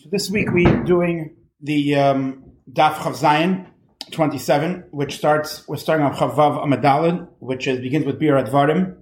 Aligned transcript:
So 0.00 0.08
this 0.12 0.30
week 0.30 0.52
we're 0.52 0.84
doing 0.84 1.34
the 1.60 1.96
um, 1.96 2.52
Daf 2.72 2.94
Chav 2.98 3.18
Zayin 3.20 3.66
27, 4.12 4.84
which 4.92 5.16
starts, 5.16 5.66
we're 5.66 5.76
starting 5.76 6.06
on 6.06 6.14
Chavav 6.14 6.64
Amadalid, 6.64 7.26
which 7.40 7.66
is, 7.66 7.80
begins 7.80 8.06
with 8.06 8.20
Bir 8.20 8.34
Advarim, 8.34 8.96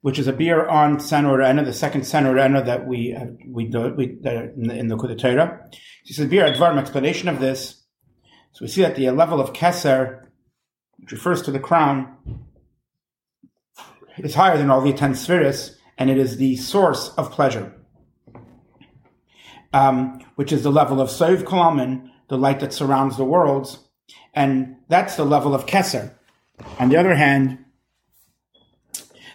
which 0.00 0.18
is 0.18 0.26
a 0.26 0.32
beer 0.32 0.66
on 0.66 0.98
San 0.98 1.22
Orena, 1.22 1.64
the 1.64 1.72
second 1.72 2.04
San 2.04 2.24
Orena 2.24 2.66
that 2.66 2.84
we 2.84 3.10
have, 3.10 3.36
we 3.46 3.66
do 3.66 3.94
we, 3.96 4.06
in 4.06 4.22
the, 4.64 4.74
in 4.76 4.88
the 4.88 4.96
Kudah 4.96 5.16
Torah. 5.16 5.70
He 6.02 6.12
says 6.12 6.26
Bir 6.26 6.42
Advarim, 6.42 6.80
explanation 6.80 7.28
of 7.28 7.38
this. 7.38 7.84
So 8.50 8.64
we 8.64 8.68
see 8.68 8.82
that 8.82 8.96
the 8.96 9.12
level 9.12 9.40
of 9.40 9.52
Keser, 9.52 10.24
which 10.96 11.12
refers 11.12 11.42
to 11.42 11.52
the 11.52 11.60
crown, 11.60 12.12
is 14.18 14.34
higher 14.34 14.58
than 14.58 14.68
all 14.68 14.80
the 14.80 14.92
ten 14.92 15.14
spheres, 15.14 15.78
and 15.96 16.10
it 16.10 16.18
is 16.18 16.38
the 16.38 16.56
source 16.56 17.10
of 17.10 17.30
pleasure 17.30 17.73
um, 19.74 20.20
which 20.36 20.52
is 20.52 20.62
the 20.62 20.70
level 20.70 21.00
of 21.00 21.10
Soiv 21.10 21.42
Kalaman, 21.42 22.08
the 22.28 22.38
light 22.38 22.60
that 22.60 22.72
surrounds 22.72 23.16
the 23.16 23.24
worlds, 23.24 23.80
and 24.32 24.76
that's 24.88 25.16
the 25.16 25.24
level 25.24 25.54
of 25.54 25.66
Keser. 25.66 26.14
On 26.78 26.88
the 26.88 26.96
other 26.96 27.16
hand, 27.16 27.58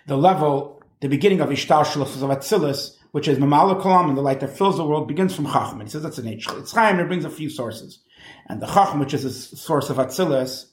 the 0.07 0.16
level, 0.17 0.81
the 1.02 1.09
beginning 1.09 1.41
of 1.41 1.52
Ishtar 1.52 1.83
Shalaf 1.83 2.16
of 2.23 2.30
Atzilus, 2.30 2.95
which 3.11 3.27
is 3.27 3.38
Mamala 3.38 3.81
Kalam, 3.81 4.16
the 4.16 4.21
light 4.21 4.39
that 4.39 4.57
fills 4.57 4.77
the 4.77 4.85
world, 4.85 5.09
begins 5.09 5.35
from 5.35 5.45
Chacham. 5.45 5.81
He 5.81 5.89
says 5.89 6.03
that's 6.03 6.17
an 6.17 6.27
H. 6.27 6.47
Eitz 6.47 6.73
Chaim, 6.73 6.99
it 6.99 7.08
brings 7.08 7.25
a 7.25 7.30
few 7.30 7.49
sources. 7.49 7.99
And 8.47 8.61
the 8.61 8.67
Chacham, 8.67 8.99
which 8.99 9.13
is 9.13 9.23
the 9.23 9.58
source 9.58 9.89
of 9.89 9.97
Atzilus, 9.97 10.67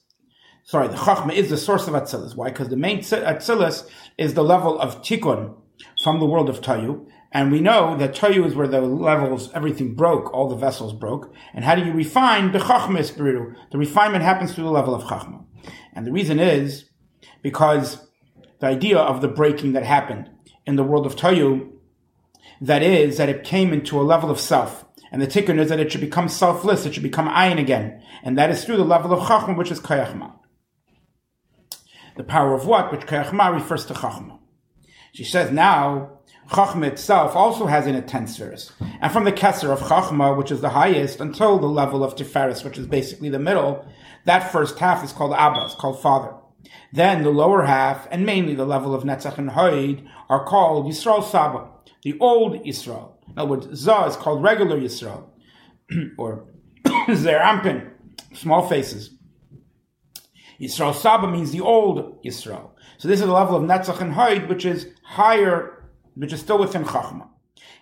sorry, 0.63 0.87
the 0.87 0.95
Chachma 0.95 1.33
is 1.33 1.49
the 1.49 1.57
source 1.57 1.87
of 1.89 1.93
Atzilus. 1.93 2.35
Why? 2.37 2.49
Because 2.49 2.69
the 2.69 2.77
main 2.77 2.99
Atzilus 2.99 3.89
is 4.17 4.33
the 4.33 4.43
level 4.43 4.79
of 4.79 5.01
Tikkun 5.01 5.55
from 6.01 6.19
the 6.19 6.25
world 6.25 6.49
of 6.49 6.61
Tayu, 6.61 7.05
and 7.31 7.51
we 7.51 7.59
know 7.59 7.97
that 7.97 8.15
Toyu 8.15 8.45
is 8.45 8.55
where 8.55 8.67
the 8.67 8.81
levels, 8.81 9.51
everything 9.53 9.95
broke, 9.95 10.33
all 10.33 10.47
the 10.47 10.55
vessels 10.55 10.93
broke. 10.93 11.33
And 11.53 11.65
how 11.65 11.75
do 11.75 11.83
you 11.83 11.91
refine? 11.91 12.51
The 12.51 12.59
Chachma 12.59 12.99
Espiritu. 12.99 13.53
The 13.71 13.77
refinement 13.77 14.23
happens 14.23 14.53
through 14.53 14.63
the 14.63 14.71
level 14.71 14.95
of 14.95 15.03
Chachma. 15.03 15.43
And 15.93 16.07
the 16.07 16.11
reason 16.11 16.39
is 16.39 16.85
because 17.43 18.07
the 18.59 18.67
idea 18.67 18.97
of 18.97 19.21
the 19.21 19.27
breaking 19.27 19.73
that 19.73 19.83
happened 19.83 20.29
in 20.65 20.77
the 20.77 20.83
world 20.83 21.05
of 21.05 21.15
Toyu, 21.15 21.69
that 22.61 22.81
is, 22.81 23.17
that 23.17 23.29
it 23.29 23.43
came 23.43 23.73
into 23.73 23.99
a 23.99 24.03
level 24.03 24.31
of 24.31 24.39
self. 24.39 24.85
And 25.11 25.21
the 25.21 25.27
tikkun 25.27 25.59
is 25.59 25.69
that 25.69 25.79
it 25.79 25.91
should 25.91 26.01
become 26.01 26.29
selfless, 26.29 26.85
it 26.85 26.93
should 26.93 27.03
become 27.03 27.27
ayin 27.27 27.59
again. 27.59 28.01
And 28.23 28.37
that 28.37 28.49
is 28.49 28.63
through 28.63 28.77
the 28.77 28.85
level 28.85 29.13
of 29.13 29.27
Chachma, 29.27 29.57
which 29.57 29.71
is 29.71 29.79
Kayachma. 29.79 30.33
The 32.15 32.23
power 32.23 32.53
of 32.53 32.65
what? 32.65 32.91
Which 32.91 33.01
Kayachma 33.01 33.53
refers 33.53 33.85
to 33.85 33.93
Chachma. 33.93 34.39
She 35.13 35.23
says 35.23 35.51
now, 35.51 36.16
Chachma 36.49 36.87
itself 36.87 37.35
also 37.35 37.65
has 37.65 37.87
in 37.87 37.95
it 37.95 38.07
ten 38.07 38.27
spheres. 38.27 38.71
And 39.01 39.11
from 39.11 39.25
the 39.25 39.31
Kesser 39.31 39.69
of 39.69 39.79
Chachma, 39.81 40.37
which 40.37 40.51
is 40.51 40.61
the 40.61 40.69
highest, 40.69 41.19
until 41.19 41.59
the 41.59 41.67
level 41.67 42.03
of 42.03 42.15
Tiferes, 42.15 42.63
which 42.63 42.77
is 42.77 42.87
basically 42.87 43.29
the 43.29 43.39
middle, 43.39 43.85
that 44.25 44.51
first 44.51 44.79
half 44.79 45.03
is 45.03 45.11
called 45.11 45.33
Abba, 45.33 45.65
it's 45.65 45.75
called 45.75 46.01
Father. 46.01 46.33
Then 46.93 47.23
the 47.23 47.29
lower 47.29 47.65
half, 47.65 48.07
and 48.11 48.25
mainly 48.25 48.55
the 48.55 48.65
level 48.65 48.95
of 48.95 49.03
Netzach 49.03 49.37
and 49.37 49.51
Hoid, 49.51 50.07
are 50.29 50.45
called 50.45 50.85
Yisrael 50.85 51.23
Saba, 51.23 51.69
the 52.03 52.17
old 52.19 52.63
Yisrael. 52.63 53.13
In 53.29 53.37
other 53.37 53.49
words, 53.49 53.67
Zah 53.75 54.07
is 54.07 54.15
called 54.15 54.41
regular 54.41 54.79
Yisrael, 54.79 55.25
or 56.17 56.45
Zer 57.13 57.39
Ampin, 57.39 57.89
small 58.33 58.67
faces. 58.67 59.11
Yisrael 60.59 60.95
Saba 60.95 61.27
means 61.27 61.51
the 61.51 61.61
old 61.61 62.23
Yisrael. 62.23 62.71
So 62.97 63.07
this 63.07 63.19
is 63.19 63.27
the 63.27 63.33
level 63.33 63.55
of 63.55 63.63
Netzach 63.63 64.01
and 64.01 64.13
Hoid, 64.13 64.47
which 64.47 64.65
is 64.65 64.87
higher 65.03 65.76
which 66.17 66.33
is 66.33 66.39
still 66.39 66.57
within 66.57 66.83
Chachma. 66.83 67.27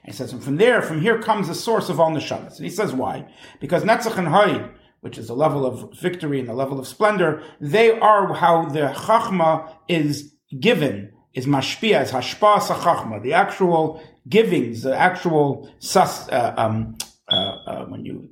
And 0.04 0.14
he 0.14 0.14
says, 0.14 0.34
and 0.34 0.44
from 0.44 0.58
there, 0.58 0.82
from 0.82 1.02
here 1.02 1.22
comes 1.22 1.48
the 1.48 1.56
source 1.56 1.90
of 1.90 2.00
all 2.00 2.12
neshamas. 2.12 2.58
And 2.58 2.66
he 2.66 2.70
says 2.70 2.94
why? 2.94 3.28
Because 3.60 3.84
Netzach 3.84 4.18
and 4.18 4.28
Haid, 4.28 4.70
which 5.02 5.18
is 5.18 5.28
the 5.28 5.36
level 5.36 5.66
of 5.66 5.98
victory 6.00 6.40
and 6.40 6.48
the 6.48 6.54
level 6.54 6.80
of 6.80 6.88
splendor, 6.88 7.44
they 7.60 7.98
are 8.00 8.34
how 8.34 8.66
the 8.66 8.94
Chachma 8.96 9.74
is 9.88 10.34
given, 10.60 11.12
is 11.34 11.46
mashpia, 11.46 12.04
is 12.04 12.12
hashpa 12.12 12.60
chachma, 12.60 13.22
the 13.22 13.34
actual 13.34 14.02
givings, 14.30 14.84
the 14.84 14.96
actual 14.96 15.70
sus, 15.80 16.30
uh, 16.30 16.54
um, 16.58 16.98
uh, 17.28 17.36
uh, 17.36 17.86
when 17.86 18.06
you 18.06 18.30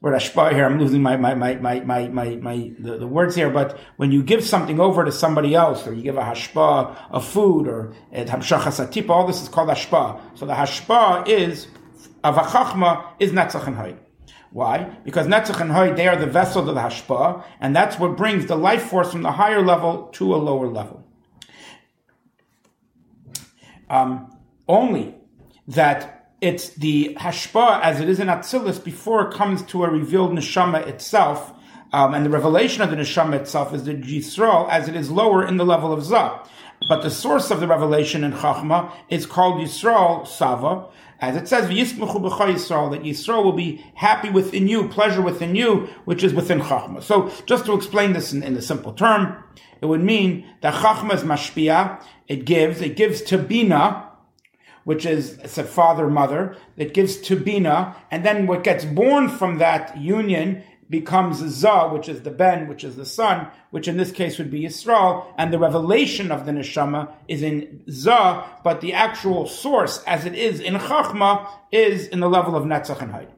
word 0.00 0.14
ashpa 0.14 0.52
here. 0.52 0.64
I'm 0.64 0.78
losing 0.78 1.02
my 1.02 1.16
my 1.16 1.34
my 1.34 1.54
my 1.56 1.80
my 1.80 2.08
my, 2.08 2.36
my 2.36 2.72
the, 2.78 2.98
the, 2.98 3.06
words 3.06 3.34
here. 3.34 3.50
But 3.50 3.78
when 3.96 4.12
you 4.12 4.22
give 4.22 4.44
something 4.44 4.80
over 4.80 5.04
to 5.04 5.12
somebody 5.12 5.54
else, 5.54 5.86
or 5.86 5.94
you 5.94 6.02
give 6.02 6.16
a 6.16 6.22
hashpa 6.22 6.96
of 7.10 7.26
food, 7.26 7.68
or 7.68 7.94
hamshachas 8.12 9.08
all 9.10 9.26
this 9.26 9.42
is 9.42 9.48
called 9.48 9.68
hashpa. 9.68 10.20
So 10.38 10.46
the 10.46 10.54
hashpa 10.54 11.28
is 11.28 11.66
of 12.22 12.36
a 12.36 12.42
chachma 12.42 13.12
is 13.18 13.32
netzach 13.32 13.66
and 13.66 13.76
hoy. 13.76 13.96
Why? 14.50 14.96
Because 15.04 15.26
netzach 15.26 15.60
and 15.60 15.72
hoy 15.72 15.92
they 15.94 16.08
are 16.08 16.16
the 16.16 16.26
vessel 16.26 16.68
of 16.68 16.74
the 16.74 16.80
hashpa, 16.80 17.44
and 17.60 17.74
that's 17.74 17.98
what 17.98 18.16
brings 18.16 18.46
the 18.46 18.56
life 18.56 18.84
force 18.84 19.10
from 19.12 19.22
the 19.22 19.32
higher 19.32 19.62
level 19.62 20.08
to 20.12 20.34
a 20.34 20.36
lower 20.36 20.68
level. 20.68 21.04
Um, 23.90 24.36
only 24.68 25.14
that 25.66 26.17
it's 26.40 26.70
the 26.70 27.16
hashpa 27.18 27.80
as 27.82 28.00
it 28.00 28.08
is 28.08 28.20
in 28.20 28.28
Atzilus 28.28 28.82
before 28.82 29.28
it 29.28 29.34
comes 29.34 29.62
to 29.62 29.84
a 29.84 29.90
revealed 29.90 30.32
neshama 30.32 30.86
itself. 30.86 31.52
Um, 31.92 32.12
and 32.14 32.24
the 32.24 32.30
revelation 32.30 32.82
of 32.82 32.90
the 32.90 32.96
neshama 32.96 33.34
itself 33.34 33.72
is 33.74 33.84
the 33.84 33.94
Yisrael 33.94 34.68
as 34.68 34.88
it 34.88 34.94
is 34.94 35.10
lower 35.10 35.46
in 35.46 35.56
the 35.56 35.64
level 35.64 35.92
of 35.92 36.04
Zah. 36.04 36.44
But 36.88 37.02
the 37.02 37.10
source 37.10 37.50
of 37.50 37.60
the 37.60 37.66
revelation 37.66 38.22
in 38.22 38.32
Chachma 38.32 38.92
is 39.08 39.26
called 39.26 39.60
Yisrael 39.60 40.26
Sava, 40.26 40.86
as 41.20 41.34
it 41.34 41.48
says, 41.48 41.68
"V'yismuchu 41.68 42.20
Yisrael, 42.20 42.90
that 42.92 43.02
Yisrael 43.02 43.42
will 43.42 43.52
be 43.52 43.84
happy 43.94 44.30
within 44.30 44.68
you, 44.68 44.86
pleasure 44.88 45.22
within 45.22 45.56
you, 45.56 45.88
which 46.04 46.22
is 46.22 46.32
within 46.32 46.60
Chachma. 46.60 47.02
So, 47.02 47.32
just 47.46 47.66
to 47.66 47.74
explain 47.74 48.12
this 48.12 48.32
in, 48.32 48.44
in 48.44 48.56
a 48.56 48.62
simple 48.62 48.92
term, 48.92 49.42
it 49.80 49.86
would 49.86 50.02
mean 50.02 50.46
that 50.60 50.74
Chachma 50.74 51.14
is 51.14 51.24
mashpia, 51.24 52.00
it 52.28 52.44
gives, 52.44 52.80
it 52.80 52.96
gives 52.96 53.22
to 53.22 53.38
Bina, 53.38 54.07
which 54.88 55.04
is 55.04 55.36
it's 55.40 55.58
a 55.58 55.64
father 55.64 56.08
mother 56.08 56.56
that 56.78 56.94
gives 56.94 57.18
to 57.18 57.36
Bina, 57.36 57.94
and 58.10 58.24
then 58.24 58.46
what 58.46 58.64
gets 58.64 58.86
born 58.86 59.28
from 59.28 59.58
that 59.58 59.94
union 59.98 60.62
becomes 60.88 61.46
Zah, 61.46 61.92
which 61.92 62.08
is 62.08 62.22
the 62.22 62.30
Ben, 62.30 62.66
which 62.68 62.84
is 62.84 62.96
the 62.96 63.04
son, 63.04 63.48
which 63.68 63.86
in 63.86 63.98
this 63.98 64.10
case 64.10 64.38
would 64.38 64.50
be 64.50 64.62
Yisrael, 64.62 65.26
and 65.36 65.52
the 65.52 65.58
revelation 65.58 66.32
of 66.32 66.46
the 66.46 66.52
neshama 66.52 67.12
is 67.28 67.42
in 67.42 67.82
Zah, 67.90 68.48
but 68.64 68.80
the 68.80 68.94
actual 68.94 69.46
source, 69.46 70.02
as 70.06 70.24
it 70.24 70.34
is 70.34 70.58
in 70.58 70.72
Chachma, 70.76 71.46
is 71.70 72.08
in 72.08 72.20
the 72.20 72.30
level 72.30 72.56
of 72.56 72.64
Netzach 72.64 73.02
and 73.02 73.12
Haid. 73.12 73.28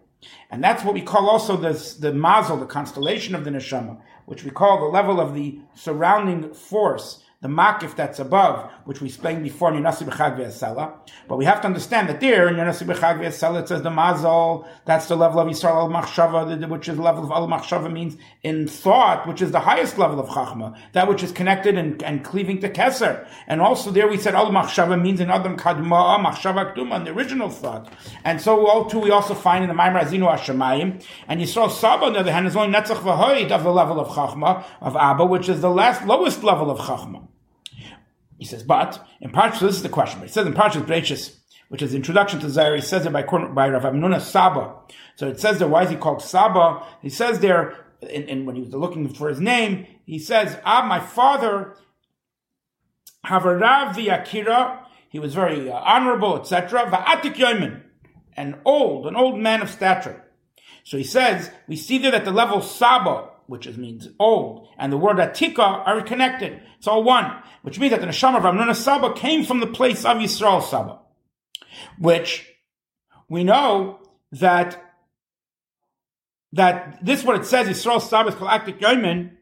And 0.52 0.62
that's 0.62 0.84
what 0.84 0.94
we 0.94 1.02
call 1.02 1.28
also 1.28 1.56
this, 1.56 1.94
the 1.94 2.12
mazel, 2.12 2.58
the 2.58 2.64
constellation 2.66 3.34
of 3.34 3.44
the 3.44 3.50
neshama, 3.50 4.00
which 4.26 4.44
we 4.44 4.52
call 4.52 4.78
the 4.78 4.86
level 4.86 5.20
of 5.20 5.34
the 5.34 5.58
surrounding 5.74 6.54
force 6.54 7.24
the 7.42 7.48
makif 7.48 7.96
that's 7.96 8.18
above, 8.18 8.70
which 8.84 9.00
we 9.00 9.08
explained 9.08 9.42
before 9.42 9.72
in 9.72 9.82
Yonasi 9.82 10.06
B'chag 10.06 10.36
V'Yasela. 10.36 10.92
But 11.26 11.38
we 11.38 11.46
have 11.46 11.62
to 11.62 11.68
understand 11.68 12.10
that 12.10 12.20
there 12.20 12.48
in 12.48 12.56
Yonasi 12.56 12.86
B'chag 12.86 13.18
V'Yasela 13.18 13.62
it 13.62 13.68
says 13.68 13.80
the 13.80 13.88
mazal, 13.88 14.68
that's 14.84 15.06
the 15.08 15.16
level 15.16 15.40
of 15.40 15.48
Yisrael 15.48 15.90
al-Machshava, 15.90 16.68
which 16.68 16.86
is 16.86 16.96
the 16.96 17.02
level 17.02 17.24
of 17.24 17.30
al-Machshava 17.30 17.90
means 17.90 18.18
in 18.42 18.68
thought, 18.68 19.26
which 19.26 19.40
is 19.40 19.52
the 19.52 19.60
highest 19.60 19.96
level 19.96 20.20
of 20.20 20.28
Chachma, 20.28 20.78
that 20.92 21.08
which 21.08 21.22
is 21.22 21.32
connected 21.32 21.78
and, 21.78 22.02
and 22.02 22.22
cleaving 22.22 22.60
to 22.60 22.68
Keser. 22.68 23.26
And 23.46 23.62
also 23.62 23.90
there 23.90 24.06
we 24.06 24.18
said 24.18 24.34
al-Machshava 24.34 25.00
means 25.00 25.20
in 25.20 25.30
Adam 25.30 25.56
Kadmon, 25.56 26.22
Machshava 26.22 26.74
Kduma, 26.74 26.96
in 26.96 27.04
the 27.04 27.12
original 27.12 27.48
thought. 27.48 27.90
And 28.22 28.38
so 28.38 28.66
all 28.66 28.84
too 28.84 28.98
we 28.98 29.10
also 29.10 29.32
find 29.32 29.64
in 29.64 29.70
the 29.70 29.74
Maimar 29.74 30.02
Azinu 30.02 30.30
Hashemayim, 30.30 31.02
and 31.26 31.40
Yisrael 31.40 31.70
Saba 31.70 32.04
on 32.04 32.12
the 32.12 32.18
other 32.18 32.32
hand 32.32 32.46
is 32.46 32.54
only 32.54 32.76
Netzach 32.76 32.96
V'Hoid 32.96 33.50
of 33.50 33.62
the 33.62 33.72
level 33.72 33.98
of 33.98 34.08
Chachma, 34.08 34.62
of 34.82 34.94
Abba, 34.94 35.24
which 35.24 35.48
is 35.48 35.62
the 35.62 35.70
last, 35.70 36.04
lowest 36.04 36.44
level 36.44 36.70
of 36.70 36.78
Chachma. 36.78 37.29
He 38.40 38.46
says, 38.46 38.62
but 38.62 39.06
in 39.20 39.30
Parshas, 39.32 39.60
this 39.60 39.76
is 39.76 39.82
the 39.82 39.90
question. 39.90 40.18
But 40.18 40.28
he 40.28 40.32
says 40.32 40.46
in 40.46 40.54
Parshas 40.54 40.86
Breishis, 40.86 41.36
which 41.68 41.82
is 41.82 41.90
the 41.90 41.98
introduction 41.98 42.40
to 42.40 42.48
Zohar, 42.48 42.74
he 42.74 42.80
says 42.80 43.04
it 43.04 43.12
by, 43.12 43.22
by 43.22 43.68
Rav 43.68 43.82
Hamnuna 43.82 44.18
Saba. 44.18 44.76
So 45.16 45.28
it 45.28 45.38
says 45.38 45.58
there, 45.58 45.68
why 45.68 45.82
is 45.82 45.90
he 45.90 45.96
called 45.96 46.22
Saba? 46.22 46.82
He 47.02 47.10
says 47.10 47.40
there, 47.40 47.84
and 48.00 48.46
when 48.46 48.56
he 48.56 48.62
was 48.62 48.72
looking 48.72 49.06
for 49.12 49.28
his 49.28 49.40
name, 49.40 49.86
he 50.06 50.18
says, 50.18 50.58
Ah, 50.64 50.86
my 50.86 51.00
father, 51.00 51.76
Havarav 53.26 53.98
Akira, 54.10 54.86
he 55.10 55.18
was 55.18 55.34
very 55.34 55.70
uh, 55.70 55.74
honorable, 55.74 56.40
etc. 56.40 56.86
Va'atik 56.90 57.34
Yoimin, 57.34 57.82
an 58.38 58.58
old, 58.64 59.06
an 59.06 59.16
old 59.16 59.38
man 59.38 59.60
of 59.60 59.68
stature. 59.68 60.24
So 60.84 60.96
he 60.96 61.04
says, 61.04 61.50
we 61.68 61.76
see 61.76 61.98
there 61.98 62.12
that 62.12 62.24
the 62.24 62.30
level 62.30 62.62
Saba, 62.62 63.29
which 63.50 63.66
means 63.76 64.08
old, 64.20 64.68
and 64.78 64.92
the 64.92 64.96
word 64.96 65.16
atika 65.16 65.58
are 65.58 66.00
connected. 66.02 66.62
It's 66.78 66.86
all 66.86 67.02
one, 67.02 67.42
which 67.62 67.80
means 67.80 67.90
that 67.90 68.00
the 68.00 68.06
neshama 68.06 68.36
of 68.36 68.44
Ramnuna 68.44 68.76
Saba 68.76 69.12
came 69.12 69.44
from 69.44 69.58
the 69.58 69.66
place 69.66 70.04
of 70.04 70.18
Yisrael 70.18 70.62
Saba, 70.62 71.00
which 71.98 72.46
we 73.28 73.42
know 73.42 73.98
that 74.30 74.80
that 76.52 77.04
this 77.04 77.24
what 77.24 77.40
it 77.40 77.44
says 77.44 77.66
Yisrael 77.66 78.00
Saba 78.00 78.28
is 78.28 78.36
galactic 78.36 78.78
yomin. 78.78 79.32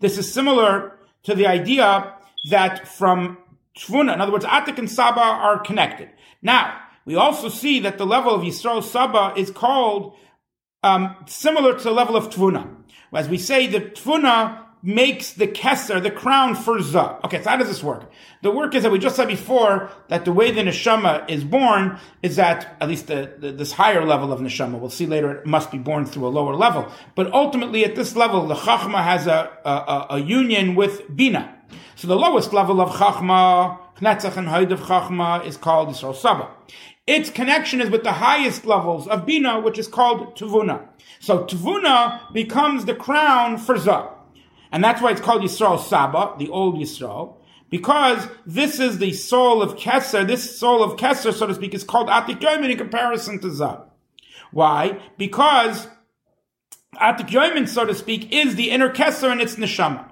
This 0.00 0.16
is 0.16 0.32
similar 0.32 0.98
to 1.24 1.34
the 1.34 1.46
idea 1.46 2.14
that 2.48 2.88
from 2.88 3.36
Tvuna, 3.76 4.14
in 4.14 4.22
other 4.22 4.32
words, 4.32 4.46
Atik 4.46 4.78
and 4.78 4.90
Saba 4.90 5.20
are 5.20 5.58
connected. 5.58 6.08
Now, 6.40 6.80
we 7.04 7.16
also 7.16 7.50
see 7.50 7.80
that 7.80 7.98
the 7.98 8.06
level 8.06 8.34
of 8.34 8.40
Yisrael 8.40 8.82
Saba 8.82 9.34
is 9.36 9.50
called 9.50 10.16
um, 10.82 11.16
similar 11.26 11.76
to 11.76 11.84
the 11.84 11.92
level 11.92 12.16
of 12.16 12.30
Tvuna. 12.30 12.77
As 13.12 13.28
we 13.28 13.38
say, 13.38 13.66
the 13.66 13.80
Tvuna 13.80 14.64
makes 14.82 15.32
the 15.32 15.46
Kesser, 15.46 16.00
the 16.00 16.10
crown 16.10 16.54
for 16.54 16.80
Za. 16.80 17.18
Okay, 17.24 17.42
so 17.42 17.50
how 17.50 17.56
does 17.56 17.68
this 17.68 17.82
work? 17.82 18.10
The 18.42 18.50
work 18.50 18.74
is 18.74 18.84
that 18.84 18.92
we 18.92 18.98
just 18.98 19.16
said 19.16 19.26
before 19.26 19.90
that 20.08 20.24
the 20.24 20.32
way 20.32 20.52
the 20.52 20.62
Neshama 20.62 21.28
is 21.28 21.42
born 21.42 21.98
is 22.22 22.36
that, 22.36 22.76
at 22.80 22.88
least 22.88 23.08
the, 23.08 23.34
the, 23.38 23.50
this 23.50 23.72
higher 23.72 24.04
level 24.04 24.32
of 24.32 24.40
Neshama, 24.40 24.78
we'll 24.78 24.90
see 24.90 25.06
later, 25.06 25.32
it 25.32 25.46
must 25.46 25.72
be 25.72 25.78
born 25.78 26.06
through 26.06 26.26
a 26.26 26.28
lower 26.28 26.54
level. 26.54 26.88
But 27.16 27.32
ultimately 27.32 27.84
at 27.84 27.96
this 27.96 28.14
level, 28.14 28.46
the 28.46 28.54
Chachma 28.54 29.02
has 29.02 29.26
a, 29.26 29.50
a, 29.64 30.06
a 30.10 30.18
union 30.20 30.76
with 30.76 31.14
Bina. 31.14 31.56
So 31.96 32.06
the 32.06 32.16
lowest 32.16 32.52
level 32.52 32.80
of 32.80 32.90
Chachma, 32.90 33.78
Knetzach 33.96 34.36
and 34.36 34.48
Haid 34.48 34.70
of 34.70 34.80
Chachma 34.80 35.44
is 35.44 35.56
called 35.56 35.88
Yisrael 35.88 36.14
Saba. 36.14 36.50
Its 37.08 37.30
connection 37.30 37.80
is 37.80 37.88
with 37.88 38.02
the 38.02 38.12
highest 38.12 38.66
levels 38.66 39.08
of 39.08 39.24
Bina, 39.24 39.60
which 39.60 39.78
is 39.78 39.88
called 39.88 40.36
Tuvuna. 40.36 40.88
So 41.20 41.44
Tuvuna 41.44 42.30
becomes 42.34 42.84
the 42.84 42.94
crown 42.94 43.56
for 43.56 43.78
Zah. 43.78 44.10
And 44.70 44.84
that's 44.84 45.00
why 45.00 45.12
it's 45.12 45.20
called 45.22 45.40
Yisrael 45.40 45.80
Saba, 45.80 46.34
the 46.38 46.50
old 46.50 46.76
Yisrael, 46.76 47.36
because 47.70 48.28
this 48.44 48.78
is 48.78 48.98
the 48.98 49.14
soul 49.14 49.62
of 49.62 49.76
Kesser. 49.76 50.26
This 50.26 50.58
soul 50.58 50.82
of 50.82 50.98
Kesser, 50.98 51.32
so 51.32 51.46
to 51.46 51.54
speak, 51.54 51.72
is 51.72 51.82
called 51.82 52.08
Atik 52.08 52.40
Yomin 52.40 52.72
in 52.72 52.76
comparison 52.76 53.40
to 53.40 53.50
Zah. 53.50 53.84
Why? 54.52 55.00
Because 55.16 55.88
Atik 56.96 57.30
Yomin, 57.30 57.66
so 57.66 57.86
to 57.86 57.94
speak, 57.94 58.30
is 58.30 58.54
the 58.54 58.70
inner 58.70 58.92
Kesser 58.92 59.32
and 59.32 59.40
its 59.40 59.56
Neshama. 59.56 60.10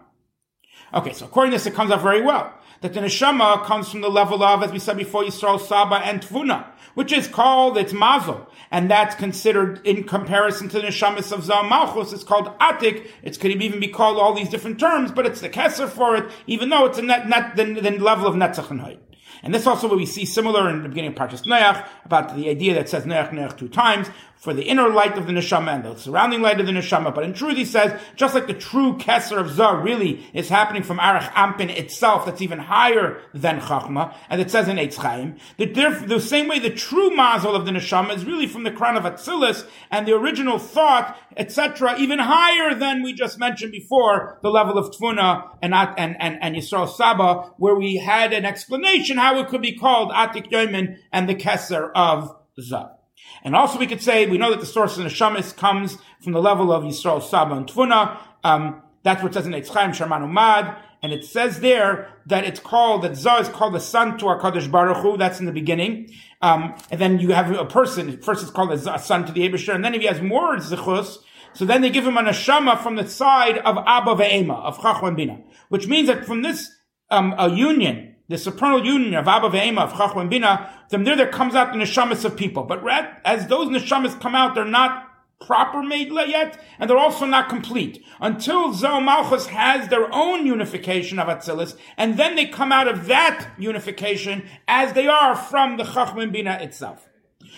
Okay, 0.95 1.13
so 1.13 1.27
according 1.27 1.51
to 1.51 1.57
this, 1.57 1.67
it 1.67 1.75
comes 1.75 1.91
out 1.91 2.01
very 2.01 2.23
well 2.23 2.55
that 2.87 2.95
the 2.95 3.01
neshama 3.01 3.65
comes 3.65 3.91
from 3.91 4.01
the 4.01 4.09
level 4.09 4.45
of, 4.45 4.63
as 4.63 4.71
we 4.71 4.79
said 4.79 4.97
before, 4.97 5.25
Yisrael 5.25 5.59
Saba 5.61 5.97
and 5.97 6.21
Tvuna, 6.21 6.67
which 6.95 7.11
is 7.11 7.27
called 7.27 7.77
its 7.77 7.93
mazel, 7.93 8.49
and 8.71 8.89
that's 8.89 9.17
considered 9.17 9.85
in 9.85 10.05
comparison 10.05 10.69
to 10.69 10.81
the 10.81 10.87
neshamas 10.87 11.33
of 11.33 11.43
Zal 11.43 11.65
Malchus. 11.65 12.13
It's 12.13 12.23
called 12.23 12.57
Atik. 12.61 13.09
It 13.25 13.41
could 13.41 13.51
even 13.51 13.81
be 13.81 13.89
called 13.89 14.19
all 14.19 14.35
these 14.35 14.49
different 14.49 14.79
terms, 14.79 15.11
but 15.11 15.27
it's 15.27 15.41
the 15.41 15.49
kesser 15.49 15.89
for 15.89 16.15
it, 16.15 16.31
even 16.47 16.69
though 16.69 16.87
it's 16.87 16.99
a 16.99 17.03
net, 17.03 17.29
net 17.29 17.57
the, 17.57 17.65
the 17.65 17.91
level 17.99 18.29
of 18.29 18.37
Netzach 18.37 18.71
and 18.71 18.81
Hayt. 18.81 18.99
And 19.43 19.53
this 19.53 19.67
also 19.67 19.89
what 19.89 19.97
we 19.97 20.07
see 20.07 20.25
similar 20.25 20.71
in 20.71 20.85
the 20.85 20.89
beginning 20.89 21.11
of 21.11 21.17
Parshas 21.17 21.45
Noach 21.45 21.87
about 22.05 22.37
the 22.37 22.49
idea 22.49 22.75
that 22.75 22.89
says 22.89 23.05
Noach 23.05 23.31
Noach 23.31 23.59
two 23.59 23.69
times 23.69 24.09
for 24.47 24.55
the 24.55 24.63
inner 24.63 24.89
light 24.89 25.19
of 25.19 25.27
the 25.27 25.33
neshama 25.33 25.75
and 25.75 25.85
the 25.85 25.97
surrounding 25.97 26.41
light 26.41 26.61
of 26.61 26.67
the 26.67 26.73
neshama. 26.73 27.13
But 27.13 27.25
in 27.25 27.35
truth, 27.35 27.57
he 27.57 27.65
says, 27.65 28.01
just 28.15 28.33
like 28.33 28.47
the 28.47 28.55
true 28.55 28.97
Kesser 28.97 29.39
of 29.39 29.51
Zah 29.51 29.73
really 29.73 30.25
is 30.33 30.49
happening 30.49 30.85
from 30.85 30.99
Arach 30.99 31.33
Ampin 31.33 31.69
itself, 31.69 32.25
that's 32.25 32.41
even 32.41 32.61
higher 32.61 33.21
than 33.35 33.59
Chachma, 33.59 34.15
and 34.31 34.41
it 34.41 34.49
says 34.49 34.69
in 34.69 34.77
Eitz 34.77 34.95
Chaim, 34.95 35.35
that 35.59 35.75
the 35.75 36.21
same 36.21 36.47
way 36.47 36.61
the 36.61 36.71
true 36.71 37.11
Mazel 37.11 37.57
of 37.57 37.67
the 37.67 37.73
neshama 37.73 38.15
is 38.15 38.25
really 38.25 38.47
from 38.47 38.63
the 38.63 38.71
crown 38.71 38.97
of 38.97 39.03
Atzilus 39.03 39.67
and 39.91 40.07
the 40.07 40.15
original 40.15 40.61
thought, 40.61 41.19
etc., 41.37 41.99
even 41.99 42.21
higher 42.21 42.73
than 42.73 43.03
we 43.03 43.15
just 43.15 43.41
mentioned 43.41 43.73
before, 43.73 44.39
the 44.45 44.49
level 44.49 44.79
of 44.79 44.95
Tfuna 44.95 45.57
and, 45.61 45.75
and, 45.75 46.17
and, 46.21 46.39
and 46.41 46.55
Yisrael 46.55 46.89
Saba, 46.89 47.53
where 47.57 47.75
we 47.75 47.97
had 47.97 48.33
an 48.33 48.45
explanation 48.45 49.17
how 49.17 49.41
it 49.41 49.49
could 49.49 49.61
be 49.61 49.77
called 49.77 50.13
Atik 50.13 50.53
Yomin 50.53 50.99
and 51.11 51.29
the 51.29 51.35
Kesser 51.35 51.91
of 51.97 52.33
Zah. 52.61 52.96
And 53.43 53.55
also 53.55 53.79
we 53.79 53.87
could 53.87 54.03
say, 54.03 54.27
we 54.27 54.39
know 54.39 54.51
that 54.51 54.61
the 54.61 54.67
source 54.67 54.97
of 54.97 55.05
the 55.05 55.11
Neshamis 55.11 55.57
comes 55.57 55.99
from 56.21 56.33
the 56.33 56.41
level 56.41 56.73
of 56.73 56.83
Yisrael 56.83 57.23
Saba 57.23 57.55
and 57.55 57.67
Tvuna. 57.67 58.19
Um, 58.43 58.83
that's 59.03 59.23
what 59.23 59.33
it 59.33 59.35
says 59.35 59.47
in 59.47 59.53
Eitz 59.53 59.69
Chaim 59.69 59.93
Sharman 59.93 60.23
Umad. 60.23 60.77
And 61.03 61.13
it 61.13 61.25
says 61.25 61.61
there 61.61 62.13
that 62.27 62.45
it's 62.45 62.59
called, 62.59 63.03
that 63.03 63.17
Zah 63.17 63.39
is 63.39 63.49
called 63.49 63.75
the 63.75 63.81
son 63.81 64.19
to 64.19 64.27
our 64.27 64.41
Kaddish 64.41 64.67
Baruch 64.67 64.97
Hu. 64.99 65.17
That's 65.17 65.39
in 65.39 65.47
the 65.47 65.53
beginning. 65.53 66.11
Um, 66.43 66.75
and 66.91 67.01
then 67.01 67.21
you 67.21 67.33
have 67.33 67.51
a 67.53 67.65
person, 67.65 68.21
first 68.21 68.43
it's 68.43 68.51
called 68.51 68.73
a 68.73 68.99
son 68.99 69.25
to 69.27 69.33
the 69.33 69.49
Abishur. 69.49 69.75
And 69.75 69.85
then 69.85 69.95
if 69.95 70.01
he 70.01 70.09
has 70.09 70.21
more 70.21 70.57
Zichus, 70.57 71.19
so 71.53 71.65
then 71.65 71.81
they 71.81 71.91
give 71.91 72.07
him 72.07 72.17
a 72.17 72.23
neshama 72.23 72.83
from 72.83 72.97
the 72.97 73.09
side 73.09 73.59
of 73.59 73.79
Abba 73.79 74.15
ve'ema, 74.15 74.63
of 74.63 74.81
Chachman 74.81 75.15
Bina. 75.15 75.39
Which 75.69 75.87
means 75.87 76.09
that 76.09 76.27
from 76.27 76.43
this, 76.43 76.71
um, 77.11 77.35
a 77.39 77.49
union, 77.49 78.16
the 78.29 78.39
supernal 78.39 78.85
union 78.85 79.15
of 79.15 79.29
Abba 79.29 79.51
Ve'ema, 79.51 79.83
of 79.85 79.93
Chachma 79.93 80.23
and 80.23 80.31
Bina, 80.31 80.71
from 80.91 81.05
there 81.05 81.17
there 81.17 81.29
comes 81.29 81.55
out 81.55 81.73
the 81.73 81.79
neshamas 81.79 82.25
of 82.25 82.37
people. 82.37 82.65
But 82.65 82.83
as 83.25 83.47
those 83.47 83.69
neshamas 83.69 84.21
come 84.21 84.35
out, 84.35 84.55
they're 84.55 84.65
not 84.65 85.05
proper 85.41 85.83
made 85.83 86.11
yet, 86.11 86.59
and 86.79 86.89
they're 86.89 86.99
also 86.99 87.27
not 87.27 87.49
complete. 87.49 88.03
Until 88.21 88.73
Zoh 88.73 89.05
Malchus 89.05 89.47
has 89.49 89.89
their 89.89 90.13
own 90.13 90.47
unification 90.47 91.19
of 91.19 91.29
Atzilus, 91.29 91.77
and 91.97 92.17
then 92.17 92.35
they 92.37 92.47
come 92.47 92.73
out 92.73 92.89
of 92.89 93.07
that 93.07 93.51
unification 93.59 94.49
as 94.67 94.93
they 94.95 95.07
are 95.07 95.37
from 95.37 95.77
the 95.77 95.85
Chachma 95.85 96.23
and 96.23 96.33
Bina 96.33 96.59
itself. 96.61 97.09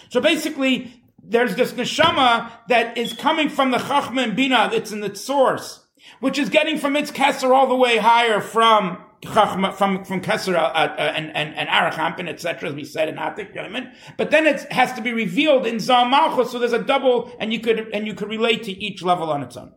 So 0.09 0.21
basically, 0.21 1.03
there's 1.23 1.55
this 1.57 1.73
neshama 1.73 2.51
that 2.69 2.99
is 2.99 3.13
coming 3.13 3.49
from 3.49 3.71
the 3.71 3.79
Chachma 3.79 4.25
and 4.25 4.37
Bina, 4.37 4.71
it's 4.73 4.93
in 4.93 5.03
its 5.05 5.21
source, 5.21 5.87
which 6.21 6.39
is 6.39 6.49
getting 6.49 6.79
from 6.79 6.97
its 6.97 7.11
Kesser 7.11 7.55
all 7.55 7.69
the 7.69 7.77
way 7.77 7.99
higher 7.99 8.41
from 8.41 8.99
from 9.27 9.73
from 10.05 10.21
Kesser 10.21 10.55
uh, 10.55 10.59
uh, 10.59 11.13
and 11.15 11.35
and 11.35 11.55
and 11.57 12.29
etc. 12.29 12.69
As 12.69 12.75
we 12.75 12.85
said 12.85 13.09
in 13.09 13.17
Atik 13.17 13.55
Yomin, 13.55 13.93
but 14.17 14.31
then 14.31 14.47
it 14.47 14.61
has 14.73 14.93
to 14.93 15.03
be 15.03 15.13
revealed 15.13 15.67
in 15.67 15.81
Zal 15.81 16.05
Malchus, 16.05 16.53
so 16.53 16.59
there's 16.59 16.73
a 16.73 16.83
double, 16.83 17.33
and 17.41 17.53
you 17.53 17.61
could 17.61 17.89
and 17.93 18.07
you 18.07 18.15
could 18.15 18.29
relate 18.29 18.63
to 18.65 18.73
each 18.73 19.03
level 19.03 19.31
on 19.31 19.43
its 19.43 19.57
own. 19.57 19.73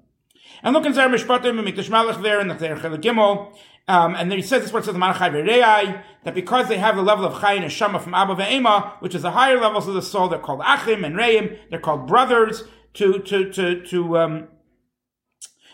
And 0.64 0.74
look 0.74 0.86
in 0.86 0.94
Zer 0.94 1.08
Mishpatim 1.08 1.58
and 1.58 1.68
Mikdash 1.68 1.90
Malach 1.90 2.22
there 2.22 2.40
in 2.40 2.48
the 2.48 2.58
Cher 2.58 2.76
Gimel. 2.76 3.56
Um, 3.88 4.16
and 4.16 4.30
then 4.30 4.38
he 4.38 4.44
says 4.44 4.62
this 4.62 4.72
word 4.72 4.86
says 4.86 4.94
the 4.94 6.04
that 6.24 6.36
because 6.36 6.70
they 6.70 6.78
have 6.78 6.96
the 6.96 7.02
level 7.02 7.26
of 7.26 7.42
Chay 7.42 7.58
and 7.58 7.72
Shama 7.72 8.00
from 8.00 8.14
Abba 8.14 8.36
Ve'ema, 8.36 9.02
which 9.02 9.16
is 9.16 9.24
the 9.24 9.32
higher 9.32 9.60
levels 9.60 9.88
of 9.88 9.96
the 9.96 10.04
soul, 10.04 10.30
they're 10.30 10.40
called 10.40 10.62
Achim 10.64 11.04
and 11.04 11.18
Reim, 11.18 11.58
they're 11.70 11.80
called 11.80 12.08
brothers 12.08 12.64
to 12.94 13.20
to 13.20 13.52
to 13.52 13.84
to 13.88 14.18
um, 14.20 14.48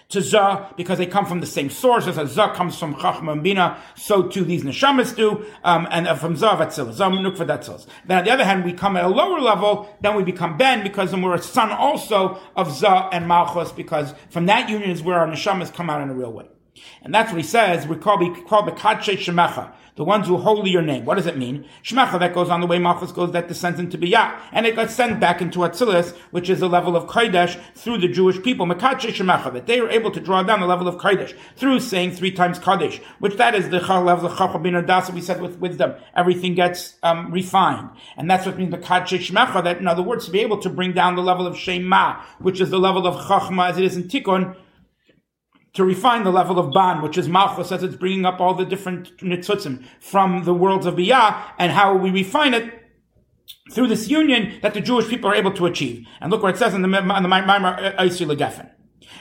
to 0.09 0.21
Zah 0.21 0.71
because 0.77 0.98
they 0.98 1.06
come 1.06 1.25
from 1.25 1.39
the 1.39 1.45
same 1.45 1.69
source. 1.69 2.07
As 2.07 2.31
Zah 2.31 2.54
comes 2.54 2.77
from 2.77 2.95
Chachma 2.95 3.33
and 3.33 3.44
Bina, 3.44 3.77
so 3.95 4.24
too 4.24 4.44
these 4.44 4.63
neshamas 4.63 5.15
do, 5.15 5.45
um, 5.63 5.88
and 5.92 6.07
uh, 6.07 6.15
from 6.15 6.36
Zah 6.36 6.57
Vatzil, 6.57 6.94
Zah 6.94 7.09
Nukva 7.09 7.45
Vatzil. 7.45 7.86
Then 8.06 8.19
on 8.19 8.24
the 8.24 8.31
other 8.31 8.45
hand, 8.45 8.63
we 8.63 8.74
come 8.74 8.95
at 8.95 9.04
a 9.04 9.09
lower 9.09 9.39
level, 9.39 9.95
then 10.01 10.15
we 10.15 10.24
become 10.24 10.57
Ben 10.57 10.83
because 10.83 11.12
then 11.12 11.21
we're 11.21 11.36
a 11.36 11.42
son 11.42 11.71
also 11.71 12.39
of 12.56 12.71
Zah 12.71 13.09
and 13.12 13.27
Malchus 13.27 13.71
because 13.71 14.13
from 14.30 14.45
that 14.45 14.69
union 14.69 14.89
is 14.89 15.01
where 15.01 15.19
our 15.19 15.27
neshamas 15.27 15.74
come 15.74 15.89
out 15.89 16.01
in 16.01 16.09
a 16.09 16.13
real 16.13 16.31
way. 16.31 16.48
And 17.01 17.13
that's 17.13 17.31
what 17.31 17.41
he 17.41 17.47
says, 17.47 17.88
we 17.88 17.95
call, 17.95 18.18
we 18.18 18.29
call 18.41 18.65
the 18.65 18.71
Kadshe 18.71 19.18
Shemecha 19.18 19.74
the 19.97 20.03
ones 20.03 20.27
who 20.27 20.38
hold 20.38 20.65
your 20.68 20.83
name. 20.83 21.06
What 21.06 21.15
does 21.15 21.25
it 21.25 21.38
mean? 21.38 21.65
Shmecha, 21.83 22.19
that 22.19 22.33
goes 22.33 22.50
on 22.50 22.62
the 22.62 22.68
way 22.68 22.77
Malchus 22.77 23.12
goes, 23.12 23.31
that 23.31 23.47
descends 23.47 23.79
into 23.79 23.97
Biyah. 23.97 24.39
And 24.51 24.65
it 24.65 24.75
got 24.75 24.91
sent 24.91 25.19
back 25.19 25.41
into 25.41 25.59
Atzilus, 25.59 26.15
which 26.29 26.50
is 26.50 26.59
the 26.59 26.69
level 26.69 26.95
of 26.95 27.07
Kodesh 27.07 27.59
through 27.73 27.97
the 27.97 28.07
Jewish 28.07 28.42
people. 28.42 28.68
Mekadshe 28.68 29.11
Shmecha, 29.11 29.51
that 29.54 29.66
they 29.66 29.81
were 29.81 29.90
able 29.90 30.11
to 30.11 30.19
draw 30.19 30.44
down 30.44 30.59
the 30.59 30.68
level 30.68 30.87
of 30.87 30.97
Kodesh 30.97 31.35
through 31.56 31.80
saying 31.80 32.11
three 32.11 32.31
times 32.31 32.59
Kodesh, 32.59 33.01
which 33.19 33.37
that 33.37 33.56
is 33.56 33.69
the 33.69 33.80
level 33.80 34.28
of 34.28 34.33
Chachabin 34.33 34.85
Dasa 34.85 35.11
we 35.11 35.21
said 35.21 35.42
with 35.42 35.57
wisdom. 35.57 35.95
Everything 36.16 36.54
gets 36.54 36.95
um, 37.01 37.31
refined. 37.31 37.90
And 38.16 38.30
that's 38.30 38.45
what 38.45 38.57
means 38.57 38.73
Mekadshe 38.73 39.18
Shmecha, 39.18 39.63
that 39.63 39.80
in 39.80 39.87
other 39.87 40.04
words, 40.04 40.25
to 40.25 40.31
be 40.31 40.40
able 40.42 40.59
to 40.59 40.69
bring 40.69 40.94
down 40.94 41.16
the 41.16 41.23
level 41.23 41.47
of 41.47 41.57
Shema, 41.57 42.21
which 42.37 42.61
is 42.61 42.69
the 42.69 42.80
level 42.80 43.07
of 43.07 43.16
Chachma 43.25 43.71
as 43.71 43.80
it 43.80 43.83
is 43.83 43.97
in 43.97 44.04
Tikkun, 44.04 44.56
to 45.77 45.85
refine 45.85 46.23
the 46.23 46.31
level 46.31 46.57
of 46.57 46.73
ban, 46.73 47.03
which 47.03 47.19
is 47.19 47.29
malchus, 47.29 47.71
as 47.71 47.83
it's 47.83 47.95
bringing 47.95 48.25
up 48.25 48.41
all 48.41 48.55
the 48.55 48.65
different 48.65 49.15
nitzutzim 49.17 49.85
from 49.99 50.43
the 50.43 50.53
worlds 50.53 50.87
of 50.87 50.95
biyah, 50.95 51.51
and 51.59 51.71
how 51.71 51.95
we 51.95 52.09
refine 52.09 52.55
it 52.55 52.73
through 53.71 53.87
this 53.87 54.09
union 54.09 54.57
that 54.63 54.73
the 54.73 54.81
Jewish 54.81 55.07
people 55.07 55.29
are 55.29 55.35
able 55.35 55.51
to 55.51 55.67
achieve. 55.67 56.07
And 56.19 56.31
look 56.31 56.41
what 56.41 56.55
it 56.55 56.57
says 56.57 56.73
in 56.73 56.81
the 56.81 56.87
Maimar 56.87 57.95
Eisi 57.97 58.25
Legefen. 58.25 58.71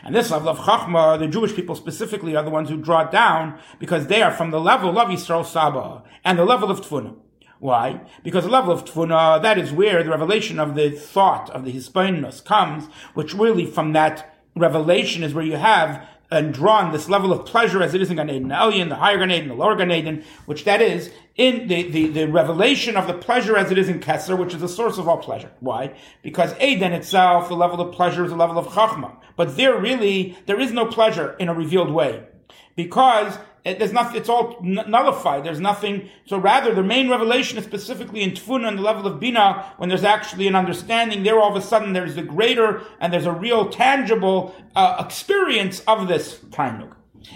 And 0.02 0.14
this 0.14 0.30
level 0.30 0.48
of 0.48 0.58
Chachma, 0.60 1.18
the 1.18 1.28
Jewish 1.28 1.54
people 1.54 1.74
specifically 1.74 2.34
are 2.34 2.42
the 2.42 2.48
ones 2.48 2.70
who 2.70 2.78
draw 2.78 3.02
it 3.02 3.10
down 3.10 3.58
because 3.78 4.06
they 4.06 4.22
are 4.22 4.32
from 4.32 4.50
the 4.50 4.60
level 4.60 4.98
of 4.98 5.08
Yisrael 5.08 5.44
Saba 5.44 6.04
and 6.24 6.38
the 6.38 6.44
level 6.46 6.70
of 6.70 6.80
Tfuna. 6.80 7.16
Why? 7.58 8.00
Because 8.22 8.44
the 8.44 8.50
level 8.50 8.72
of 8.72 8.86
Tfuna, 8.86 9.42
that 9.42 9.58
is 9.58 9.72
where 9.72 10.02
the 10.02 10.10
revelation 10.10 10.58
of 10.58 10.74
the 10.74 10.90
thought 10.90 11.50
of 11.50 11.66
the 11.66 11.72
Hispainus 11.72 12.42
comes, 12.42 12.86
which 13.12 13.34
really 13.34 13.66
from 13.66 13.92
that 13.92 14.32
revelation 14.54 15.22
is 15.22 15.34
where 15.34 15.44
you 15.44 15.56
have 15.56 16.06
and 16.30 16.52
drawn 16.52 16.92
this 16.92 17.08
level 17.08 17.32
of 17.32 17.46
pleasure 17.46 17.82
as 17.82 17.94
it 17.94 18.02
is 18.02 18.10
in 18.10 18.16
Gan 18.16 18.30
Eden 18.30 18.48
Elyon, 18.48 18.88
the 18.88 18.96
higher 18.96 19.18
Gan 19.18 19.30
Eden, 19.30 19.48
the 19.48 19.54
lower 19.54 19.76
Gan 19.76 19.92
Eden, 19.92 20.24
which 20.46 20.64
that 20.64 20.82
is 20.82 21.10
in 21.36 21.68
the, 21.68 21.90
the, 21.90 22.08
the 22.08 22.24
revelation 22.26 22.96
of 22.96 23.06
the 23.06 23.14
pleasure 23.14 23.56
as 23.56 23.70
it 23.70 23.78
is 23.78 23.88
in 23.88 24.00
Kesser, 24.00 24.36
which 24.36 24.54
is 24.54 24.60
the 24.60 24.68
source 24.68 24.98
of 24.98 25.08
all 25.08 25.18
pleasure. 25.18 25.52
Why? 25.60 25.94
Because 26.22 26.58
Eden 26.60 26.92
itself, 26.92 27.48
the 27.48 27.54
level 27.56 27.80
of 27.80 27.94
pleasure 27.94 28.24
is 28.24 28.32
a 28.32 28.36
level 28.36 28.58
of 28.58 28.66
Chachma. 28.68 29.16
But 29.36 29.56
there 29.56 29.78
really, 29.78 30.36
there 30.46 30.60
is 30.60 30.72
no 30.72 30.86
pleasure 30.86 31.36
in 31.38 31.48
a 31.48 31.54
revealed 31.54 31.90
way. 31.90 32.24
Because 32.74 33.38
it, 33.66 33.80
there's 33.80 33.92
nothing, 33.92 34.16
it's 34.16 34.28
all 34.28 34.56
nullified. 34.62 35.42
There's 35.42 35.58
nothing. 35.58 36.08
So 36.24 36.38
rather, 36.38 36.72
the 36.72 36.84
main 36.84 37.10
revelation 37.10 37.58
is 37.58 37.64
specifically 37.64 38.22
in 38.22 38.30
Tfuna 38.30 38.68
on 38.68 38.76
the 38.76 38.82
level 38.82 39.08
of 39.08 39.18
Bina, 39.18 39.74
when 39.78 39.88
there's 39.88 40.04
actually 40.04 40.46
an 40.46 40.54
understanding. 40.54 41.24
There, 41.24 41.40
all 41.40 41.50
of 41.50 41.56
a 41.56 41.66
sudden, 41.66 41.92
there's 41.92 42.16
a 42.16 42.22
greater 42.22 42.82
and 43.00 43.12
there's 43.12 43.26
a 43.26 43.32
real 43.32 43.68
tangible 43.68 44.54
uh, 44.76 45.02
experience 45.04 45.80
of 45.88 46.06
this 46.06 46.36
Tainug. 46.50 46.92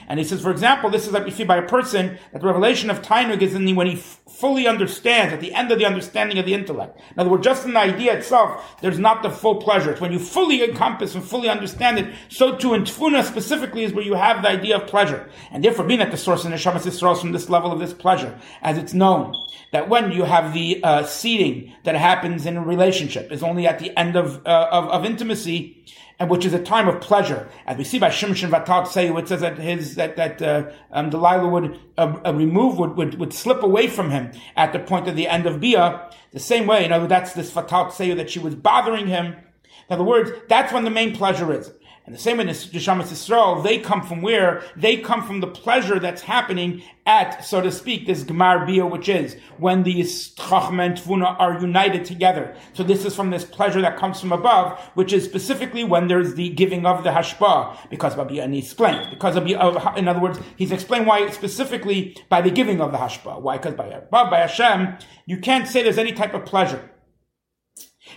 And 0.09 0.19
he 0.19 0.25
says, 0.25 0.43
for 0.43 0.51
example, 0.51 0.91
this 0.91 1.07
is 1.07 1.13
like 1.13 1.25
we 1.25 1.31
see 1.31 1.45
by 1.45 1.57
a 1.57 1.69
person 1.69 2.19
that 2.33 2.41
the 2.41 2.47
revelation 2.47 2.91
of 2.91 3.03
Tainug 3.03 3.43
is 3.43 3.55
in 3.55 3.75
when 3.77 3.87
he 3.87 3.95
f- 3.95 4.21
fully 4.29 4.67
understands, 4.67 5.33
at 5.33 5.41
the 5.41 5.55
end 5.55 5.71
of 5.71 5.79
the 5.79 5.85
understanding 5.85 6.39
of 6.39 6.47
the 6.47 6.55
intellect. 6.55 6.99
In 7.13 7.21
other 7.21 7.31
words, 7.31 7.45
just 7.45 7.65
in 7.65 7.75
the 7.75 7.79
idea 7.81 8.17
itself, 8.17 8.81
there's 8.81 8.99
not 8.99 9.23
the 9.23 9.31
full 9.31 9.57
pleasure. 9.57 9.93
It's 9.93 10.01
when 10.01 10.13
you 10.13 10.19
fully 10.19 10.65
encompass 10.65 11.15
and 11.15 11.23
fully 11.23 11.49
understand 11.49 11.99
it, 11.99 12.15
so 12.29 12.57
too 12.57 12.75
in 12.75 12.83
Tfuna 12.83 13.23
specifically 13.25 13.85
is 13.85 13.93
where 13.93 14.05
you 14.05 14.15
have 14.15 14.43
the 14.43 14.49
idea 14.49 14.77
of 14.79 14.89
pleasure. 14.89 15.29
And 15.51 15.63
therefore, 15.63 15.87
being 15.87 16.01
at 16.01 16.11
the 16.11 16.17
source 16.17 16.45
in 16.45 16.53
Neshamas 16.53 16.87
Yisrael 16.87 17.21
from 17.21 17.33
this 17.33 17.49
level 17.49 17.71
of 17.71 17.79
this 17.79 17.93
pleasure, 17.93 18.39
as 18.63 18.79
it's 18.79 18.95
known, 18.95 19.35
that 19.73 19.89
when 19.89 20.13
you 20.13 20.25
have 20.25 20.53
the 20.53 20.83
uh, 20.83 21.05
seeding 21.05 21.73
that 21.85 21.95
happens 21.95 22.47
in 22.47 22.57
a 22.57 22.65
relationship 22.65 23.31
is 23.31 23.43
only 23.43 23.67
at 23.67 23.79
the 23.79 23.97
end 23.99 24.17
of, 24.17 24.45
uh, 24.47 24.69
of, 24.71 24.89
of 24.89 25.05
intimacy, 25.05 25.85
and 26.19 26.29
which 26.29 26.45
is 26.45 26.53
a 26.53 26.63
time 26.63 26.87
of 26.87 27.01
pleasure, 27.01 27.49
as 27.67 27.79
we 27.79 27.85
see 27.85 27.99
by 27.99 28.11
Shimshon 28.11 28.51
Vatal 28.51 28.87
say, 28.87 29.09
it 29.09 29.29
says 29.29 29.41
that 29.41 29.59
his 29.59 29.95
that 29.95 30.17
that 30.17 30.43
uh, 30.43 30.71
um, 30.93 31.09
Delilah 31.09 31.49
would 31.49 31.81
uh, 31.97 32.33
remove 32.35 32.79
would, 32.79 32.95
would 32.97 33.19
would 33.19 33.33
slip 33.33 33.63
away 33.63 33.87
from 33.87 34.11
him 34.11 34.33
at 34.55 34.75
the 34.75 34.81
point 34.81 35.09
of 35.09 35.17
the 35.17 35.29
end 35.29 35.47
of 35.47 35.61
Bia. 35.61 36.11
The 36.33 36.41
same 36.41 36.67
way, 36.67 36.83
you 36.83 36.89
know, 36.91 37.07
that's 37.07 37.33
this 37.33 37.51
Vatal 37.51 37.91
say 37.91 38.13
that 38.13 38.29
she 38.29 38.39
was 38.39 38.55
bothering 38.55 39.07
him. 39.07 39.37
In 39.89 39.95
other 39.95 40.05
words, 40.05 40.31
that's 40.47 40.73
when 40.73 40.85
the 40.85 40.91
main 40.91 41.17
pleasure 41.17 41.53
is. 41.59 41.73
And 42.11 42.19
the 42.19 42.23
same 42.23 42.39
way 42.39 42.43
in 42.43 42.49
Neshamas 42.49 43.05
Yisrael, 43.05 43.63
they 43.63 43.79
come 43.79 44.03
from 44.03 44.21
where? 44.21 44.65
They 44.75 44.97
come 44.97 45.25
from 45.25 45.39
the 45.39 45.47
pleasure 45.47 46.01
that's 46.01 46.23
happening 46.23 46.83
at, 47.07 47.45
so 47.45 47.61
to 47.61 47.71
speak, 47.71 48.05
this 48.09 48.25
Gemar 48.25 48.67
Bia, 48.67 48.85
which 48.85 49.09
is 49.09 49.37
when 49.59 49.85
these 49.85 50.35
Chachma 50.35 50.87
and 50.87 50.97
Tvuna 50.97 51.39
are 51.39 51.61
united 51.61 52.05
together. 52.05 52.57
So 52.73 52.83
this 52.83 53.05
is 53.05 53.15
from 53.15 53.31
this 53.31 53.45
pleasure 53.45 53.81
that 53.83 53.97
comes 53.97 54.19
from 54.19 54.33
above, 54.33 54.81
which 54.95 55.13
is 55.13 55.25
specifically 55.25 55.85
when 55.85 56.09
there's 56.09 56.35
the 56.35 56.49
giving 56.49 56.85
of 56.85 57.05
the 57.05 57.11
Hashpa, 57.11 57.89
because 57.91 58.17
and 58.19 58.55
he 58.55 58.59
explains, 58.59 59.07
because 59.07 59.37
of, 59.37 59.49
uh, 59.49 59.93
in 59.97 60.09
other 60.09 60.19
words, 60.19 60.41
he's 60.57 60.73
explained 60.73 61.07
why 61.07 61.31
specifically 61.31 62.17
by 62.29 62.41
the 62.41 62.51
giving 62.51 62.81
of 62.81 62.91
the 62.91 62.99
Hashpa. 62.99 63.41
Why? 63.41 63.57
Because 63.57 63.75
by 63.75 63.87
above, 63.87 64.31
by 64.31 64.39
Hashem, 64.39 64.99
you 65.27 65.37
can't 65.37 65.69
say 65.69 65.85
there's 65.85 65.97
any 65.97 66.11
type 66.11 66.35
of 66.35 66.45
pleasure 66.45 66.91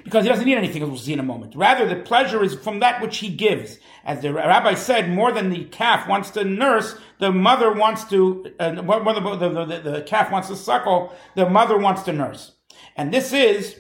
because 0.04 0.24
he 0.24 0.30
doesn't 0.30 0.46
need 0.46 0.58
anything, 0.58 0.82
as 0.84 0.90
we'll 0.90 0.98
see 0.98 1.14
in 1.14 1.20
a 1.20 1.24
moment. 1.24 1.56
Rather, 1.56 1.88
the 1.88 1.96
pleasure 1.96 2.44
is 2.44 2.56
from 2.56 2.80
that 2.80 3.02
which 3.02 3.18
he 3.18 3.30
gives. 3.30 3.80
As 4.06 4.22
the 4.22 4.34
rabbi 4.34 4.74
said, 4.74 5.10
more 5.10 5.32
than 5.32 5.50
the 5.50 5.66
calf 5.66 6.08
wants 6.08 6.32
to 6.32 6.44
nurse, 6.44 6.96
the 7.20 7.32
mother 7.32 7.72
wants 7.72 8.04
to, 8.06 8.52
uh, 8.60 8.72
the, 8.72 8.82
the, 8.82 9.66
the, 9.66 9.92
the 9.92 10.02
calf 10.02 10.32
wants 10.32 10.48
to 10.50 10.56
suckle, 10.56 11.14
the 11.36 11.50
mother 11.50 11.78
wants 11.78 12.04
to 12.04 12.14
nurse. 12.14 12.54
And 12.96 13.14
this 13.14 13.34
is 13.34 13.80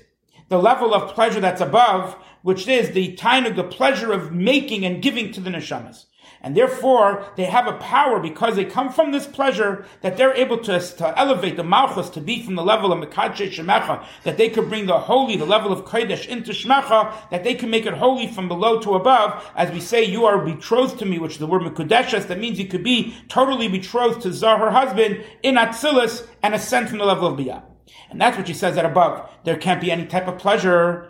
the 0.49 0.59
level 0.59 0.93
of 0.93 1.13
pleasure 1.13 1.39
that's 1.39 1.61
above, 1.61 2.15
which 2.41 2.67
is 2.67 2.91
the 2.91 3.13
time 3.15 3.45
of 3.45 3.55
the 3.55 3.63
pleasure 3.63 4.11
of 4.11 4.31
making 4.31 4.85
and 4.85 5.01
giving 5.01 5.31
to 5.31 5.41
the 5.41 5.49
neshamas. 5.49 6.05
And 6.43 6.57
therefore, 6.57 7.25
they 7.37 7.45
have 7.45 7.67
a 7.67 7.77
power 7.77 8.19
because 8.19 8.57
they 8.57 8.65
come 8.65 8.91
from 8.91 9.13
this 9.13 9.25
pleasure 9.25 9.85
that 10.01 10.17
they're 10.17 10.33
able 10.33 10.57
to, 10.59 10.77
to 10.77 11.17
elevate 11.17 11.55
the 11.55 11.63
Malchus 11.63 12.09
to 12.11 12.21
be 12.21 12.43
from 12.43 12.55
the 12.55 12.63
level 12.63 12.91
of 12.91 12.99
Mekadshe 12.99 13.49
Shemecha, 13.49 14.05
that 14.23 14.35
they 14.35 14.49
could 14.49 14.67
bring 14.67 14.85
the 14.85 14.99
holy, 14.99 15.37
the 15.37 15.45
level 15.45 15.71
of 15.71 15.85
Kodesh 15.85 16.27
into 16.27 16.51
Shmecha, 16.51 17.29
that 17.29 17.45
they 17.45 17.55
can 17.55 17.69
make 17.69 17.85
it 17.85 17.93
holy 17.93 18.27
from 18.27 18.49
below 18.49 18.81
to 18.81 18.95
above. 18.95 19.49
As 19.55 19.71
we 19.71 19.79
say, 19.79 20.03
you 20.03 20.25
are 20.25 20.43
betrothed 20.43 20.99
to 20.99 21.05
me, 21.05 21.17
which 21.17 21.33
is 21.33 21.39
the 21.39 21.47
word 21.47 21.61
Mekudeshes, 21.61 22.27
that 22.27 22.39
means 22.39 22.59
you 22.59 22.67
could 22.67 22.83
be 22.83 23.15
totally 23.29 23.69
betrothed 23.69 24.21
to 24.23 24.33
Zah, 24.33 24.57
her 24.57 24.71
husband, 24.71 25.23
in 25.43 25.55
Atzilus, 25.55 26.27
and 26.43 26.53
ascend 26.53 26.89
from 26.89 26.97
the 26.97 27.05
level 27.05 27.27
of 27.27 27.39
Biyah. 27.39 27.63
And 28.09 28.19
that's 28.19 28.37
what 28.37 28.47
she 28.47 28.53
says 28.53 28.75
that 28.75 28.85
above. 28.85 29.29
There 29.45 29.55
can't 29.55 29.79
be 29.79 29.91
any 29.91 30.05
type 30.05 30.27
of 30.27 30.39
pleasure. 30.39 31.09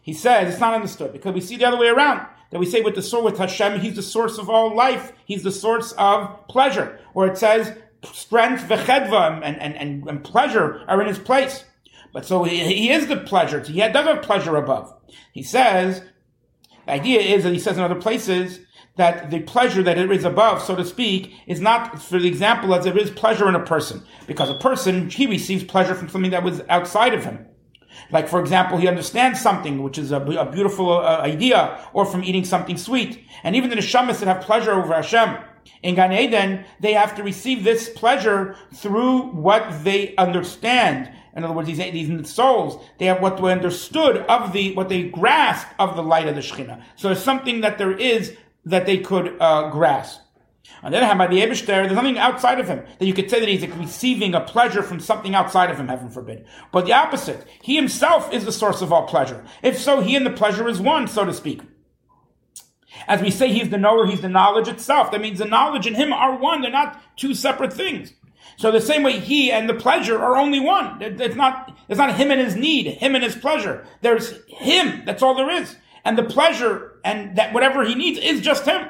He 0.00 0.12
says 0.12 0.52
it's 0.52 0.60
not 0.60 0.74
understood 0.74 1.12
because 1.12 1.34
we 1.34 1.40
see 1.40 1.56
the 1.56 1.64
other 1.64 1.76
way 1.76 1.88
around 1.88 2.26
that 2.50 2.58
we 2.58 2.66
say 2.66 2.80
with 2.80 2.94
the 2.94 3.02
source 3.02 3.24
with 3.24 3.38
Hashem, 3.38 3.80
He's 3.80 3.96
the 3.96 4.02
source 4.02 4.38
of 4.38 4.50
all 4.50 4.74
life. 4.74 5.12
He's 5.24 5.42
the 5.42 5.52
source 5.52 5.92
of 5.92 6.46
pleasure. 6.48 6.98
Or 7.14 7.26
it 7.26 7.38
says 7.38 7.76
strength, 8.12 8.64
vechedva, 8.64 9.40
and, 9.42 9.56
and, 9.60 9.76
and, 9.76 10.08
and 10.08 10.24
pleasure 10.24 10.84
are 10.88 11.00
in 11.00 11.08
His 11.08 11.18
place. 11.18 11.64
But 12.12 12.26
so 12.26 12.44
he, 12.44 12.58
he 12.58 12.90
is 12.90 13.06
the 13.06 13.16
pleasure. 13.16 13.60
He 13.60 13.78
does 13.78 14.06
have 14.06 14.22
pleasure 14.22 14.56
above. 14.56 14.92
He 15.32 15.42
says, 15.42 16.02
the 16.86 16.92
idea 16.92 17.20
is 17.20 17.44
that 17.44 17.52
he 17.52 17.58
says 17.58 17.76
in 17.76 17.84
other 17.84 17.94
places 18.00 18.60
that 18.96 19.30
the 19.30 19.40
pleasure 19.40 19.82
that 19.82 19.96
it 19.96 20.10
is 20.10 20.24
above, 20.24 20.62
so 20.62 20.74
to 20.74 20.84
speak, 20.84 21.32
is 21.46 21.60
not, 21.60 22.02
for 22.02 22.18
the 22.18 22.28
example, 22.28 22.74
as 22.74 22.84
there 22.84 22.98
is 22.98 23.10
pleasure 23.10 23.48
in 23.48 23.54
a 23.54 23.64
person. 23.64 24.02
Because 24.26 24.50
a 24.50 24.58
person, 24.58 25.08
he 25.08 25.26
receives 25.26 25.64
pleasure 25.64 25.94
from 25.94 26.08
something 26.08 26.32
that 26.32 26.42
was 26.42 26.62
outside 26.68 27.14
of 27.14 27.24
him. 27.24 27.46
Like, 28.12 28.28
for 28.28 28.40
example, 28.40 28.78
he 28.78 28.88
understands 28.88 29.40
something, 29.40 29.82
which 29.82 29.98
is 29.98 30.12
a, 30.12 30.20
a 30.20 30.50
beautiful 30.50 30.98
uh, 30.98 31.18
idea, 31.18 31.86
or 31.92 32.04
from 32.04 32.24
eating 32.24 32.44
something 32.44 32.76
sweet. 32.76 33.24
And 33.44 33.56
even 33.56 33.70
the 33.70 33.76
neshamas 33.76 34.20
that 34.20 34.26
have 34.26 34.42
pleasure 34.42 34.72
over 34.72 34.94
Hashem, 34.94 35.38
in 35.82 35.94
Gan 35.94 36.12
Eden, 36.12 36.64
they 36.80 36.92
have 36.92 37.14
to 37.16 37.22
receive 37.22 37.64
this 37.64 37.88
pleasure 37.88 38.56
through 38.74 39.28
what 39.32 39.84
they 39.84 40.14
understand. 40.16 41.10
In 41.34 41.44
other 41.44 41.54
words, 41.54 41.68
these, 41.68 41.78
these 41.78 42.30
souls, 42.30 42.84
they 42.98 43.06
have 43.06 43.22
what 43.22 43.36
they 43.36 43.52
understood 43.52 44.18
of 44.18 44.52
the, 44.52 44.74
what 44.74 44.88
they 44.88 45.04
grasp 45.04 45.68
of 45.78 45.96
the 45.96 46.02
light 46.02 46.28
of 46.28 46.34
the 46.34 46.40
Shekhinah. 46.40 46.82
So 46.96 47.08
there's 47.08 47.22
something 47.22 47.60
that 47.62 47.78
there 47.78 47.92
is 47.92 48.36
that 48.64 48.84
they 48.84 48.98
could 48.98 49.36
uh, 49.40 49.70
grasp. 49.70 50.20
On 50.82 50.90
the 50.90 50.98
other 50.98 51.06
hand, 51.06 51.18
by 51.18 51.26
the 51.26 51.40
Abishter, 51.40 51.66
there's 51.66 51.92
nothing 51.92 52.18
outside 52.18 52.58
of 52.58 52.68
him 52.68 52.82
that 52.98 53.06
you 53.06 53.12
could 53.12 53.30
say 53.30 53.40
that 53.40 53.48
he's 53.48 53.66
receiving 53.66 54.34
a 54.34 54.40
pleasure 54.40 54.82
from 54.82 55.00
something 55.00 55.34
outside 55.34 55.70
of 55.70 55.78
him, 55.78 55.88
heaven 55.88 56.08
forbid. 56.08 56.46
But 56.72 56.86
the 56.86 56.92
opposite, 56.92 57.46
he 57.62 57.76
himself 57.76 58.32
is 58.32 58.44
the 58.44 58.52
source 58.52 58.80
of 58.80 58.92
all 58.92 59.06
pleasure. 59.06 59.44
If 59.62 59.78
so, 59.78 60.00
he 60.00 60.16
and 60.16 60.24
the 60.24 60.30
pleasure 60.30 60.68
is 60.68 60.80
one, 60.80 61.06
so 61.06 61.24
to 61.24 61.34
speak. 61.34 61.60
As 63.06 63.20
we 63.20 63.30
say, 63.30 63.52
he's 63.52 63.70
the 63.70 63.78
knower, 63.78 64.06
he's 64.06 64.20
the 64.20 64.28
knowledge 64.28 64.68
itself. 64.68 65.10
That 65.10 65.20
means 65.20 65.38
the 65.38 65.44
knowledge 65.44 65.86
and 65.86 65.96
him 65.96 66.12
are 66.12 66.36
one. 66.36 66.62
They're 66.62 66.70
not 66.70 67.00
two 67.16 67.34
separate 67.34 67.72
things. 67.72 68.12
So 68.56 68.70
the 68.70 68.80
same 68.80 69.02
way 69.02 69.18
he 69.18 69.50
and 69.50 69.68
the 69.68 69.74
pleasure 69.74 70.18
are 70.18 70.36
only 70.36 70.60
one. 70.60 71.00
It's 71.00 71.36
not, 71.36 71.76
it's 71.88 71.98
not 71.98 72.16
him 72.16 72.30
and 72.30 72.40
his 72.40 72.56
need, 72.56 72.86
him 72.86 73.14
and 73.14 73.24
his 73.24 73.36
pleasure. 73.36 73.86
There's 74.02 74.34
him. 74.48 75.02
That's 75.06 75.22
all 75.22 75.34
there 75.34 75.50
is. 75.50 75.76
And 76.04 76.18
the 76.18 76.24
pleasure 76.24 76.98
and 77.04 77.36
that 77.36 77.54
whatever 77.54 77.84
he 77.84 77.94
needs 77.94 78.18
is 78.18 78.40
just 78.40 78.66
him. 78.66 78.86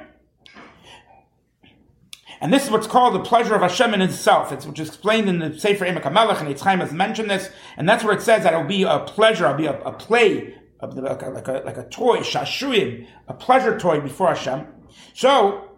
And 2.40 2.52
this 2.52 2.64
is 2.64 2.70
what's 2.70 2.87
called 2.87 3.14
the 3.14 3.20
pleasure 3.20 3.54
of 3.54 3.61
Hashem 3.61 3.92
in 3.92 4.00
itself. 4.00 4.50
It's 4.50 4.64
which 4.66 4.80
is 4.80 4.88
explained 4.88 5.28
in 5.28 5.38
the 5.40 5.59
Sefer 5.59 5.85
Emek 5.85 6.02
HaMelech, 6.02 6.40
and 6.40 6.49
Eitz 6.49 6.61
Chaim 6.61 6.80
has 6.80 6.92
mentioned 6.92 7.30
this, 7.30 7.50
and 7.76 7.88
that's 7.88 8.02
where 8.02 8.14
it 8.14 8.23
says 8.23 8.44
that 8.44 8.54
it'll 8.54 8.64
be 8.64 8.82
a 8.82 9.00
pleasure, 9.00 9.44
it'll 9.44 9.59
be 9.59 9.66
a, 9.66 9.78
a 9.82 9.92
play, 9.92 10.54
like 10.80 11.23
a, 11.23 11.30
like 11.30 11.49
a, 11.49 11.62
like 11.64 11.76
a 11.76 11.85
toy, 11.88 12.18
shashuyim, 12.18 13.06
a 13.28 13.35
pleasure 13.35 13.78
toy 13.78 14.00
before 14.00 14.28
Hashem. 14.28 14.66
So, 15.12 15.68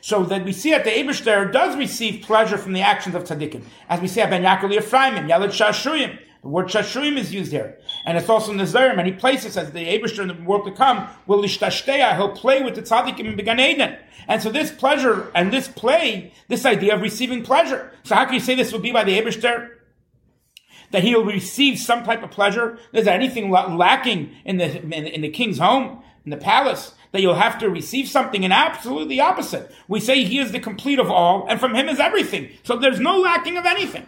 so 0.00 0.24
that 0.24 0.44
we 0.44 0.52
see 0.52 0.72
that 0.72 0.84
the 0.84 0.90
Abishter 0.90 1.52
does 1.52 1.76
receive 1.76 2.24
pleasure 2.24 2.58
from 2.58 2.72
the 2.72 2.80
actions 2.80 3.14
of 3.14 3.22
tzaddikim. 3.22 3.62
As 3.88 4.00
we 4.00 4.08
say, 4.08 4.28
Ben 4.28 4.42
Yaakov 4.42 4.76
Ephraimim, 4.76 5.28
Yalad 5.28 5.50
Shashuyim. 5.50 6.18
The 6.42 6.48
word 6.48 6.66
Shashuyim 6.66 7.16
is 7.16 7.32
used 7.32 7.52
here. 7.52 7.78
And 8.04 8.18
it's 8.18 8.28
also 8.28 8.50
in 8.50 8.58
the 8.58 8.66
Zohar, 8.66 8.96
many 8.96 9.12
places, 9.12 9.56
as 9.56 9.70
the 9.70 9.86
Abishter 9.86 10.22
in 10.22 10.28
the 10.28 10.42
world 10.42 10.64
to 10.66 10.72
come 10.72 11.08
will 11.26 11.40
Lishtashtea, 11.40 12.16
he'll 12.16 12.32
play 12.32 12.62
with 12.62 12.74
the 12.74 12.82
tzaddikim 12.82 13.26
in 13.26 13.36
Began 13.36 13.60
Eden. 13.60 13.96
And 14.26 14.42
so 14.42 14.50
this 14.50 14.72
pleasure 14.72 15.30
and 15.36 15.52
this 15.52 15.68
play, 15.68 16.32
this 16.48 16.66
idea 16.66 16.96
of 16.96 17.00
receiving 17.00 17.44
pleasure. 17.44 17.92
So 18.02 18.16
how 18.16 18.24
can 18.24 18.34
you 18.34 18.40
say 18.40 18.56
this 18.56 18.72
would 18.72 18.82
be 18.82 18.90
by 18.90 19.04
the 19.04 19.20
Abishter? 19.20 19.70
That 20.90 21.04
he'll 21.04 21.24
receive 21.24 21.78
some 21.78 22.02
type 22.02 22.24
of 22.24 22.32
pleasure? 22.32 22.76
Is 22.92 23.04
there 23.04 23.14
anything 23.14 23.50
lacking 23.50 24.34
in 24.44 24.58
the, 24.58 24.82
in, 24.82 24.92
in 24.92 25.20
the 25.20 25.30
king's 25.30 25.58
home, 25.58 26.02
in 26.24 26.30
the 26.30 26.36
palace? 26.36 26.94
that 27.12 27.20
you'll 27.20 27.34
have 27.34 27.58
to 27.58 27.68
receive 27.68 28.08
something 28.08 28.42
and 28.42 28.54
absolutely 28.54 29.20
opposite. 29.20 29.70
We 29.86 30.00
say 30.00 30.24
he 30.24 30.38
is 30.38 30.50
the 30.50 30.58
complete 30.58 30.98
of 30.98 31.10
all, 31.10 31.46
and 31.46 31.60
from 31.60 31.74
him 31.74 31.90
is 31.90 32.00
everything. 32.00 32.48
So 32.62 32.78
there's 32.78 33.00
no 33.00 33.18
lacking 33.18 33.58
of 33.58 33.66
anything. 33.66 34.06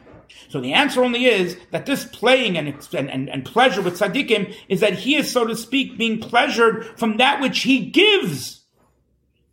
So 0.49 0.61
the 0.61 0.73
answer 0.73 1.03
only 1.03 1.27
is 1.27 1.57
that 1.71 1.87
this 1.87 2.05
playing 2.05 2.57
and, 2.57 2.69
and, 2.95 3.29
and 3.29 3.45
pleasure 3.45 3.83
with 3.83 3.99
tzaddikim 3.99 4.55
is 4.69 4.81
that 4.81 4.95
he 4.95 5.17
is, 5.17 5.31
so 5.31 5.47
to 5.47 5.57
speak, 5.57 5.99
being 5.99 6.21
pleasured 6.21 6.99
from 6.99 7.17
that 7.19 7.41
which 7.41 7.63
he 7.63 7.87
gives 7.87 8.65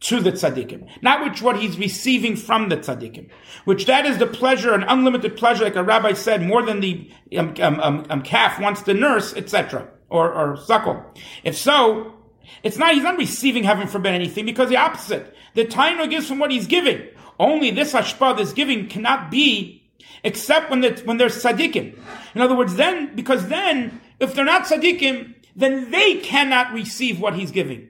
to 0.02 0.20
the 0.20 0.32
tzaddikim, 0.32 0.88
not 1.02 1.24
which 1.24 1.42
what 1.42 1.60
he's 1.60 1.78
receiving 1.78 2.36
from 2.36 2.70
the 2.70 2.78
tzaddikim, 2.78 3.30
which 3.66 3.86
that 3.86 4.06
is 4.06 4.18
the 4.18 4.26
pleasure, 4.26 4.74
an 4.74 4.84
unlimited 4.84 5.38
pleasure, 5.38 5.64
like 5.64 5.76
a 5.76 5.84
rabbi 5.84 6.14
said, 6.14 6.42
more 6.42 6.64
than 6.64 6.80
the 6.80 7.10
um, 7.38 7.54
um, 7.62 7.80
um, 7.80 8.06
um 8.10 8.22
calf 8.24 8.60
wants 8.60 8.82
to 8.82 8.94
nurse, 8.94 9.34
etc., 9.36 9.88
or, 10.10 10.34
or 10.34 10.58
suckle. 10.58 11.06
If 11.44 11.56
so, 11.56 12.16
it's 12.64 12.78
not, 12.78 12.96
he's 12.96 13.04
not 13.04 13.18
receiving, 13.18 13.64
heaven 13.64 13.88
forbid, 13.88 14.14
anything, 14.14 14.46
because 14.46 14.70
the 14.70 14.78
opposite. 14.78 15.36
The 15.54 15.66
tainug 15.66 16.10
gives 16.10 16.28
from 16.28 16.40
what 16.40 16.52
he's 16.52 16.68
giving. 16.68 17.08
Only 17.40 17.72
this 17.72 17.94
hashpah, 17.94 18.38
this 18.38 18.54
giving, 18.54 18.88
cannot 18.88 19.32
be 19.32 19.81
except 20.24 20.70
when, 20.70 20.84
when 20.84 21.18
they're 21.18 21.30
tzaddikim. 21.30 21.98
In 22.36 22.42
other 22.42 22.56
words, 22.56 22.76
then, 22.76 23.16
because 23.16 23.48
then, 23.48 24.02
if 24.20 24.34
they're 24.34 24.46
not 24.46 24.64
tzaddikim, 24.64 25.36
then 25.56 25.92
they 25.92 26.18
cannot 26.18 26.74
receive 26.74 27.20
what 27.20 27.36
he's 27.36 27.52
giving. 27.52 27.90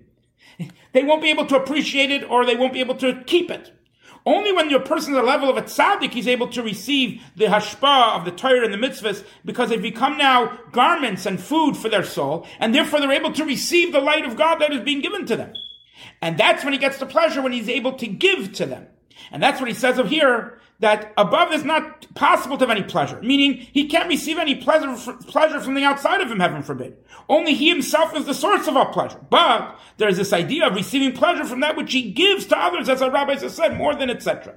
They 0.93 1.03
won't 1.03 1.21
be 1.21 1.29
able 1.29 1.45
to 1.47 1.55
appreciate 1.55 2.11
it 2.11 2.29
or 2.29 2.45
they 2.45 2.55
won't 2.55 2.73
be 2.73 2.79
able 2.79 2.95
to 2.95 3.23
keep 3.25 3.49
it. 3.49 3.73
Only 4.25 4.51
when 4.51 4.69
your 4.69 4.81
person 4.81 5.13
is 5.13 5.17
at 5.17 5.21
the 5.21 5.27
level 5.27 5.49
of 5.49 5.57
a 5.57 5.63
tzaddik, 5.63 6.11
he's 6.11 6.27
able 6.27 6.47
to 6.49 6.61
receive 6.61 7.23
the 7.35 7.45
hashpah 7.45 8.17
of 8.17 8.25
the 8.25 8.31
Torah 8.31 8.65
and 8.65 8.73
the 8.73 8.77
mitzvahs 8.77 9.25
because 9.43 9.69
they've 9.69 9.81
become 9.81 10.17
now 10.17 10.59
garments 10.71 11.25
and 11.25 11.41
food 11.41 11.75
for 11.75 11.89
their 11.89 12.03
soul, 12.03 12.45
and 12.59 12.75
therefore 12.75 12.99
they're 12.99 13.11
able 13.11 13.31
to 13.33 13.45
receive 13.45 13.91
the 13.91 13.99
light 13.99 14.25
of 14.25 14.37
God 14.37 14.59
that 14.59 14.71
is 14.71 14.81
being 14.81 15.01
given 15.01 15.25
to 15.25 15.35
them. 15.35 15.53
And 16.21 16.37
that's 16.37 16.63
when 16.63 16.73
he 16.73 16.77
gets 16.77 16.99
the 16.99 17.07
pleasure 17.07 17.41
when 17.41 17.51
he's 17.51 17.69
able 17.69 17.93
to 17.93 18.05
give 18.05 18.53
to 18.53 18.67
them. 18.67 18.87
And 19.31 19.41
that's 19.41 19.59
what 19.59 19.69
he 19.69 19.73
says 19.73 19.97
of 19.97 20.09
here, 20.09 20.59
that 20.81 21.13
above 21.17 21.53
is 21.53 21.63
not 21.63 22.13
possible 22.15 22.57
to 22.57 22.65
have 22.65 22.75
any 22.75 22.85
pleasure, 22.85 23.21
meaning 23.21 23.53
he 23.71 23.87
can't 23.87 24.09
receive 24.09 24.37
any 24.37 24.55
pleasure, 24.55 24.95
pleasure 25.27 25.61
from 25.61 25.75
the 25.75 25.83
outside 25.83 26.21
of 26.21 26.29
him, 26.29 26.39
heaven 26.39 26.63
forbid. 26.63 26.97
Only 27.29 27.53
he 27.53 27.69
himself 27.69 28.15
is 28.15 28.25
the 28.25 28.33
source 28.33 28.67
of 28.67 28.75
all 28.75 28.87
pleasure. 28.87 29.19
But 29.29 29.79
there's 29.97 30.17
this 30.17 30.33
idea 30.33 30.67
of 30.67 30.75
receiving 30.75 31.13
pleasure 31.13 31.45
from 31.45 31.59
that 31.61 31.77
which 31.77 31.93
he 31.93 32.11
gives 32.11 32.45
to 32.47 32.57
others, 32.57 32.89
as 32.89 33.01
our 33.01 33.11
rabbis 33.11 33.43
have 33.43 33.51
said, 33.51 33.77
more 33.77 33.95
than 33.95 34.09
etc. 34.09 34.55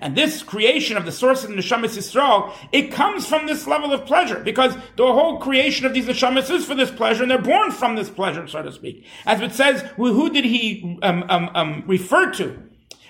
And 0.00 0.16
this 0.16 0.42
creation 0.42 0.96
of 0.96 1.04
the 1.04 1.12
source 1.12 1.44
of 1.44 1.50
the 1.50 1.56
Neshamas 1.56 1.96
Yisrael, 1.96 2.52
it 2.72 2.92
comes 2.92 3.26
from 3.26 3.46
this 3.46 3.66
level 3.66 3.92
of 3.92 4.06
pleasure, 4.06 4.40
because 4.40 4.74
the 4.96 5.06
whole 5.06 5.38
creation 5.38 5.84
of 5.84 5.94
these 5.94 6.06
Neshamas 6.06 6.50
is 6.50 6.64
for 6.64 6.74
this 6.74 6.90
pleasure, 6.90 7.22
and 7.22 7.30
they're 7.30 7.38
born 7.38 7.72
from 7.72 7.96
this 7.96 8.10
pleasure, 8.10 8.46
so 8.46 8.62
to 8.62 8.72
speak. 8.72 9.04
As 9.24 9.40
it 9.40 9.52
says, 9.52 9.82
who 9.96 10.30
did 10.30 10.44
he 10.44 10.98
um, 11.02 11.24
um, 11.28 11.50
um, 11.54 11.84
refer 11.86 12.30
to? 12.34 12.62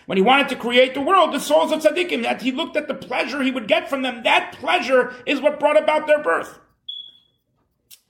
When 0.06 0.16
he 0.16 0.22
wanted 0.22 0.48
to 0.48 0.56
create 0.56 0.94
the 0.94 1.00
world, 1.00 1.32
the 1.32 1.40
souls 1.40 1.72
of 1.72 1.80
tzaddikim, 1.80 2.22
that 2.22 2.42
he 2.42 2.52
looked 2.52 2.76
at 2.76 2.88
the 2.88 2.94
pleasure 2.94 3.42
he 3.42 3.50
would 3.50 3.68
get 3.68 3.90
from 3.90 4.02
them, 4.02 4.22
that 4.22 4.52
pleasure 4.58 5.14
is 5.26 5.40
what 5.40 5.60
brought 5.60 5.80
about 5.80 6.06
their 6.06 6.22
birth. 6.22 6.58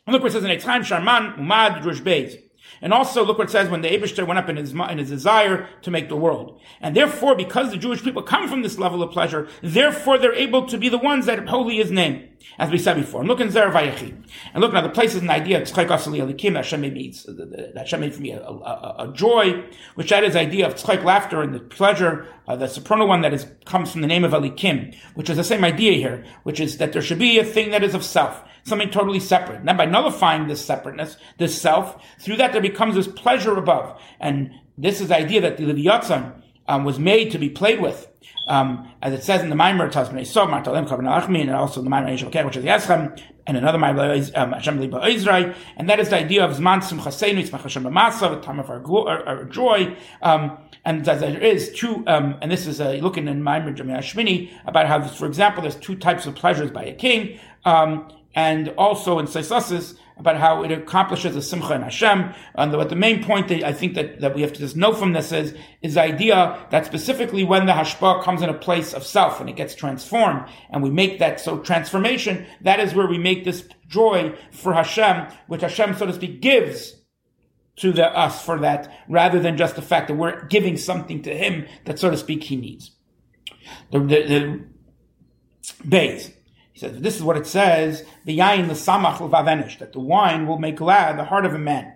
And 0.07 0.13
look 0.13 0.23
what 0.23 0.31
it 0.31 0.35
says 0.35 0.45
in 0.45 0.51
Eitzchaim 0.51 0.85
Sharman, 0.85 1.33
Umad, 1.39 1.83
Drush 1.83 2.03
Beis. 2.03 2.41
And 2.83 2.93
also, 2.93 3.25
look 3.25 3.39
what 3.39 3.49
it 3.49 3.51
says 3.51 3.71
when 3.71 3.81
the 3.81 3.89
Abishter 3.89 4.27
went 4.27 4.39
up 4.39 4.49
in 4.51 4.57
his, 4.57 4.73
in 4.73 4.99
his 4.99 5.09
desire 5.09 5.69
to 5.83 5.91
make 5.91 6.09
the 6.09 6.17
world. 6.17 6.61
And 6.81 6.95
therefore, 6.95 7.35
because 7.35 7.71
the 7.71 7.79
Jewish 7.79 8.03
people 8.03 8.23
come 8.23 8.49
from 8.49 8.63
this 8.63 8.79
level 8.79 9.03
of 9.03 9.11
pleasure, 9.11 9.49
therefore 9.63 10.19
they're 10.19 10.35
able 10.35 10.67
to 10.67 10.77
be 10.77 10.91
the 10.91 10.99
ones 10.99 11.25
that 11.27 11.49
holy 11.49 11.77
his 11.77 11.91
name. 11.91 12.29
As 12.59 12.71
we 12.71 12.79
said 12.79 12.95
before. 12.95 13.21
And 13.21 13.29
look 13.29 13.41
in 13.41 13.51
Zer 13.51 13.71
Vayechi. 13.71 14.15
And 14.55 14.63
look 14.63 14.73
now, 14.73 14.81
the 14.81 14.89
place 14.89 15.15
is 15.15 15.23
an 15.23 15.31
idea, 15.31 15.61
Tzchak 15.61 15.89
Asali 15.89 16.21
Alikim, 16.21 16.55
that 16.55 16.65
Hashem 16.65 16.81
made 16.81 16.95
me, 16.95 17.15
that 17.27 17.75
Hashem 17.77 18.01
made 18.01 18.15
for 18.15 18.23
me 18.23 18.33
a, 18.33 18.41
a, 18.41 18.97
a, 18.99 19.13
joy, 19.13 19.65
which 19.95 20.11
that 20.11 20.25
is 20.25 20.37
idea 20.37 20.67
of 20.67 20.75
Tzchak 20.75 21.05
laughter 21.05 21.43
and 21.43 21.55
the 21.55 21.61
pleasure, 21.61 22.27
uh, 22.49 22.57
the 22.57 22.67
soprano 22.67 23.07
one 23.07 23.21
that 23.23 23.35
is, 23.35 23.47
comes 23.65 23.93
from 23.93 24.01
the 24.01 24.07
name 24.07 24.25
of 24.25 24.33
Alikim, 24.33 24.95
which 25.15 25.29
is 25.29 25.37
the 25.37 25.45
same 25.45 25.65
idea 25.65 25.93
here, 25.93 26.25
which 26.45 26.61
is 26.61 26.79
that 26.79 26.93
there 26.93 27.03
should 27.03 27.19
be 27.19 27.39
a 27.39 27.45
thing 27.45 27.71
that 27.71 27.85
is 27.85 27.95
of 27.95 28.05
self 28.05 28.43
something 28.67 28.91
totally 28.91 29.21
separate. 29.21 29.63
And 29.65 29.79
by 29.79 29.87
nullifying 29.87 30.49
this 30.49 30.65
separateness, 30.65 31.17
this 31.39 31.61
self, 31.61 32.05
through 32.19 32.37
that 32.39 32.53
there 32.53 32.61
becomes 32.61 32.97
this 32.97 33.07
pleasure 33.07 33.57
above. 33.57 34.01
And 34.19 34.51
this 34.77 35.01
is 35.01 35.09
the 35.09 35.17
idea 35.17 35.41
that 35.41 35.57
the 35.57 35.67
Leviathan 35.67 36.43
um, 36.69 36.85
was 36.85 36.99
made 36.99 37.31
to 37.33 37.39
be 37.39 37.49
played 37.49 37.81
with. 37.81 38.09
Um, 38.49 38.89
as 39.03 39.13
it 39.13 39.25
says 39.25 39.43
in 39.43 39.51
the 39.51 39.57
Maimer 39.57 39.91
Tasman 39.91 40.21
Esau, 40.21 40.47
Martalem 40.47 40.87
Kabin 40.87 41.41
and 41.41 41.51
also 41.51 41.83
the 41.83 41.91
Maimer 41.91 42.09
Yishal 42.09 42.45
which 42.45 42.57
is 42.57 42.63
the 42.63 42.69
Yeschem, 42.69 43.21
and 43.47 43.57
another 43.57 43.79
Maimer 43.79 44.37
um, 44.37 44.53
Hashem 44.53 44.81
Liba 44.81 45.01
and 45.77 45.89
that 45.89 45.99
is 45.99 46.11
the 46.11 46.17
idea 46.17 46.45
of 46.45 46.57
Zman 46.57 46.81
Simchaseinu, 46.81 47.43
Yitzmach 47.43 47.63
Hashem 47.63 47.83
B'Masa, 47.83 48.31
the 48.31 48.41
time 48.41 48.61
of 48.61 48.71
our, 48.71 48.83
our, 49.09 49.27
our 49.27 49.45
joy, 49.47 49.97
um, 50.23 50.59
and 50.85 51.07
as 51.09 51.21
there 51.21 51.43
is 51.43 51.73
two, 51.73 52.05
um, 52.07 52.37
and 52.41 52.51
this 52.51 52.69
is 52.69 52.81
uh, 52.81 52.93
looking 53.03 53.27
in 53.27 53.43
Maimer 53.43 53.77
Shmini, 53.77 54.53
about 54.65 54.87
how, 54.87 55.03
for 55.03 55.27
example, 55.27 55.63
there's 55.63 55.77
two 55.77 55.97
types 55.97 56.27
of 56.27 56.37
pleasures 56.37 56.71
by 56.71 56.85
a 56.85 56.95
king, 56.95 57.41
um, 57.65 58.09
and 58.37 58.69
also 58.77 59.19
in 59.19 59.27
Saisasis 59.27 59.97
about 60.19 60.37
how 60.37 60.63
it 60.63 60.71
accomplishes 60.71 61.35
a 61.37 61.43
simcha 61.43 61.75
in 61.75 61.83
Hashem. 61.83 62.33
And 62.55 62.73
the, 62.73 62.85
the 62.85 62.95
main 62.95 63.25
point 63.25 63.49
that 63.49 63.65
I 63.65 63.73
think 63.73 63.95
that, 63.95 64.21
that 64.21 64.35
we 64.35 64.43
have 64.43 64.53
to 64.53 64.61
just 64.61 64.77
know 64.77 64.95
from 64.95 65.13
this 65.13 65.33
is, 65.33 65.55
is 65.83 65.95
the 65.95 66.03
idea 66.03 66.67
that 66.71 66.87
specifically 66.87 67.45
when 67.45 67.67
the 67.67 67.73
hashpa 67.73 68.23
comes 68.23 68.43
in 68.43 68.49
a 68.49 68.55
place 68.55 68.95
of 68.95 69.05
self 69.05 69.41
and 69.41 69.51
it 69.51 69.57
gets 69.57 69.75
transformed 69.75 70.47
and 70.71 70.83
we 70.83 70.91
make 70.91 71.19
that 71.19 71.41
so 71.41 71.59
transformation, 71.59 72.47
that 72.61 72.79
is 72.79 72.95
where 72.95 73.09
we 73.09 73.19
make 73.19 73.45
this 73.45 73.69
joy 73.89 74.35
for 74.53 74.75
Hashem, 74.75 75.29
which 75.49 75.63
Hashem, 75.63 75.97
so 75.97 76.07
to 76.07 76.13
speak, 76.13 76.41
gives 76.41 76.95
to 77.77 77.93
the 77.93 78.07
us 78.07 78.43
for 78.43 78.59
that, 78.61 78.91
rather 79.07 79.39
than 79.39 79.59
just 79.59 79.77
the 79.77 79.83
fact 79.83 80.09
that 80.09 80.15
we're 80.15 80.47
giving 80.47 80.79
something 80.79 81.21
to 81.23 81.37
him 81.37 81.67
that, 81.85 81.99
so 81.99 82.11
to 82.11 82.17
speak, 82.17 82.45
he 82.45 82.57
needs. 82.57 82.93
The, 83.91 83.99
the, 83.99 84.23
the 84.23 84.65
base. 85.87 86.31
He 86.77 86.81
says, 86.81 87.01
this 87.01 87.17
is 87.17 87.23
what 87.23 87.39
it 87.39 87.47
says, 87.47 88.05
the 88.27 88.37
yain 88.37 88.69
l'samach 88.69 89.19
l'vavenish, 89.19 89.79
that 89.79 89.95
the 89.95 89.99
wine 89.99 90.47
will 90.47 90.59
make 90.59 90.77
glad 90.77 91.19
the 91.19 91.25
heart 91.25 91.47
of 91.47 91.55
a 91.55 91.59
man. 91.59 91.95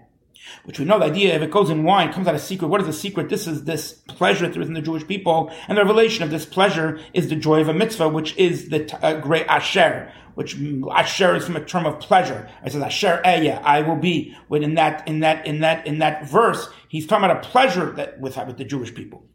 Which 0.64 0.78
we 0.78 0.86
know 0.86 0.98
the 0.98 1.04
idea, 1.04 1.34
if 1.34 1.42
it 1.42 1.50
goes 1.50 1.68
in 1.68 1.84
wine, 1.84 2.14
comes 2.14 2.26
out 2.26 2.34
a 2.34 2.38
secret. 2.38 2.68
What 2.68 2.80
is 2.80 2.86
the 2.86 2.94
secret? 2.94 3.28
This 3.28 3.46
is 3.46 3.64
this 3.64 3.92
pleasure 3.92 4.46
that 4.46 4.54
there 4.54 4.62
is 4.62 4.68
in 4.68 4.74
the 4.74 4.80
Jewish 4.80 5.06
people. 5.06 5.52
And 5.68 5.76
the 5.76 5.82
revelation 5.82 6.24
of 6.24 6.30
this 6.30 6.46
pleasure 6.46 6.98
is 7.12 7.28
the 7.28 7.36
joy 7.36 7.60
of 7.60 7.68
a 7.68 7.74
mitzvah, 7.74 8.08
which 8.08 8.34
is 8.38 8.70
the 8.70 8.98
uh, 9.04 9.20
great 9.20 9.46
asher, 9.48 10.10
which 10.34 10.56
asher 10.90 11.36
is 11.36 11.44
from 11.44 11.56
a 11.56 11.64
term 11.66 11.84
of 11.84 12.00
pleasure. 12.00 12.48
It 12.64 12.72
says 12.72 12.80
asher 12.80 13.20
eya, 13.22 13.60
I 13.62 13.82
will 13.82 13.96
be. 13.96 14.34
When 14.48 14.62
in 14.62 14.76
that, 14.76 15.06
in 15.06 15.20
that, 15.20 15.46
in 15.46 15.60
that, 15.60 15.86
in 15.86 15.98
that 15.98 16.26
verse, 16.26 16.70
he's 16.88 17.06
talking 17.06 17.26
about 17.26 17.44
a 17.44 17.48
pleasure 17.50 17.92
that 17.96 18.18
with, 18.18 18.38
with 18.38 18.56
the 18.56 18.64
Jewish 18.64 18.94
people 18.94 19.26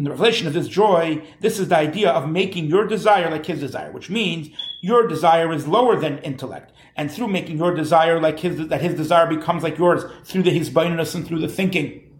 in 0.00 0.04
the 0.04 0.10
revelation 0.12 0.46
of 0.46 0.54
this 0.54 0.66
joy, 0.66 1.22
this 1.40 1.58
is 1.58 1.68
the 1.68 1.76
idea 1.76 2.10
of 2.10 2.26
making 2.26 2.64
your 2.64 2.86
desire 2.86 3.30
like 3.30 3.44
his 3.44 3.60
desire, 3.60 3.92
which 3.92 4.08
means 4.08 4.48
your 4.80 5.06
desire 5.06 5.52
is 5.52 5.68
lower 5.68 6.00
than 6.00 6.16
intellect. 6.20 6.72
And 6.96 7.12
through 7.12 7.28
making 7.28 7.58
your 7.58 7.74
desire 7.74 8.18
like 8.18 8.40
his, 8.40 8.68
that 8.68 8.80
his 8.80 8.94
desire 8.94 9.26
becomes 9.26 9.62
like 9.62 9.76
yours 9.76 10.04
through 10.24 10.44
the 10.44 10.58
hisbonenus 10.58 11.14
and 11.14 11.26
through 11.26 11.40
the 11.40 11.48
thinking 11.48 12.10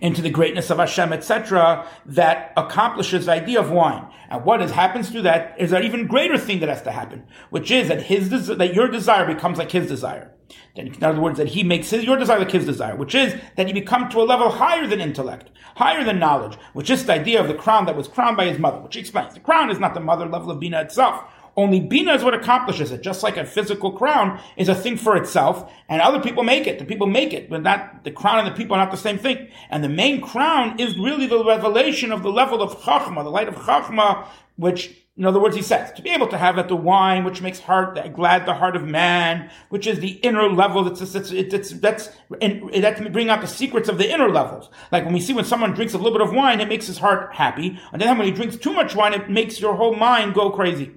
into 0.00 0.22
the 0.22 0.30
greatness 0.30 0.70
of 0.70 0.78
Hashem, 0.78 1.12
etc., 1.12 1.86
that 2.06 2.54
accomplishes 2.56 3.26
the 3.26 3.32
idea 3.32 3.60
of 3.60 3.70
wine. 3.70 4.10
And 4.30 4.42
what 4.46 4.62
is, 4.62 4.70
happens 4.70 5.10
through 5.10 5.22
that 5.22 5.60
is 5.60 5.72
an 5.72 5.82
even 5.82 6.06
greater 6.06 6.38
thing 6.38 6.60
that 6.60 6.70
has 6.70 6.80
to 6.84 6.92
happen, 6.92 7.26
which 7.50 7.70
is 7.70 7.88
that 7.88 8.04
his, 8.04 8.30
that 8.46 8.72
your 8.72 8.88
desire 8.88 9.26
becomes 9.26 9.58
like 9.58 9.70
his 9.70 9.86
desire. 9.86 10.33
In 10.74 11.02
other 11.02 11.20
words, 11.20 11.38
that 11.38 11.48
he 11.48 11.62
makes 11.62 11.90
his, 11.90 12.04
your 12.04 12.16
desire 12.16 12.40
like 12.40 12.50
his 12.50 12.66
desire, 12.66 12.96
which 12.96 13.14
is 13.14 13.34
that 13.56 13.68
you 13.68 13.74
become 13.74 14.08
to 14.10 14.20
a 14.20 14.24
level 14.24 14.50
higher 14.50 14.86
than 14.86 15.00
intellect, 15.00 15.50
higher 15.76 16.04
than 16.04 16.18
knowledge, 16.18 16.56
which 16.72 16.90
is 16.90 17.04
the 17.04 17.12
idea 17.12 17.40
of 17.40 17.48
the 17.48 17.54
crown 17.54 17.86
that 17.86 17.96
was 17.96 18.08
crowned 18.08 18.36
by 18.36 18.46
his 18.46 18.58
mother, 18.58 18.80
which 18.80 18.94
he 18.94 19.00
explains. 19.00 19.34
The 19.34 19.40
crown 19.40 19.70
is 19.70 19.78
not 19.78 19.94
the 19.94 20.00
mother 20.00 20.26
level 20.26 20.50
of 20.50 20.60
Bina 20.60 20.80
itself. 20.80 21.24
Only 21.56 21.78
Bina 21.78 22.14
is 22.14 22.24
what 22.24 22.34
accomplishes 22.34 22.90
it, 22.90 23.02
just 23.02 23.22
like 23.22 23.36
a 23.36 23.44
physical 23.44 23.92
crown 23.92 24.40
is 24.56 24.68
a 24.68 24.74
thing 24.74 24.96
for 24.96 25.16
itself, 25.16 25.70
and 25.88 26.02
other 26.02 26.20
people 26.20 26.42
make 26.42 26.66
it. 26.66 26.80
The 26.80 26.84
people 26.84 27.06
make 27.06 27.32
it, 27.32 27.48
but 27.48 27.62
not, 27.62 28.02
the 28.02 28.10
crown 28.10 28.40
and 28.44 28.48
the 28.48 28.56
people 28.56 28.74
are 28.74 28.84
not 28.84 28.90
the 28.90 28.96
same 28.96 29.18
thing. 29.18 29.48
And 29.70 29.84
the 29.84 29.88
main 29.88 30.20
crown 30.20 30.80
is 30.80 30.98
really 30.98 31.26
the 31.26 31.44
revelation 31.44 32.10
of 32.10 32.24
the 32.24 32.32
level 32.32 32.60
of 32.60 32.80
Chachma, 32.80 33.22
the 33.22 33.30
light 33.30 33.46
of 33.46 33.54
Chachma, 33.54 34.26
which 34.56 35.03
in 35.16 35.24
other 35.24 35.38
words, 35.38 35.54
he 35.54 35.62
says, 35.62 35.92
to 35.92 36.02
be 36.02 36.10
able 36.10 36.26
to 36.26 36.36
have 36.36 36.58
at 36.58 36.66
the 36.66 36.74
wine, 36.74 37.22
which 37.22 37.40
makes 37.40 37.60
heart, 37.60 37.96
glad 38.14 38.46
the 38.46 38.54
heart 38.54 38.74
of 38.74 38.82
man, 38.82 39.48
which 39.68 39.86
is 39.86 40.00
the 40.00 40.10
inner 40.10 40.50
level, 40.50 40.82
that's, 40.82 41.00
it's, 41.14 41.30
it's, 41.30 41.70
that's, 41.74 42.10
and 42.42 42.68
that 42.82 42.96
can 42.96 43.12
bring 43.12 43.28
out 43.28 43.40
the 43.40 43.46
secrets 43.46 43.88
of 43.88 43.96
the 43.96 44.12
inner 44.12 44.28
levels. 44.28 44.70
Like 44.90 45.04
when 45.04 45.14
we 45.14 45.20
see 45.20 45.32
when 45.32 45.44
someone 45.44 45.72
drinks 45.72 45.94
a 45.94 45.98
little 45.98 46.18
bit 46.18 46.26
of 46.26 46.34
wine, 46.34 46.60
it 46.60 46.68
makes 46.68 46.88
his 46.88 46.98
heart 46.98 47.32
happy. 47.32 47.78
And 47.92 48.02
then 48.02 48.18
when 48.18 48.26
he 48.26 48.32
drinks 48.32 48.56
too 48.56 48.72
much 48.72 48.96
wine, 48.96 49.14
it 49.14 49.30
makes 49.30 49.60
your 49.60 49.76
whole 49.76 49.94
mind 49.94 50.34
go 50.34 50.50
crazy. 50.50 50.90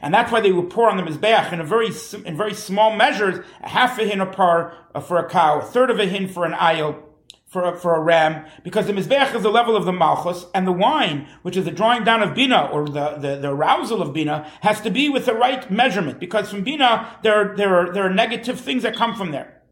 And 0.00 0.14
that's 0.14 0.30
why 0.30 0.40
they 0.40 0.52
would 0.52 0.70
pour 0.70 0.88
on 0.88 0.96
the 0.96 1.02
Mizbeach 1.02 1.52
in 1.52 1.60
a 1.60 1.64
very, 1.64 1.90
in 2.24 2.36
very 2.36 2.54
small 2.54 2.94
measures, 2.94 3.44
a 3.62 3.68
half 3.68 3.98
a 3.98 4.04
hin 4.04 4.20
a 4.20 4.26
par 4.26 4.76
uh, 4.94 5.00
for 5.00 5.18
a 5.18 5.28
cow, 5.28 5.58
a 5.58 5.64
third 5.64 5.90
of 5.90 5.98
a 5.98 6.06
hin 6.06 6.28
for 6.28 6.44
an 6.44 6.52
ayil, 6.52 7.02
for 7.46 7.62
a, 7.62 7.76
for 7.76 7.94
a 7.94 8.00
ram, 8.00 8.44
because 8.64 8.86
the 8.86 8.92
mizbeach 8.92 9.34
is 9.34 9.42
the 9.42 9.50
level 9.50 9.76
of 9.76 9.84
the 9.84 9.92
malchus, 9.92 10.46
and 10.52 10.66
the 10.66 10.72
wine, 10.72 11.28
which 11.42 11.56
is 11.56 11.64
the 11.64 11.70
drawing 11.70 12.02
down 12.02 12.22
of 12.22 12.34
bina 12.34 12.68
or 12.72 12.86
the, 12.86 13.16
the, 13.18 13.36
the 13.36 13.50
arousal 13.50 14.02
of 14.02 14.12
bina, 14.12 14.50
has 14.62 14.80
to 14.80 14.90
be 14.90 15.08
with 15.08 15.26
the 15.26 15.34
right 15.34 15.70
measurement. 15.70 16.18
Because 16.18 16.50
from 16.50 16.64
bina, 16.64 17.18
there 17.22 17.54
there 17.56 17.74
are 17.76 17.92
there 17.92 18.04
are 18.04 18.12
negative 18.12 18.60
things 18.60 18.82
that 18.82 18.96
come 18.96 19.14
from 19.14 19.30
there. 19.30 19.62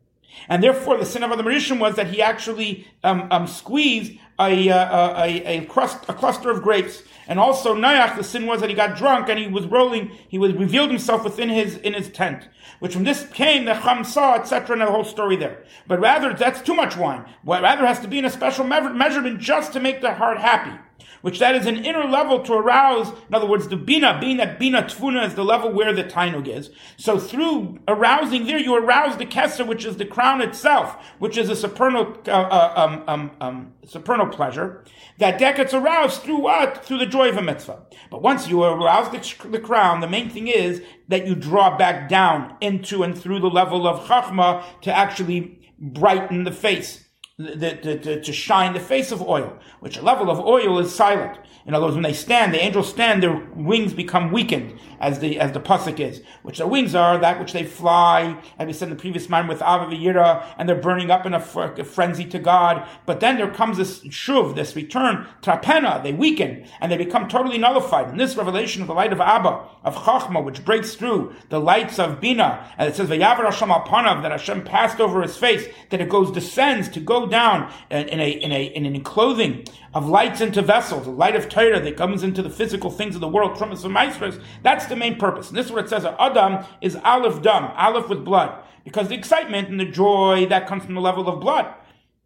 And 0.49 0.63
therefore, 0.63 0.99
the 0.99 1.07
sin 1.07 1.23
of 1.23 1.37
the 1.37 1.43
Mauritian 1.43 1.79
was 1.79 1.97
that 1.97 2.09
he 2.09 2.23
actually 2.23 2.87
um, 3.03 3.29
um, 3.31 3.47
squeezed 3.47 4.19
a, 4.39 4.71
uh, 4.71 5.25
a, 5.25 5.59
a, 5.59 5.65
crust, 5.67 6.05
a 6.09 6.15
cluster 6.15 6.51
of 6.51 6.63
grapes. 6.63 7.03
And 7.27 7.39
also, 7.39 7.75
Noach, 7.75 8.17
the 8.17 8.25
sin 8.25 8.47
was 8.47 8.61
that 8.61 8.69
he 8.69 8.77
got 8.77 8.97
drunk 8.97 9.29
and 9.29 9.39
he 9.39 9.47
was 9.47 9.67
rolling, 9.67 10.11
he 10.29 10.39
was 10.39 10.53
revealed 10.53 10.91
himself 10.91 11.25
within 11.25 11.49
his, 11.49 11.77
in 11.79 11.95
his 11.95 12.11
tent. 12.11 12.49
Which 12.81 12.93
from 12.93 13.05
this 13.05 13.27
came 13.33 13.65
the 13.65 13.73
chamsa, 13.73 14.39
etc., 14.39 14.73
and 14.73 14.83
the 14.83 14.91
whole 14.91 15.05
story 15.05 15.37
there. 15.37 15.65
But 15.87 16.01
rather, 16.01 16.35
that's 16.35 16.61
too 16.61 16.75
much 16.75 16.97
wine. 16.97 17.25
Rather, 17.45 17.87
has 17.87 18.01
to 18.01 18.09
be 18.09 18.19
in 18.19 18.25
a 18.25 18.31
special 18.31 18.65
measurement 18.65 19.41
just 19.41 19.73
to 19.73 19.81
make 19.81 20.01
the 20.01 20.15
heart 20.15 20.39
happy 20.39 20.79
which 21.25 21.39
that 21.39 21.55
is 21.55 21.65
an 21.65 21.83
inner 21.87 22.05
level 22.05 22.43
to 22.43 22.53
arouse. 22.53 23.09
In 23.09 23.35
other 23.35 23.47
words, 23.47 23.69
the 23.69 23.79
bina, 23.79 24.19
being 24.21 24.37
that 24.37 24.59
bina 24.59 24.83
tfuna 24.83 25.27
is 25.27 25.35
the 25.35 25.43
level 25.43 25.73
where 25.73 25.95
the 25.95 26.05
tainug 26.05 26.47
is. 26.47 26.69
So 26.99 27.19
through 27.19 27.79
arousing 27.89 28.45
there, 28.45 28.59
you 28.59 28.77
arouse 28.77 29.17
the 29.17 29.25
kesser, 29.25 29.67
which 29.67 29.87
is 29.87 29.97
the 29.97 30.05
crown 30.05 30.43
itself, 30.43 31.03
which 31.21 31.39
is 31.39 31.49
a 31.49 31.57
supernal, 31.57 32.15
uh, 32.29 32.31
uh, 32.31 32.75
um, 32.77 33.05
um, 33.07 33.31
um, 33.41 33.73
supernal 33.87 34.24
pleasure. 34.27 34.85
That 35.19 35.39
that 35.39 35.57
gets 35.57 35.75
aroused 35.75 36.23
through 36.23 36.39
what? 36.39 36.85
Through 36.85 36.99
the 36.99 37.07
joy 37.07 37.29
of 37.29 37.37
a 37.37 37.43
mitzvah. 37.43 37.83
But 38.11 38.23
once 38.23 38.49
you 38.49 38.63
arouse 38.63 39.11
the, 39.11 39.49
the 39.49 39.61
crown, 39.61 40.01
the 40.01 40.09
main 40.09 40.31
thing 40.31 40.49
is 40.49 40.83
that 41.09 41.27
you 41.27 41.35
draw 41.35 41.77
back 41.77 42.09
down 42.09 42.57
into 42.61 43.03
and 43.03 43.17
through 43.17 43.41
the 43.41 43.49
level 43.49 43.87
of 43.87 44.07
chachma 44.07 44.65
to 44.83 44.93
actually 44.93 45.61
brighten 45.79 46.45
the 46.45 46.53
face 46.53 47.04
the, 47.37 47.81
the, 47.83 48.01
the, 48.01 48.21
to 48.21 48.33
shine 48.33 48.75
the 48.75 48.81
face 48.81 49.11
of 49.11 49.21
oil, 49.21 49.59
which 49.81 49.97
a 49.97 50.03
level 50.03 50.31
of 50.31 50.39
oil 50.39 50.79
is 50.79 50.95
silent. 50.95 51.37
In 51.67 51.75
other 51.75 51.87
words, 51.87 51.97
when 51.97 52.03
they 52.03 52.13
stand, 52.13 52.53
the 52.53 52.63
angels 52.63 52.91
stand, 52.91 53.23
their 53.23 53.37
wings 53.55 53.95
become 53.95 54.31
weakened, 54.31 54.79
as 55.01 55.19
the 55.21 55.41
as 55.41 55.53
the 55.53 55.61
pasuk 55.61 55.99
is. 55.99 56.21
Which 56.43 56.59
their 56.59 56.67
wings 56.67 56.95
are 56.95 57.17
that 57.19 57.41
which 57.41 57.55
they 57.55 57.65
fly, 57.65 58.41
as 58.59 58.67
we 58.67 58.73
said 58.75 58.89
in 58.89 58.97
the 58.97 59.01
previous 59.01 59.31
mind 59.31 59.49
with 59.49 59.61
Avaviyira, 59.61 60.55
and 60.59 60.69
they're 60.69 60.77
burning 60.77 61.11
up 61.11 61.25
in 61.25 61.33
a, 61.33 61.41
fr- 61.41 61.63
a, 61.63 61.85
frenzy 61.85 62.27
to 62.27 62.39
God. 62.39 62.87
But 63.07 63.21
then 63.21 63.39
there 63.39 63.51
comes 63.51 63.79
this 63.79 64.01
shuv, 64.01 64.55
this 64.55 64.77
return, 64.77 65.27
trapena, 65.41 66.03
they 66.03 66.13
weaken, 66.13 66.67
and 66.81 66.93
they 66.93 66.99
become 66.99 67.29
totally 67.29 67.57
nullified. 67.57 68.09
And 68.09 68.21
this 68.21 68.37
revelation 68.37 68.83
of 68.83 68.89
the 68.89 68.95
light 68.95 69.13
of 69.13 69.23
Abba, 69.23 69.67
of 69.85 69.97
Chachma, 69.97 70.45
which 70.45 70.65
breaks 70.67 70.95
through 70.95 71.35
the 71.49 71.61
lights 71.61 71.99
of 71.99 72.21
Bina, 72.21 72.71
and 72.77 72.91
it 72.91 72.95
says, 72.95 73.09
Vayavar 73.09 73.45
Hashem 73.45 73.71
Alpanav, 73.71 74.23
that 74.23 74.33
Hashem 74.33 74.65
passed 74.65 75.01
over 75.01 75.23
his 75.23 75.39
face, 75.39 75.67
that 75.89 76.01
it 76.03 76.11
goes, 76.11 76.31
descends 76.31 76.91
to 76.91 77.01
go 77.01 77.24
down 77.27 77.73
in 77.91 78.21
a, 78.21 78.31
in 78.31 78.53
a, 78.53 78.65
in 78.65 78.87
an 78.87 79.03
clothing 79.03 79.65
of 79.93 80.09
lights 80.09 80.41
into 80.41 80.63
vessels, 80.63 81.05
the 81.05 81.11
light 81.11 81.37
of 81.37 81.49
Torah 81.49 81.81
that 81.81 81.97
comes 81.97 82.23
into 82.23 82.43
the 82.43 82.51
physical 82.51 82.91
things 82.91 83.15
of 83.15 83.21
the 83.21 83.29
world, 83.29 83.57
trumas 83.57 83.85
and 83.85 83.95
maasros, 83.95 84.43
that's 84.63 84.87
the 84.87 84.97
main 84.97 85.17
purpose. 85.17 85.49
And 85.49 85.57
this 85.57 85.67
is 85.67 85.73
where 85.73 85.85
it 85.85 85.89
says 85.89 86.05
Adam 86.05 86.65
is 86.81 86.97
Aleph 86.97 87.43
Dam, 87.43 87.71
Aleph 87.77 88.09
with 88.09 88.25
blood. 88.25 88.63
Because 88.85 89.09
the 89.09 89.15
excitement 89.15 89.69
and 89.69 89.81
the 89.81 89.85
joy 89.85 90.47
that 90.51 90.67
comes 90.67 90.85
from 90.85 90.95
the 90.95 91.01
level 91.01 91.29
of 91.29 91.41
blood, 91.41 91.73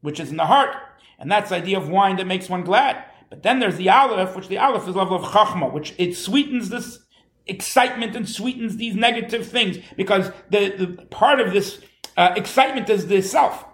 which 0.00 0.18
is 0.18 0.30
in 0.30 0.37
the 0.37 0.46
heart. 0.46 0.76
And 1.18 1.30
that's 1.30 1.50
the 1.50 1.56
idea 1.56 1.78
of 1.78 1.88
wine 1.88 2.16
that 2.16 2.26
makes 2.26 2.48
one 2.48 2.64
glad. 2.64 3.04
But 3.30 3.42
then 3.42 3.61
there's 3.61 3.76
the 3.76 3.90
Aleph, 3.90 4.34
which 4.34 4.48
the 4.48 4.58
Aleph 4.58 4.88
is 4.88 4.96
level 4.96 5.16
of 5.16 5.30
Chachma, 5.30 5.72
which 5.72 5.94
it 5.98 6.16
sweetens 6.16 6.68
this 6.68 7.00
excitement 7.46 8.14
and 8.14 8.28
sweetens 8.28 8.76
these 8.76 8.94
negative 8.94 9.46
things 9.46 9.78
because 9.96 10.30
the, 10.50 10.70
the 10.70 11.06
part 11.06 11.40
of 11.40 11.52
this 11.52 11.80
uh, 12.16 12.32
excitement 12.37 12.88
is 12.90 13.06
the 13.06 13.22
self. 13.22 13.64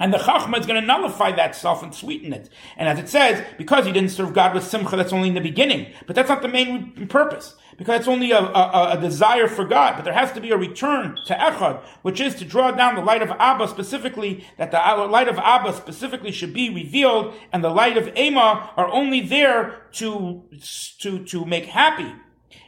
And 0.00 0.14
the 0.14 0.18
Chachma 0.18 0.58
is 0.58 0.66
going 0.66 0.80
to 0.80 0.86
nullify 0.86 1.30
that 1.32 1.54
self 1.54 1.82
and 1.82 1.94
sweeten 1.94 2.32
it. 2.32 2.48
And 2.78 2.88
as 2.88 2.98
it 2.98 3.08
says, 3.08 3.44
because 3.58 3.84
he 3.84 3.92
didn't 3.92 4.10
serve 4.10 4.32
God 4.32 4.54
with 4.54 4.64
Simcha, 4.64 4.96
that's 4.96 5.12
only 5.12 5.28
in 5.28 5.34
the 5.34 5.42
beginning. 5.42 5.92
But 6.06 6.16
that's 6.16 6.30
not 6.30 6.40
the 6.40 6.48
main 6.48 7.06
purpose. 7.06 7.54
Because 7.76 8.00
it's 8.00 8.08
only 8.08 8.32
a, 8.32 8.38
a, 8.38 8.96
a, 8.96 9.00
desire 9.00 9.46
for 9.46 9.64
God. 9.64 9.96
But 9.96 10.04
there 10.04 10.14
has 10.14 10.32
to 10.32 10.40
be 10.40 10.50
a 10.50 10.56
return 10.56 11.16
to 11.26 11.34
Echad, 11.34 11.82
which 12.00 12.18
is 12.18 12.34
to 12.36 12.46
draw 12.46 12.70
down 12.70 12.94
the 12.94 13.02
light 13.02 13.22
of 13.22 13.30
Abba 13.30 13.68
specifically, 13.68 14.44
that 14.56 14.70
the 14.70 14.78
light 14.78 15.28
of 15.28 15.38
Abba 15.38 15.74
specifically 15.74 16.32
should 16.32 16.54
be 16.54 16.70
revealed, 16.70 17.34
and 17.52 17.62
the 17.62 17.70
light 17.70 17.96
of 17.96 18.16
Ema 18.16 18.72
are 18.76 18.88
only 18.88 19.20
there 19.20 19.82
to, 19.92 20.42
to, 20.98 21.24
to 21.24 21.44
make 21.44 21.66
happy 21.66 22.14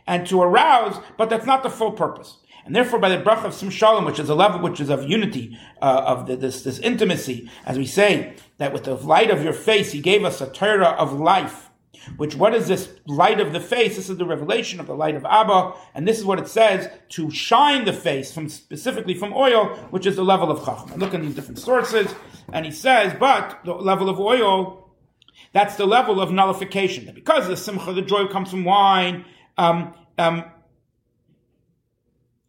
and 0.07 0.27
to 0.27 0.43
arouse, 0.43 0.99
but 1.17 1.31
that's 1.31 1.47
not 1.47 1.63
the 1.63 1.71
full 1.71 1.93
purpose. 1.93 2.39
And 2.65 2.77
therefore, 2.77 2.99
by 2.99 3.09
the 3.09 3.23
bracha 3.23 3.45
of 3.45 3.55
Sim 3.55 4.05
which 4.05 4.19
is 4.19 4.29
a 4.29 4.35
level 4.35 4.61
which 4.61 4.81
is 4.81 4.89
of 4.89 5.09
unity, 5.09 5.59
uh, 5.81 6.03
of 6.07 6.27
the, 6.27 6.37
this, 6.37 6.63
this 6.63 6.79
intimacy, 6.79 7.51
as 7.67 7.77
we 7.77 7.87
say, 7.87 8.35
that 8.59 8.73
with 8.73 8.85
the 8.85 8.95
light 8.95 9.31
of 9.31 9.43
your 9.43 9.53
face, 9.53 9.93
he 9.93 10.01
gave 10.01 10.25
us 10.25 10.41
a 10.41 10.47
Torah 10.47 10.91
of 10.91 11.13
life. 11.13 11.71
Which, 12.17 12.35
what 12.35 12.55
is 12.55 12.67
this 12.69 12.91
light 13.07 13.41
of 13.41 13.53
the 13.53 13.61
face? 13.61 13.97
This 13.97 14.11
is 14.11 14.17
the 14.17 14.25
revelation 14.25 14.81
of 14.81 14.87
the 14.87 14.95
light 14.95 15.15
of 15.15 15.25
Abba, 15.25 15.75
and 15.95 16.07
this 16.07 16.19
is 16.19 16.25
what 16.25 16.39
it 16.39 16.49
says 16.49 16.89
to 17.11 17.31
shine 17.31 17.85
the 17.85 17.93
face 17.93 18.33
from 18.33 18.49
specifically 18.49 19.15
from 19.15 19.33
oil, 19.33 19.67
which 19.91 20.07
is 20.07 20.17
the 20.17 20.25
level 20.25 20.51
of 20.51 20.61
Chachma. 20.61 20.97
Look 20.99 21.15
at 21.15 21.23
these 21.23 21.35
different 21.35 21.59
sources, 21.59 22.13
and 22.53 22.65
he 22.65 22.73
says, 22.73 23.15
but 23.19 23.61
the 23.65 23.75
level 23.75 24.09
of 24.09 24.19
oil, 24.19 24.91
that's 25.53 25.77
the 25.77 25.87
level 25.87 26.21
of 26.21 26.33
nullification. 26.33 27.07
That 27.07 27.15
because 27.15 27.47
the 27.47 27.57
simcha, 27.57 27.93
the 27.93 28.03
joy 28.03 28.27
comes 28.27 28.51
from 28.51 28.65
wine, 28.65 29.25
um, 29.57 29.95
um, 30.19 30.45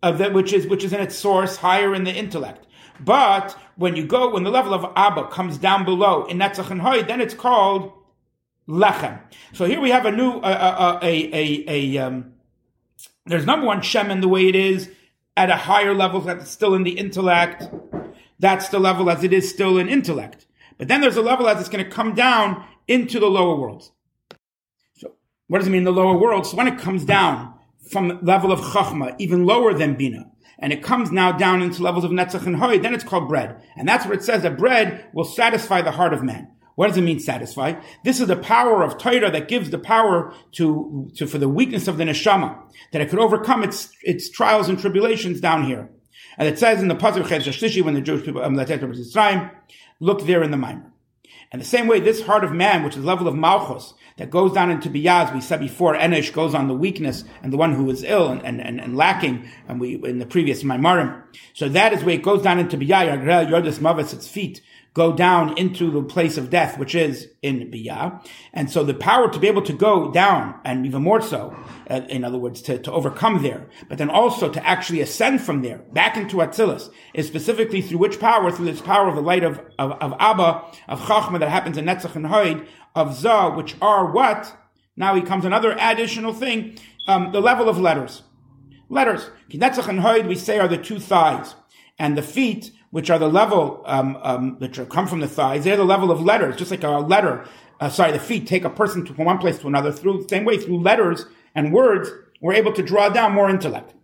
of 0.03 0.17
that 0.19 0.33
which 0.33 0.53
is 0.53 0.67
which 0.67 0.83
is 0.83 0.93
in 0.93 0.99
its 0.99 1.15
source 1.15 1.55
higher 1.57 1.95
in 1.95 2.03
the 2.03 2.13
intellect. 2.13 2.67
But 2.99 3.57
when 3.75 3.95
you 3.95 4.05
go 4.05 4.29
when 4.29 4.43
the 4.43 4.51
level 4.51 4.73
of 4.73 4.91
Abba 4.95 5.29
comes 5.29 5.57
down 5.57 5.85
below 5.85 6.25
in 6.25 6.37
Netzach 6.37 6.69
and 6.69 6.81
Hoy, 6.81 7.01
then 7.01 7.21
it's 7.21 7.33
called 7.33 7.91
Lechem. 8.67 9.19
So 9.53 9.65
here 9.65 9.81
we 9.81 9.89
have 9.89 10.05
a 10.05 10.11
new 10.11 10.33
uh, 10.33 10.41
uh, 10.41 10.99
a 11.01 11.33
a 11.33 11.65
a 11.67 11.97
um, 11.97 12.33
there's 13.25 13.45
number 13.45 13.65
one 13.65 13.81
Shem 13.81 14.11
in 14.11 14.21
the 14.21 14.27
way 14.27 14.47
it 14.47 14.55
is 14.55 14.91
at 15.35 15.49
a 15.49 15.55
higher 15.55 15.95
level 15.95 16.21
that's 16.21 16.51
still 16.51 16.75
in 16.75 16.83
the 16.83 16.91
intellect. 16.91 17.63
That's 18.39 18.67
the 18.69 18.79
level 18.79 19.09
as 19.09 19.23
it 19.23 19.31
is 19.31 19.49
still 19.49 19.77
in 19.77 19.87
intellect. 19.87 20.45
But 20.77 20.89
then 20.89 21.01
there's 21.01 21.15
a 21.15 21.21
level 21.21 21.47
as 21.47 21.59
it's 21.59 21.69
going 21.69 21.83
to 21.83 21.89
come 21.89 22.13
down 22.13 22.65
into 22.87 23.19
the 23.19 23.29
lower 23.29 23.55
worlds. 23.55 23.91
So 24.97 25.13
what 25.47 25.59
does 25.59 25.67
it 25.67 25.71
mean 25.71 25.85
the 25.85 25.93
lower 25.93 26.17
worlds? 26.17 26.51
So 26.51 26.57
when 26.57 26.67
it 26.67 26.77
comes 26.77 27.05
down 27.05 27.52
from 27.93 28.07
the 28.09 28.15
level 28.15 28.51
of 28.51 28.59
chachma, 28.59 29.15
even 29.19 29.45
lower 29.45 29.73
than 29.73 29.95
bina, 29.95 30.29
and 30.59 30.73
it 30.73 30.83
comes 30.83 31.11
now 31.11 31.31
down 31.31 31.61
into 31.61 31.81
levels 31.81 32.03
of 32.03 32.11
netzach 32.11 32.45
and 32.45 32.57
hoy, 32.57 32.79
then 32.79 32.93
it's 32.93 33.03
called 33.03 33.29
bread. 33.29 33.61
And 33.77 33.87
that's 33.87 34.05
where 34.05 34.15
it 34.15 34.23
says 34.23 34.43
that 34.43 34.57
bread 34.57 35.07
will 35.13 35.23
satisfy 35.23 35.81
the 35.81 35.91
heart 35.91 36.13
of 36.13 36.23
man. 36.23 36.49
What 36.75 36.87
does 36.87 36.97
it 36.97 37.01
mean 37.01 37.19
satisfy? 37.19 37.79
This 38.03 38.19
is 38.19 38.27
the 38.27 38.35
power 38.35 38.83
of 38.83 38.97
Torah 38.97 39.29
that 39.29 39.47
gives 39.47 39.69
the 39.69 39.77
power 39.77 40.33
to, 40.53 41.11
to, 41.15 41.27
for 41.27 41.37
the 41.37 41.49
weakness 41.49 41.87
of 41.87 41.97
the 41.97 42.03
neshama, 42.03 42.57
that 42.91 43.01
it 43.01 43.09
could 43.09 43.19
overcome 43.19 43.63
its, 43.63 43.89
its 44.01 44.29
trials 44.29 44.69
and 44.69 44.79
tribulations 44.79 45.39
down 45.39 45.65
here. 45.65 45.89
And 46.37 46.47
it 46.47 46.57
says 46.57 46.81
in 46.81 46.87
the 46.87 46.95
Pasuk 46.95 47.25
Shlishi, 47.25 47.83
when 47.83 47.93
the 47.93 48.01
Jewish 48.01 48.25
people, 48.25 48.41
um, 48.41 48.55
look 49.99 50.25
there 50.25 50.43
in 50.43 50.51
the 50.51 50.57
Mimer. 50.57 50.91
And 51.51 51.61
the 51.61 51.65
same 51.65 51.85
way, 51.85 51.99
this 51.99 52.23
heart 52.23 52.43
of 52.43 52.51
man, 52.51 52.83
which 52.83 52.95
is 52.95 53.01
the 53.01 53.07
level 53.07 53.27
of 53.27 53.35
Malchus, 53.35 53.93
that 54.17 54.29
goes 54.29 54.53
down 54.53 54.69
into 54.69 54.89
Biyaz, 54.89 55.33
we 55.33 55.41
said 55.41 55.59
before, 55.59 55.95
Enish 55.95 56.33
goes 56.33 56.53
on 56.53 56.67
the 56.67 56.73
weakness 56.73 57.23
and 57.41 57.51
the 57.51 57.57
one 57.57 57.73
who 57.73 57.89
is 57.89 58.03
ill 58.03 58.29
and, 58.29 58.61
and, 58.61 58.79
and, 58.79 58.95
lacking, 58.95 59.49
and 59.67 59.79
we, 59.79 59.95
in 60.03 60.19
the 60.19 60.25
previous 60.25 60.63
Maimarim. 60.63 61.21
So 61.53 61.69
that 61.69 61.93
is 61.93 62.03
where 62.03 62.15
it 62.15 62.23
goes 62.23 62.43
down 62.43 62.59
into 62.59 62.77
Biyah, 62.77 63.23
Yodis 63.49 63.81
Mavis, 63.81 64.13
its 64.13 64.27
feet, 64.27 64.61
go 64.93 65.11
down 65.11 65.57
into 65.57 65.89
the 65.89 66.03
place 66.03 66.37
of 66.37 66.49
death, 66.49 66.77
which 66.77 66.93
is 66.93 67.29
in 67.41 67.71
Biyah. 67.71 68.23
And 68.53 68.69
so 68.69 68.83
the 68.83 68.93
power 68.93 69.31
to 69.31 69.39
be 69.39 69.47
able 69.47 69.63
to 69.63 69.73
go 69.73 70.11
down, 70.11 70.59
and 70.63 70.85
even 70.85 71.01
more 71.01 71.21
so, 71.21 71.55
uh, 71.89 72.01
in 72.09 72.23
other 72.23 72.37
words, 72.37 72.61
to, 72.63 72.77
to 72.77 72.91
overcome 72.91 73.41
there, 73.41 73.67
but 73.89 73.97
then 73.97 74.09
also 74.09 74.49
to 74.49 74.65
actually 74.65 75.01
ascend 75.01 75.41
from 75.41 75.61
there 75.63 75.79
back 75.93 76.15
into 76.15 76.37
Atzilus, 76.37 76.89
is 77.13 77.27
specifically 77.27 77.81
through 77.81 77.97
which 77.97 78.19
power? 78.19 78.51
Through 78.51 78.65
this 78.65 78.81
power 78.81 79.09
of 79.09 79.15
the 79.15 79.21
light 79.21 79.43
of, 79.43 79.59
of, 79.79 79.93
of 79.93 80.13
Abba, 80.19 80.63
of 80.87 81.01
Chachma 81.01 81.39
that 81.39 81.49
happens 81.49 81.77
in 81.77 81.85
Netzach 81.85 82.15
and 82.15 82.27
Hoid, 82.27 82.67
of 82.95 83.15
Za, 83.15 83.49
which 83.49 83.75
are 83.81 84.11
what? 84.11 84.55
Now 84.95 85.15
he 85.15 85.21
comes 85.21 85.43
another 85.43 85.75
additional 85.79 86.33
thing, 86.33 86.77
um, 87.07 87.31
the 87.31 87.41
level 87.41 87.67
of 87.67 87.79
letters. 87.79 88.21
Letters. 88.89 89.31
Kinetzach 89.49 89.87
and 89.87 90.01
Hoid, 90.01 90.27
we 90.27 90.35
say, 90.35 90.59
are 90.59 90.67
the 90.67 90.77
two 90.77 90.99
thighs. 90.99 91.55
And 91.97 92.15
the 92.15 92.21
feet, 92.21 92.71
which 92.93 93.09
are 93.09 93.17
the 93.17 93.27
level, 93.27 93.81
um, 93.87 94.15
um, 94.21 94.59
which 94.59 94.79
come 94.89 95.07
from 95.07 95.19
the 95.19 95.27
thighs, 95.27 95.63
they're 95.63 95.75
the 95.75 95.83
level 95.83 96.11
of 96.11 96.21
letters, 96.21 96.55
just 96.55 96.69
like 96.69 96.83
a 96.83 96.89
letter. 96.89 97.43
Uh, 97.79 97.89
sorry, 97.89 98.11
the 98.11 98.19
feet 98.19 98.45
take 98.45 98.63
a 98.63 98.69
person 98.69 99.03
to, 99.03 99.15
from 99.15 99.25
one 99.25 99.39
place 99.39 99.57
to 99.57 99.67
another 99.67 99.91
through 99.91 100.21
the 100.21 100.29
same 100.29 100.45
way, 100.45 100.59
through 100.59 100.79
letters 100.79 101.25
and 101.55 101.73
words, 101.73 102.11
we're 102.39 102.53
able 102.53 102.71
to 102.71 102.83
draw 102.83 103.09
down 103.09 103.31
more 103.31 103.49
intellect. 103.49 103.95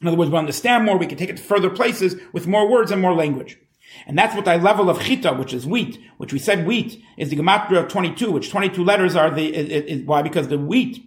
In 0.00 0.08
other 0.08 0.16
words, 0.16 0.30
we 0.30 0.38
understand 0.38 0.86
more, 0.86 0.96
we 0.96 1.06
can 1.06 1.18
take 1.18 1.28
it 1.28 1.36
to 1.36 1.42
further 1.42 1.68
places 1.68 2.16
with 2.32 2.46
more 2.46 2.70
words 2.70 2.90
and 2.90 3.02
more 3.02 3.12
language. 3.12 3.58
And 4.06 4.16
that's 4.16 4.34
what 4.34 4.48
I 4.48 4.56
level 4.56 4.88
of 4.88 5.02
chita, 5.02 5.34
which 5.34 5.52
is 5.52 5.66
wheat, 5.66 6.00
which 6.16 6.32
we 6.32 6.38
said 6.38 6.66
wheat 6.66 7.02
is 7.18 7.28
the 7.28 7.36
gematria 7.36 7.80
of 7.80 7.88
22, 7.88 8.30
which 8.30 8.48
22 8.48 8.82
letters 8.82 9.14
are 9.14 9.30
the, 9.30 9.54
is, 9.54 10.06
why? 10.06 10.22
Because 10.22 10.48
the 10.48 10.56
wheat 10.56 11.04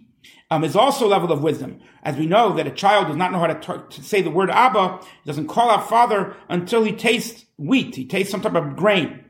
um, 0.50 0.64
is 0.64 0.76
also 0.76 1.06
a 1.06 1.08
level 1.08 1.30
of 1.30 1.42
wisdom. 1.42 1.80
As 2.02 2.16
we 2.16 2.26
know 2.26 2.54
that 2.54 2.66
a 2.66 2.70
child 2.70 3.08
does 3.08 3.16
not 3.16 3.32
know 3.32 3.38
how 3.38 3.46
to, 3.46 3.84
to 3.88 4.02
say 4.02 4.22
the 4.22 4.30
word 4.30 4.50
Abba, 4.50 5.00
he 5.02 5.26
doesn't 5.26 5.48
call 5.48 5.70
out 5.70 5.88
father 5.88 6.36
until 6.48 6.84
he 6.84 6.92
tastes 6.92 7.44
wheat. 7.56 7.96
He 7.96 8.06
tastes 8.06 8.30
some 8.30 8.40
type 8.40 8.54
of 8.54 8.76
grain. 8.76 9.24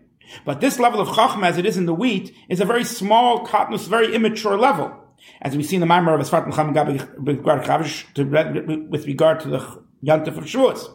But 0.44 0.60
this 0.60 0.78
level 0.78 1.00
of 1.00 1.08
chachma, 1.08 1.46
as 1.46 1.58
it 1.58 1.66
is 1.66 1.76
in 1.76 1.86
the 1.86 1.94
wheat, 1.94 2.34
is 2.48 2.60
a 2.60 2.64
very 2.64 2.84
small, 2.84 3.46
cottonous, 3.46 3.86
very 3.86 4.14
immature 4.14 4.58
level. 4.58 4.94
As 5.40 5.56
we 5.56 5.62
see 5.62 5.76
in 5.76 5.80
the 5.80 5.86
Maimar 5.86 6.14
of 6.14 6.20
Esfat 6.20 6.46
with 8.90 9.06
regard 9.06 9.40
to 9.40 9.48
the 9.48 9.82
Yantif 10.04 10.38
of 10.38 10.44
Shuas, 10.44 10.88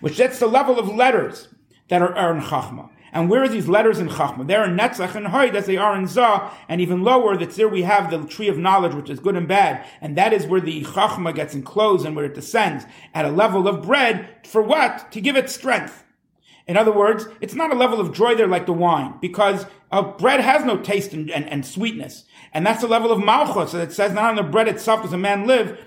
which 0.00 0.16
that's 0.16 0.38
the 0.38 0.46
level 0.46 0.78
of 0.78 0.94
letters 0.94 1.48
that 1.88 2.02
are, 2.02 2.14
are 2.14 2.36
in 2.36 2.42
Chachma. 2.42 2.90
And 3.14 3.30
where 3.30 3.44
are 3.44 3.48
these 3.48 3.68
letters 3.68 4.00
in 4.00 4.08
Chachma? 4.08 4.44
They're 4.44 4.64
in 4.64 4.76
Netzach 4.76 5.14
and 5.14 5.28
Hoyd 5.28 5.54
as 5.54 5.66
they 5.66 5.76
are 5.76 5.96
in 5.96 6.08
Zah, 6.08 6.52
and 6.68 6.80
even 6.80 7.04
lower, 7.04 7.36
that's 7.36 7.54
there 7.54 7.68
we 7.68 7.82
have 7.82 8.10
the 8.10 8.26
tree 8.26 8.48
of 8.48 8.58
knowledge, 8.58 8.92
which 8.92 9.08
is 9.08 9.20
good 9.20 9.36
and 9.36 9.46
bad. 9.46 9.86
And 10.00 10.18
that 10.18 10.32
is 10.32 10.46
where 10.46 10.60
the 10.60 10.82
Chachma 10.82 11.32
gets 11.32 11.54
enclosed 11.54 12.04
and 12.04 12.16
where 12.16 12.24
it 12.24 12.34
descends 12.34 12.84
at 13.14 13.24
a 13.24 13.30
level 13.30 13.68
of 13.68 13.82
bread. 13.82 14.28
For 14.44 14.60
what? 14.60 15.12
To 15.12 15.20
give 15.20 15.36
it 15.36 15.48
strength. 15.48 16.02
In 16.66 16.76
other 16.76 16.90
words, 16.90 17.28
it's 17.40 17.54
not 17.54 17.72
a 17.72 17.78
level 17.78 18.00
of 18.00 18.12
joy 18.12 18.34
there 18.34 18.48
like 18.48 18.66
the 18.66 18.72
wine, 18.72 19.14
because 19.20 19.64
uh, 19.92 20.02
bread 20.02 20.40
has 20.40 20.64
no 20.64 20.78
taste 20.78 21.12
and, 21.12 21.30
and, 21.30 21.48
and, 21.48 21.64
sweetness. 21.64 22.24
And 22.52 22.66
that's 22.66 22.80
the 22.80 22.88
level 22.88 23.12
of 23.12 23.22
malchus, 23.22 23.72
that 23.72 23.88
it 23.88 23.92
says 23.92 24.12
not 24.12 24.24
on 24.24 24.36
the 24.36 24.42
bread 24.42 24.66
itself 24.66 25.02
does 25.02 25.12
a 25.12 25.18
man 25.18 25.46
live, 25.46 25.78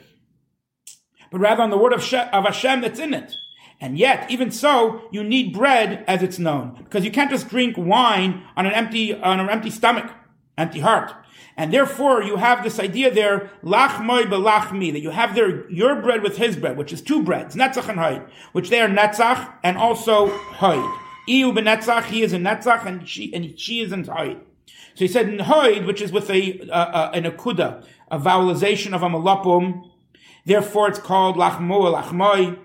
but 1.29 1.41
rather 1.41 1.63
on 1.63 1.71
the 1.71 1.77
word 1.77 1.93
of, 1.93 2.01
She- 2.03 2.15
of 2.15 2.45
Hashem 2.45 2.81
that's 2.81 2.99
in 2.99 3.13
it. 3.13 3.35
And 3.79 3.97
yet, 3.97 4.29
even 4.31 4.49
so, 4.49 5.03
you 5.11 5.23
need 5.23 5.53
bread 5.53 6.03
as 6.07 6.23
it's 6.23 6.39
known. 6.39 6.75
Because 6.83 7.05
you 7.05 7.11
can't 7.11 7.29
just 7.29 7.47
drink 7.47 7.75
wine 7.77 8.43
on 8.55 8.65
an 8.65 8.73
empty, 8.73 9.13
on 9.13 9.39
an 9.39 9.49
empty 9.49 9.69
stomach, 9.69 10.11
empty 10.57 10.79
heart. 10.79 11.13
And 11.55 11.73
therefore, 11.73 12.21
you 12.21 12.37
have 12.37 12.63
this 12.63 12.79
idea 12.79 13.11
there, 13.11 13.51
lachmoy 13.63 14.23
belachmi, 14.23 14.91
that 14.93 15.01
you 15.01 15.09
have 15.09 15.33
there 15.33 15.69
your 15.71 16.01
bread 16.01 16.21
with 16.21 16.37
his 16.37 16.55
bread, 16.55 16.77
which 16.77 16.93
is 16.93 17.01
two 17.01 17.23
breads, 17.23 17.55
netzach 17.55 17.89
and 17.89 17.99
hoid, 17.99 18.27
which 18.51 18.69
they 18.69 18.79
are 18.79 18.87
netzach 18.87 19.53
and 19.63 19.77
also 19.77 20.29
hoid. 20.29 20.97
Iu 21.27 21.51
benetzach, 21.51 22.05
he 22.05 22.21
is 22.21 22.31
in 22.33 22.43
netzach, 22.43 22.85
and 22.85 23.07
she, 23.07 23.33
and 23.33 23.59
she 23.59 23.81
is 23.81 23.91
in 23.91 24.05
hoid. 24.05 24.39
So 24.93 25.05
he 25.05 25.07
said 25.07 25.29
in 25.29 25.39
hoid, 25.39 25.85
which 25.85 26.01
is 26.01 26.11
with 26.11 26.29
a, 26.29 26.59
uh, 26.69 27.11
an 27.11 27.23
akuda, 27.23 27.83
a 28.11 28.19
vowelization 28.19 28.93
of 28.93 29.01
a 29.03 29.09
malapum. 29.09 29.91
Therefore 30.45 30.87
it's 30.87 30.99
called 30.99 31.37
lachmu, 31.37 31.93
lachmoi. 31.93 32.59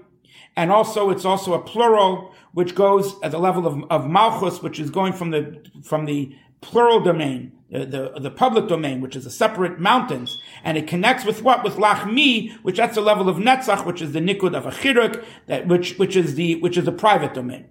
And 0.56 0.70
also, 0.70 1.10
it's 1.10 1.24
also 1.24 1.54
a 1.54 1.62
plural, 1.62 2.34
which 2.52 2.74
goes 2.74 3.14
at 3.22 3.30
the 3.30 3.38
level 3.38 3.66
of, 3.66 3.82
of 3.90 4.08
malchus, 4.08 4.62
which 4.62 4.78
is 4.78 4.90
going 4.90 5.12
from 5.12 5.30
the, 5.30 5.64
from 5.82 6.04
the 6.04 6.36
plural 6.60 7.00
domain, 7.00 7.52
the, 7.70 7.86
the, 7.86 8.20
the, 8.20 8.30
public 8.30 8.68
domain, 8.68 9.00
which 9.00 9.16
is 9.16 9.24
a 9.24 9.30
separate 9.30 9.80
mountains, 9.80 10.40
and 10.62 10.76
it 10.76 10.86
connects 10.86 11.24
with 11.24 11.42
what? 11.42 11.64
With 11.64 11.76
lachmi, 11.76 12.52
which 12.62 12.76
that's 12.76 12.94
the 12.94 13.00
level 13.00 13.28
of 13.28 13.36
netzach, 13.36 13.86
which 13.86 14.02
is 14.02 14.12
the 14.12 14.20
nikud 14.20 14.54
of 14.54 14.66
a 14.66 14.70
chiruk, 14.70 15.24
that, 15.46 15.66
which, 15.66 15.96
which 15.98 16.16
is 16.16 16.34
the, 16.34 16.56
which 16.60 16.76
is 16.76 16.84
the 16.84 16.92
private 16.92 17.32
domain. 17.32 17.66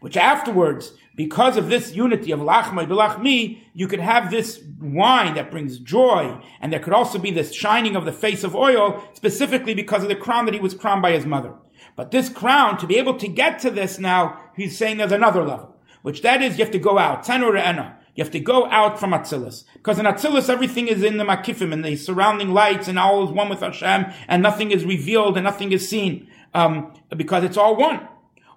Which 0.00 0.16
afterwards, 0.16 0.92
because 1.16 1.56
of 1.56 1.68
this 1.68 1.94
unity 1.94 2.30
of 2.30 2.40
lachma 2.40 2.86
bilachmi, 2.86 3.58
you 3.72 3.88
could 3.88 4.00
have 4.00 4.30
this 4.30 4.62
wine 4.80 5.34
that 5.34 5.50
brings 5.50 5.78
joy, 5.78 6.38
and 6.60 6.72
there 6.72 6.78
could 6.78 6.92
also 6.92 7.18
be 7.18 7.30
this 7.30 7.54
shining 7.54 7.96
of 7.96 8.04
the 8.04 8.12
face 8.12 8.44
of 8.44 8.54
oil, 8.54 9.02
specifically 9.14 9.74
because 9.74 10.02
of 10.02 10.10
the 10.10 10.14
crown 10.14 10.44
that 10.44 10.54
he 10.54 10.60
was 10.60 10.74
crowned 10.74 11.02
by 11.02 11.12
his 11.12 11.26
mother. 11.26 11.54
But 11.96 12.10
this 12.10 12.28
crown, 12.28 12.76
to 12.78 12.86
be 12.86 12.98
able 12.98 13.16
to 13.16 13.28
get 13.28 13.58
to 13.60 13.70
this 13.70 13.98
now, 13.98 14.38
he's 14.54 14.76
saying 14.76 14.98
there's 14.98 15.10
another 15.10 15.42
level, 15.42 15.74
which 16.02 16.20
that 16.20 16.42
is 16.42 16.58
you 16.58 16.64
have 16.64 16.72
to 16.72 16.78
go 16.78 16.98
out, 16.98 17.24
tenor 17.24 17.56
ena. 17.56 17.98
You 18.14 18.24
have 18.24 18.32
to 18.32 18.40
go 18.40 18.66
out 18.70 18.98
from 18.98 19.10
Atzilus. 19.10 19.64
Because 19.74 19.98
in 19.98 20.06
Atzilus, 20.06 20.48
everything 20.48 20.88
is 20.88 21.02
in 21.02 21.18
the 21.18 21.24
Makifim, 21.24 21.72
and 21.72 21.84
the 21.84 21.96
surrounding 21.96 22.54
lights, 22.54 22.88
and 22.88 22.98
all 22.98 23.26
is 23.26 23.30
one 23.30 23.50
with 23.50 23.60
Hashem, 23.60 24.06
and 24.26 24.42
nothing 24.42 24.70
is 24.70 24.86
revealed, 24.86 25.36
and 25.36 25.44
nothing 25.44 25.70
is 25.72 25.86
seen, 25.86 26.26
um, 26.54 26.94
because 27.14 27.44
it's 27.44 27.58
all 27.58 27.76
one. 27.76 28.08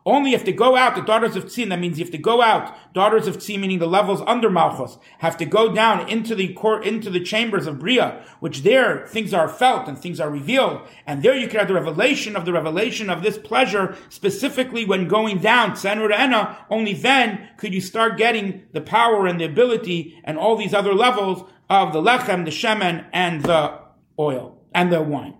Only 0.10 0.34
if 0.34 0.44
to 0.46 0.52
go 0.52 0.76
out, 0.76 0.96
the 0.96 1.04
daughters 1.04 1.36
of 1.36 1.46
Tzin, 1.46 1.70
that 1.70 1.80
means 1.80 2.00
you 2.00 2.04
have 2.04 2.12
to 2.12 2.18
go 2.18 2.42
out, 2.42 2.76
daughters 2.96 3.28
of 3.28 3.38
Tzin, 3.38 3.60
meaning 3.60 3.78
the 3.78 3.86
levels 3.86 4.24
under 4.26 4.50
Malchus, 4.50 4.98
have 5.20 5.38
to 5.38 5.46
go 5.46 5.72
down 5.72 6.10
into 6.10 6.34
the 6.34 6.52
court, 6.56 6.84
into 6.84 7.12
the 7.12 7.20
chambers 7.20 7.68
of 7.68 7.78
Bria, 7.78 8.26
which 8.40 8.64
there 8.64 9.06
things 9.06 9.36
are 9.36 9.48
felt 9.48 9.88
and 9.88 10.00
things 10.00 10.20
are 10.20 10.32
revealed. 10.32 10.82
And 11.06 11.22
there 11.22 11.38
you 11.38 11.48
can 11.48 11.60
have 11.60 11.68
the 11.68 11.76
revelation 11.76 12.36
of 12.36 12.46
the 12.46 12.54
revelation 12.54 13.08
of 13.08 13.22
this 13.22 13.38
pleasure, 13.38 13.96
specifically 14.10 14.84
when 14.84 15.08
going 15.08 15.38
down, 15.42 15.74
Tzenur 15.74 16.12
Ena, 16.12 16.66
only 16.72 16.96
then 16.96 17.48
could 17.58 17.76
you 17.76 17.82
start 17.82 18.18
getting 18.18 18.64
the 18.74 18.82
power 18.82 19.28
and 19.28 19.40
the 19.40 19.46
ability 19.46 20.20
and 20.24 20.40
all 20.40 20.56
these 20.56 20.74
other 20.74 20.96
levels 20.96 21.48
of 21.70 21.94
the 21.94 22.02
lechem, 22.02 22.46
the 22.46 22.52
shemen, 22.52 23.06
and 23.14 23.44
the 23.44 23.78
oil, 24.18 24.60
and 24.74 24.92
the 24.92 25.04
wine. 25.04 25.39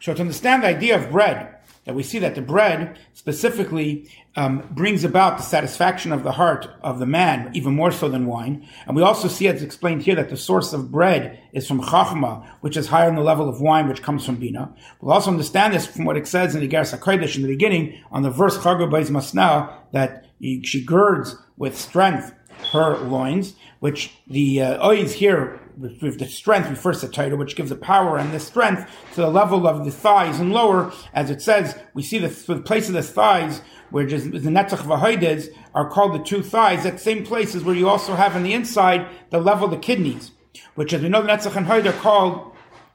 So 0.00 0.14
to 0.14 0.20
understand 0.20 0.62
the 0.62 0.68
idea 0.68 0.96
of 0.96 1.10
bread, 1.10 1.56
that 1.84 1.94
we 1.94 2.02
see 2.02 2.18
that 2.20 2.34
the 2.34 2.42
bread 2.42 2.98
specifically 3.12 4.08
um, 4.36 4.66
brings 4.70 5.04
about 5.04 5.36
the 5.36 5.42
satisfaction 5.42 6.12
of 6.12 6.22
the 6.22 6.32
heart 6.32 6.68
of 6.82 6.98
the 6.98 7.06
man, 7.06 7.50
even 7.54 7.74
more 7.74 7.90
so 7.90 8.08
than 8.08 8.26
wine. 8.26 8.66
And 8.86 8.96
we 8.96 9.02
also 9.02 9.28
see, 9.28 9.48
as 9.48 9.62
explained 9.62 10.02
here, 10.02 10.14
that 10.14 10.30
the 10.30 10.36
source 10.36 10.72
of 10.72 10.90
bread 10.90 11.40
is 11.52 11.66
from 11.66 11.82
chachma, 11.82 12.46
which 12.60 12.76
is 12.76 12.88
higher 12.88 13.06
than 13.06 13.16
the 13.16 13.22
level 13.22 13.48
of 13.48 13.60
wine, 13.60 13.88
which 13.88 14.02
comes 14.02 14.24
from 14.24 14.36
bina. 14.36 14.74
We'll 15.00 15.12
also 15.12 15.30
understand 15.30 15.74
this 15.74 15.86
from 15.86 16.04
what 16.04 16.16
it 16.16 16.26
says 16.26 16.54
in 16.54 16.60
the 16.60 16.68
Igeres 16.68 16.98
HaKodesh 16.98 17.36
in 17.36 17.42
the 17.42 17.48
beginning, 17.48 17.98
on 18.10 18.22
the 18.22 18.30
verse 18.30 18.56
Chago 18.56 18.88
Beis 18.90 19.10
Masna, 19.10 19.70
that 19.92 20.26
she 20.40 20.82
girds 20.84 21.36
with 21.56 21.78
strength 21.78 22.34
her 22.72 22.96
loins, 22.98 23.54
which 23.80 24.14
the 24.26 24.62
uh, 24.62 24.86
ois 24.86 25.12
here 25.12 25.60
with 25.78 26.18
the 26.18 26.26
strength 26.26 26.68
refers 26.68 27.00
to 27.00 27.08
Torah, 27.08 27.36
which 27.36 27.56
gives 27.56 27.70
the 27.70 27.76
power 27.76 28.16
and 28.16 28.32
the 28.32 28.40
strength 28.40 28.90
to 29.14 29.20
the 29.20 29.30
level 29.30 29.66
of 29.66 29.84
the 29.84 29.90
thighs 29.90 30.40
and 30.40 30.52
lower, 30.52 30.92
as 31.12 31.30
it 31.30 31.42
says, 31.42 31.78
we 31.94 32.02
see 32.02 32.18
the, 32.18 32.28
the 32.28 32.60
place 32.60 32.88
of 32.88 32.94
the 32.94 33.02
thighs, 33.02 33.62
where 33.90 34.06
the 34.06 34.16
netzach 34.18 34.78
v'hoides 34.78 35.48
are 35.74 35.88
called 35.90 36.14
the 36.14 36.24
two 36.24 36.42
thighs, 36.42 36.84
That 36.84 37.00
same 37.00 37.24
places 37.24 37.64
where 37.64 37.74
you 37.74 37.88
also 37.88 38.14
have 38.14 38.36
on 38.36 38.42
the 38.42 38.52
inside 38.52 39.08
the 39.30 39.40
level 39.40 39.66
of 39.66 39.70
the 39.70 39.78
kidneys, 39.78 40.32
which 40.74 40.92
as 40.92 41.02
we 41.02 41.08
know 41.08 41.22
the 41.22 41.28
netzach 41.28 41.56
and 41.56 41.66
hoid 41.66 41.86
are 41.86 42.00
called 42.00 42.52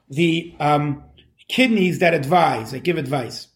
the 0.09 0.55
um, 0.59 1.03
kidneys 1.47 1.99
that 1.99 2.13
advise, 2.13 2.71
that 2.71 2.83
give 2.83 2.97
advice. 2.97 3.47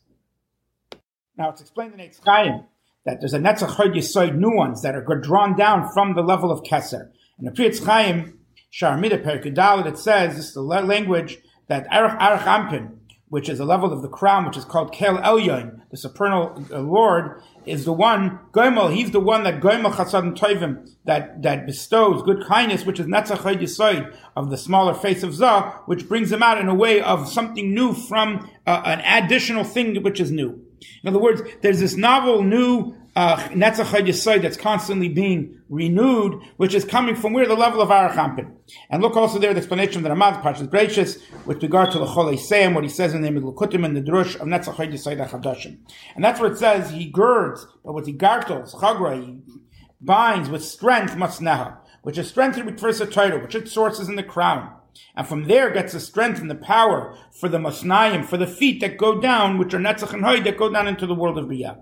Now 1.38 1.50
it's 1.50 1.62
explained 1.62 1.94
in 1.94 2.00
Eitz 2.00 2.20
Chaim 2.26 2.66
that 3.06 3.22
there's 3.22 3.34
a 3.34 3.40
netzach 3.40 3.76
hoid 3.76 3.96
yisoid 3.96 4.34
ones 4.56 4.82
that 4.82 4.96
are 4.96 5.20
drawn 5.22 5.56
down 5.56 5.90
from 5.94 6.16
the 6.16 6.22
level 6.22 6.52
of 6.52 6.64
keser. 6.64 7.10
And 7.38 7.48
the 7.48 7.52
Pri 7.52 7.70
Etz 7.70 7.86
Chaim 7.86 8.39
Sharmida 8.72 9.24
Perikudal, 9.24 9.86
it 9.86 9.98
says, 9.98 10.36
this 10.36 10.50
is 10.50 10.54
the 10.54 10.62
language 10.62 11.40
that 11.68 11.88
Arach 11.90 12.20
Arach 12.20 12.44
Ampin, 12.44 12.98
which 13.30 13.50
is 13.50 13.60
a 13.60 13.66
level 13.66 13.92
of 13.94 14.02
the 14.02 14.08
crown, 14.08 14.46
which 14.46 14.58
is 14.58 14.66
called 14.66 14.92
Kel 14.92 15.18
Elyon, 15.18 15.82
the 15.92 15.98
supernal 15.98 16.66
uh, 16.72 16.80
Lord, 16.80 17.42
is 17.66 17.86
the 17.86 17.94
one, 17.94 18.40
Goimel, 18.52 18.94
he's 18.94 19.12
the 19.12 19.20
one 19.20 19.44
that 19.44 19.60
Goimel 19.60 19.92
Chasad 19.92 20.36
Toivim, 20.38 20.90
that, 21.06 21.42
that 21.44 21.66
bestows 21.66 22.24
good 22.24 22.46
kindness, 22.46 22.86
which 22.86 23.00
is 23.00 23.08
Netzach 23.08 23.38
Yisoid, 23.38 24.16
of 24.36 24.50
the 24.50 24.58
smaller 24.58 24.94
face 24.94 25.24
of 25.24 25.34
Zah, 25.34 25.72
which 25.86 26.08
brings 26.08 26.32
him 26.32 26.44
out 26.44 26.60
in 26.60 26.68
a 26.68 26.76
way 26.76 27.02
of 27.02 27.28
something 27.28 27.74
new 27.74 27.94
from 27.94 28.50
uh, 28.66 28.82
an 28.86 29.24
additional 29.24 29.64
thing 29.64 30.02
which 30.04 30.20
is 30.20 30.32
new. 30.32 30.64
In 31.04 31.10
other 31.10 31.20
words, 31.20 31.42
there's 31.62 31.80
this 31.80 31.96
novel, 31.96 32.44
new 32.44 32.96
uh, 33.16 33.38
Netzach 33.50 34.42
that's 34.42 34.58
constantly 34.58 35.10
being 35.10 35.60
renewed, 35.70 36.42
which 36.58 36.74
is 36.74 36.86
coming 36.86 37.16
from 37.16 37.34
where 37.34 37.48
the 37.48 37.56
level 37.56 37.82
of 37.82 37.90
Arachampin. 37.90 38.52
And 38.90 39.02
look 39.02 39.16
also 39.16 39.40
there 39.40 39.54
the 39.54 39.60
explanation 39.60 39.98
of 39.98 40.04
the 40.04 40.10
Ramad 40.10 40.42
Pashas 40.42 40.70
Gracious 40.70 41.18
with 41.46 41.62
regard 41.62 41.92
to 41.92 42.00
the 42.00 42.06
Chol 42.06 42.34
Seim, 42.38 42.74
what 42.74 42.84
he 42.84 42.90
says 42.90 43.14
in 43.14 43.22
the 43.22 43.30
Miglukutim 43.30 43.86
and 43.86 43.96
the 43.96 44.02
Drush 44.02 44.36
of 44.36 44.48
Netzach 44.48 44.76
Yisrael 44.76 45.28
Chadashim. 45.30 45.78
And 46.16 46.24
that's 46.24 46.40
where 46.40 46.52
it 46.52 46.58
says 46.58 46.92
he 46.92 47.06
girds, 47.06 47.66
but 47.84 47.94
with 47.94 48.06
he 48.06 48.14
gartles, 48.14 48.74
chagra, 48.76 49.24
he 49.24 49.40
binds 50.02 50.50
with 50.50 50.64
strength 50.64 51.16
masneha, 51.16 51.78
which 52.04 52.18
is 52.18 52.30
strengthened 52.30 52.66
with 52.66 52.80
first 52.80 53.12
title, 53.12 53.40
which 53.40 53.56
its 53.56 53.72
source 53.72 54.00
is 54.00 54.10
in 54.10 54.16
the 54.16 54.24
crown. 54.24 54.74
And 55.16 55.28
from 55.28 55.46
there 55.46 55.72
gets 55.72 55.94
the 55.94 56.00
strength 56.00 56.40
and 56.40 56.50
the 56.50 56.56
power 56.56 57.16
for 57.40 57.50
the 57.50 57.58
masnayim, 57.58 58.26
for 58.26 58.38
the 58.38 58.48
feet 58.48 58.82
that 58.82 58.98
go 58.98 59.20
down, 59.20 59.58
which 59.58 59.74
are 59.74 59.80
netzach 59.80 60.14
and 60.14 60.24
hoy, 60.24 60.42
that 60.42 60.58
go 60.58 60.72
down 60.72 60.88
into 60.88 61.06
the 61.06 61.16
world 61.16 61.38
of 61.38 61.46
Biyah. 61.46 61.80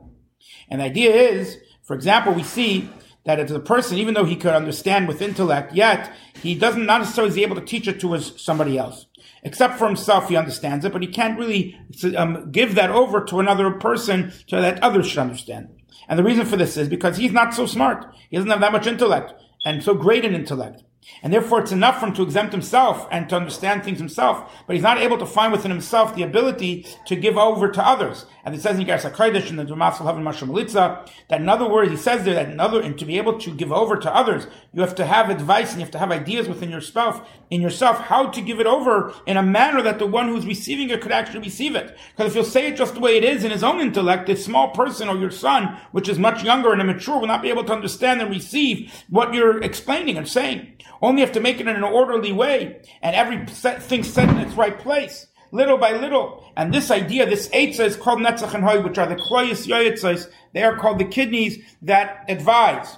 And 0.69 0.81
the 0.81 0.85
idea 0.85 1.13
is, 1.13 1.57
for 1.83 1.95
example, 1.95 2.33
we 2.33 2.43
see 2.43 2.89
that 3.25 3.39
it's 3.39 3.51
a 3.51 3.59
person, 3.59 3.97
even 3.97 4.13
though 4.13 4.23
he 4.23 4.35
could 4.35 4.53
understand 4.53 5.07
with 5.07 5.21
intellect, 5.21 5.73
yet 5.73 6.13
he 6.41 6.55
doesn't 6.55 6.85
not 6.85 7.01
necessarily 7.01 7.33
be 7.35 7.43
able 7.43 7.55
to 7.55 7.65
teach 7.65 7.87
it 7.87 7.99
to 7.99 8.13
his, 8.13 8.33
somebody 8.37 8.77
else. 8.77 9.05
Except 9.43 9.77
for 9.77 9.85
himself, 9.85 10.29
he 10.29 10.37
understands 10.37 10.85
it, 10.85 10.93
but 10.93 11.01
he 11.01 11.07
can't 11.07 11.37
really 11.37 11.77
um, 12.15 12.51
give 12.51 12.75
that 12.75 12.89
over 12.89 13.23
to 13.25 13.39
another 13.39 13.71
person 13.71 14.31
so 14.47 14.61
that 14.61 14.81
others 14.81 15.07
should 15.07 15.19
understand. 15.19 15.69
And 16.07 16.17
the 16.17 16.23
reason 16.23 16.45
for 16.45 16.55
this 16.55 16.77
is 16.77 16.87
because 16.87 17.17
he's 17.17 17.33
not 17.33 17.53
so 17.53 17.65
smart. 17.65 18.05
He 18.29 18.37
doesn't 18.37 18.49
have 18.49 18.61
that 18.61 18.71
much 18.71 18.87
intellect 18.87 19.33
and 19.65 19.83
so 19.83 19.93
great 19.93 20.23
an 20.23 20.33
intellect. 20.33 20.83
And 21.23 21.33
therefore 21.33 21.61
it's 21.61 21.71
enough 21.71 21.99
for 21.99 22.07
him 22.07 22.13
to 22.15 22.23
exempt 22.23 22.51
himself 22.51 23.07
and 23.11 23.27
to 23.29 23.35
understand 23.35 23.83
things 23.83 23.97
himself, 23.97 24.63
but 24.67 24.75
he's 24.75 24.83
not 24.83 24.99
able 24.99 25.17
to 25.17 25.25
find 25.25 25.51
within 25.51 25.71
himself 25.71 26.15
the 26.15 26.23
ability 26.23 26.85
to 27.05 27.15
give 27.15 27.37
over 27.37 27.69
to 27.69 27.85
others. 27.85 28.25
And 28.45 28.53
it 28.55 28.61
says 28.61 28.77
in 28.77 28.85
Igeres 28.85 29.09
HaKodesh 29.09 29.49
in 29.49 29.55
the 29.55 29.65
Dumas 29.65 29.97
Havin 29.97 30.23
Mashra 30.23 31.09
that 31.27 31.41
in 31.41 31.49
other 31.49 31.67
words, 31.67 31.91
he 31.91 31.97
says 31.97 32.23
there 32.23 32.35
that 32.35 32.49
in 32.49 32.59
other, 32.59 32.81
and 32.81 32.97
to 32.97 33.05
be 33.05 33.17
able 33.17 33.39
to 33.39 33.53
give 33.53 33.71
over 33.71 33.97
to 33.97 34.15
others, 34.15 34.47
you 34.73 34.81
have 34.81 34.95
to 34.95 35.05
have 35.05 35.29
advice 35.29 35.71
and 35.71 35.79
you 35.79 35.85
have 35.85 35.91
to 35.91 35.99
have 35.99 36.11
ideas 36.11 36.47
within 36.47 36.69
yourself, 36.69 37.27
in 37.49 37.61
yourself, 37.61 37.99
how 37.99 38.27
to 38.27 38.41
give 38.41 38.59
it 38.59 38.67
over 38.67 39.13
in 39.25 39.37
a 39.37 39.43
manner 39.43 39.81
that 39.81 39.99
the 39.99 40.07
one 40.07 40.27
who's 40.27 40.45
receiving 40.45 40.89
it 40.89 41.01
could 41.01 41.11
actually 41.11 41.39
receive 41.39 41.75
it. 41.75 41.97
Because 42.15 42.31
if 42.31 42.35
you'll 42.35 42.45
say 42.45 42.67
it 42.67 42.77
just 42.77 42.93
the 42.93 42.99
way 42.99 43.17
it 43.17 43.23
is 43.23 43.43
in 43.43 43.51
his 43.51 43.63
own 43.63 43.79
intellect, 43.79 44.27
this 44.27 44.45
small 44.45 44.69
person 44.69 45.09
or 45.09 45.17
your 45.17 45.31
son, 45.31 45.77
which 45.91 46.07
is 46.07 46.19
much 46.19 46.43
younger 46.43 46.71
and 46.71 46.81
immature, 46.81 47.19
will 47.19 47.27
not 47.27 47.41
be 47.41 47.49
able 47.49 47.63
to 47.63 47.73
understand 47.73 48.21
and 48.21 48.29
receive 48.29 48.93
what 49.09 49.33
you're 49.33 49.61
explaining 49.61 50.17
and 50.17 50.27
saying. 50.27 50.73
Only 51.01 51.21
have 51.21 51.31
to 51.33 51.39
make 51.39 51.59
it 51.59 51.67
in 51.67 51.75
an 51.75 51.83
orderly 51.83 52.31
way, 52.31 52.81
and 53.01 53.15
everything 53.15 54.03
set 54.03 54.29
in 54.29 54.37
its 54.37 54.55
right 54.55 54.77
place, 54.77 55.27
little 55.51 55.77
by 55.77 55.91
little. 55.91 56.51
And 56.55 56.73
this 56.73 56.89
idea, 56.89 57.25
this 57.25 57.49
eitzah 57.49 57.85
is 57.85 57.95
called 57.95 58.19
netzach 58.19 58.53
and 58.53 58.63
hoy, 58.63 58.81
which 58.81 58.97
are 58.97 59.07
the 59.07 59.15
kloyis 59.15 59.67
yoyetzais. 59.67 60.29
They 60.53 60.63
are 60.63 60.75
called 60.75 60.99
the 60.99 61.05
kidneys 61.05 61.59
that 61.83 62.25
advise. 62.27 62.97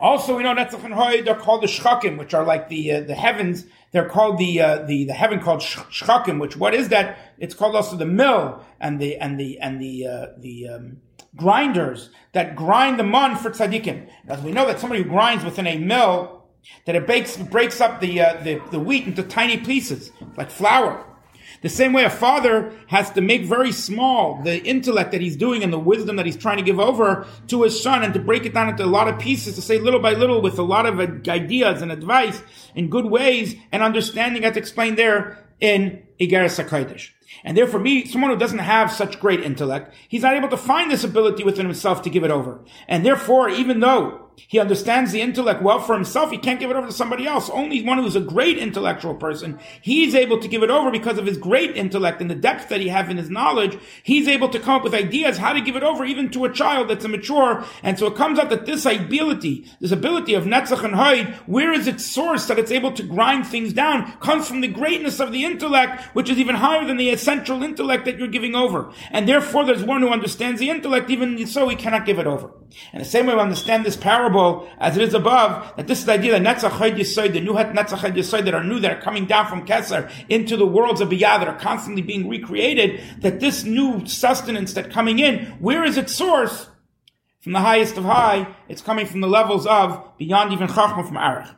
Also, 0.00 0.36
we 0.36 0.44
know 0.44 0.54
netzach 0.54 0.84
and 0.84 0.94
hoy, 0.94 1.22
they're 1.22 1.34
called 1.34 1.62
the 1.62 1.66
shchakim, 1.66 2.18
which 2.18 2.34
are 2.34 2.44
like 2.44 2.68
the 2.68 2.92
uh, 2.92 3.00
the 3.00 3.14
heavens. 3.14 3.64
They're 3.92 4.08
called 4.08 4.38
the 4.38 4.60
uh, 4.60 4.78
the 4.84 5.04
the 5.04 5.12
heaven 5.12 5.40
called 5.40 5.60
shchakim. 5.60 6.40
Which 6.40 6.56
what 6.56 6.74
is 6.74 6.88
that? 6.90 7.18
It's 7.38 7.54
called 7.54 7.74
also 7.74 7.96
the 7.96 8.06
mill 8.06 8.64
and 8.80 9.00
the 9.00 9.16
and 9.16 9.38
the 9.38 9.58
and 9.58 9.80
the 9.80 10.06
uh, 10.06 10.26
the 10.38 10.68
um, 10.68 10.96
grinders 11.36 12.10
that 12.32 12.56
grind 12.56 12.98
the 12.98 13.04
mun 13.04 13.36
for 13.36 13.50
tzaddikim. 13.50 14.08
As 14.26 14.42
we 14.42 14.52
know 14.52 14.66
that 14.66 14.80
somebody 14.80 15.02
who 15.02 15.08
grinds 15.08 15.44
within 15.44 15.66
a 15.66 15.78
mill, 15.78 16.44
that 16.84 16.96
it 16.96 17.06
breaks, 17.06 17.36
breaks 17.36 17.80
up 17.80 18.00
the, 18.00 18.20
uh, 18.20 18.42
the, 18.42 18.60
the 18.70 18.80
wheat 18.80 19.06
into 19.06 19.22
tiny 19.22 19.56
pieces, 19.58 20.10
like 20.36 20.50
flour. 20.50 21.04
The 21.60 21.68
same 21.68 21.92
way 21.92 22.04
a 22.04 22.10
father 22.10 22.72
has 22.86 23.10
to 23.12 23.20
make 23.20 23.44
very 23.44 23.72
small 23.72 24.40
the 24.42 24.62
intellect 24.62 25.10
that 25.10 25.20
he's 25.20 25.36
doing 25.36 25.64
and 25.64 25.72
the 25.72 25.78
wisdom 25.78 26.16
that 26.16 26.26
he's 26.26 26.36
trying 26.36 26.58
to 26.58 26.62
give 26.62 26.78
over 26.78 27.26
to 27.48 27.62
his 27.62 27.82
son 27.82 28.04
and 28.04 28.14
to 28.14 28.20
break 28.20 28.46
it 28.46 28.54
down 28.54 28.68
into 28.68 28.84
a 28.84 28.86
lot 28.86 29.08
of 29.08 29.18
pieces 29.18 29.56
to 29.56 29.62
say 29.62 29.78
little 29.78 29.98
by 29.98 30.12
little 30.12 30.40
with 30.40 30.58
a 30.58 30.62
lot 30.62 30.86
of 30.86 31.00
ideas 31.28 31.82
and 31.82 31.90
advice 31.90 32.42
in 32.76 32.88
good 32.88 33.06
ways 33.06 33.56
and 33.72 33.82
understanding 33.82 34.44
as 34.44 34.56
explained 34.56 34.96
there 34.96 35.44
in 35.60 36.04
Igeres 36.20 36.64
HaKadosh. 36.64 37.10
And 37.44 37.56
therefore, 37.56 37.80
me, 37.80 38.06
someone 38.06 38.30
who 38.30 38.36
doesn't 38.36 38.58
have 38.58 38.92
such 38.92 39.20
great 39.20 39.40
intellect, 39.40 39.94
he's 40.08 40.22
not 40.22 40.34
able 40.34 40.48
to 40.48 40.56
find 40.56 40.90
this 40.90 41.04
ability 41.04 41.44
within 41.44 41.66
himself 41.66 42.02
to 42.02 42.10
give 42.10 42.24
it 42.24 42.30
over. 42.30 42.60
And 42.86 43.04
therefore, 43.04 43.48
even 43.48 43.80
though 43.80 44.27
he 44.46 44.58
understands 44.58 45.12
the 45.12 45.20
intellect 45.20 45.62
well 45.62 45.80
for 45.80 45.94
himself. 45.94 46.30
He 46.30 46.38
can't 46.38 46.60
give 46.60 46.70
it 46.70 46.76
over 46.76 46.86
to 46.86 46.92
somebody 46.92 47.26
else. 47.26 47.50
Only 47.50 47.82
one 47.82 47.98
who's 47.98 48.16
a 48.16 48.20
great 48.20 48.58
intellectual 48.58 49.14
person, 49.14 49.58
he's 49.80 50.14
able 50.14 50.38
to 50.38 50.48
give 50.48 50.62
it 50.62 50.70
over 50.70 50.90
because 50.90 51.18
of 51.18 51.26
his 51.26 51.36
great 51.36 51.76
intellect 51.76 52.20
and 52.20 52.30
the 52.30 52.34
depth 52.34 52.68
that 52.68 52.80
he 52.80 52.88
has 52.88 53.08
in 53.08 53.16
his 53.16 53.30
knowledge. 53.30 53.78
He's 54.02 54.28
able 54.28 54.48
to 54.50 54.60
come 54.60 54.76
up 54.76 54.84
with 54.84 54.94
ideas 54.94 55.38
how 55.38 55.52
to 55.52 55.60
give 55.60 55.76
it 55.76 55.82
over 55.82 56.04
even 56.04 56.30
to 56.30 56.44
a 56.44 56.52
child 56.52 56.88
that's 56.88 57.04
immature. 57.04 57.64
And 57.82 57.98
so 57.98 58.06
it 58.06 58.16
comes 58.16 58.38
out 58.38 58.50
that 58.50 58.66
this 58.66 58.86
ability, 58.86 59.66
this 59.80 59.92
ability 59.92 60.34
of 60.34 60.44
Netzach 60.44 60.84
and 60.84 60.94
Haid, 60.94 61.34
where 61.46 61.72
is 61.72 61.86
its 61.86 62.04
source 62.04 62.46
that 62.46 62.58
it's 62.58 62.70
able 62.70 62.92
to 62.92 63.02
grind 63.02 63.46
things 63.46 63.72
down, 63.72 64.12
comes 64.18 64.46
from 64.46 64.60
the 64.60 64.68
greatness 64.68 65.20
of 65.20 65.32
the 65.32 65.44
intellect, 65.44 66.02
which 66.14 66.30
is 66.30 66.38
even 66.38 66.56
higher 66.56 66.84
than 66.84 66.96
the 66.96 67.10
essential 67.10 67.62
intellect 67.62 68.04
that 68.04 68.18
you're 68.18 68.28
giving 68.28 68.54
over. 68.54 68.92
And 69.10 69.28
therefore 69.28 69.64
there's 69.64 69.84
one 69.84 70.02
who 70.02 70.10
understands 70.10 70.60
the 70.60 70.70
intellect, 70.70 71.10
even 71.10 71.46
so 71.46 71.68
he 71.68 71.76
cannot 71.76 72.06
give 72.06 72.18
it 72.18 72.26
over. 72.26 72.50
And 72.92 73.00
the 73.00 73.08
same 73.08 73.26
way 73.26 73.34
we 73.34 73.40
understand 73.40 73.84
this 73.84 73.96
parable 73.96 74.68
as 74.78 74.96
it 74.96 75.02
is 75.02 75.14
above, 75.14 75.76
that 75.76 75.86
this 75.86 76.00
is 76.00 76.06
the 76.06 76.12
idea 76.12 76.38
that 76.38 76.42
Netzach 76.42 76.70
Yisoid, 76.70 77.32
the 77.32 77.40
new 77.40 77.52
Netzach 77.52 78.14
Yisoid 78.14 78.44
that 78.44 78.54
are 78.54 78.64
new, 78.64 78.78
that 78.80 78.98
are 78.98 79.00
coming 79.00 79.26
down 79.26 79.46
from 79.46 79.66
Keser 79.66 80.10
into 80.28 80.56
the 80.56 80.66
worlds 80.66 81.00
of 81.00 81.08
Biyah 81.08 81.38
that 81.38 81.48
are 81.48 81.58
constantly 81.58 82.02
being 82.02 82.28
recreated, 82.28 83.00
that 83.20 83.40
this 83.40 83.64
new 83.64 84.06
sustenance 84.06 84.74
that 84.74 84.90
coming 84.90 85.18
in, 85.18 85.46
where 85.58 85.84
is 85.84 85.96
its 85.96 86.14
source? 86.14 86.68
From 87.40 87.52
the 87.52 87.60
highest 87.60 87.96
of 87.96 88.04
high, 88.04 88.54
it's 88.68 88.82
coming 88.82 89.06
from 89.06 89.20
the 89.20 89.28
levels 89.28 89.66
of 89.66 90.18
beyond 90.18 90.52
even 90.52 90.68
Chachma 90.68 91.06
from 91.06 91.16
Arach. 91.16 91.54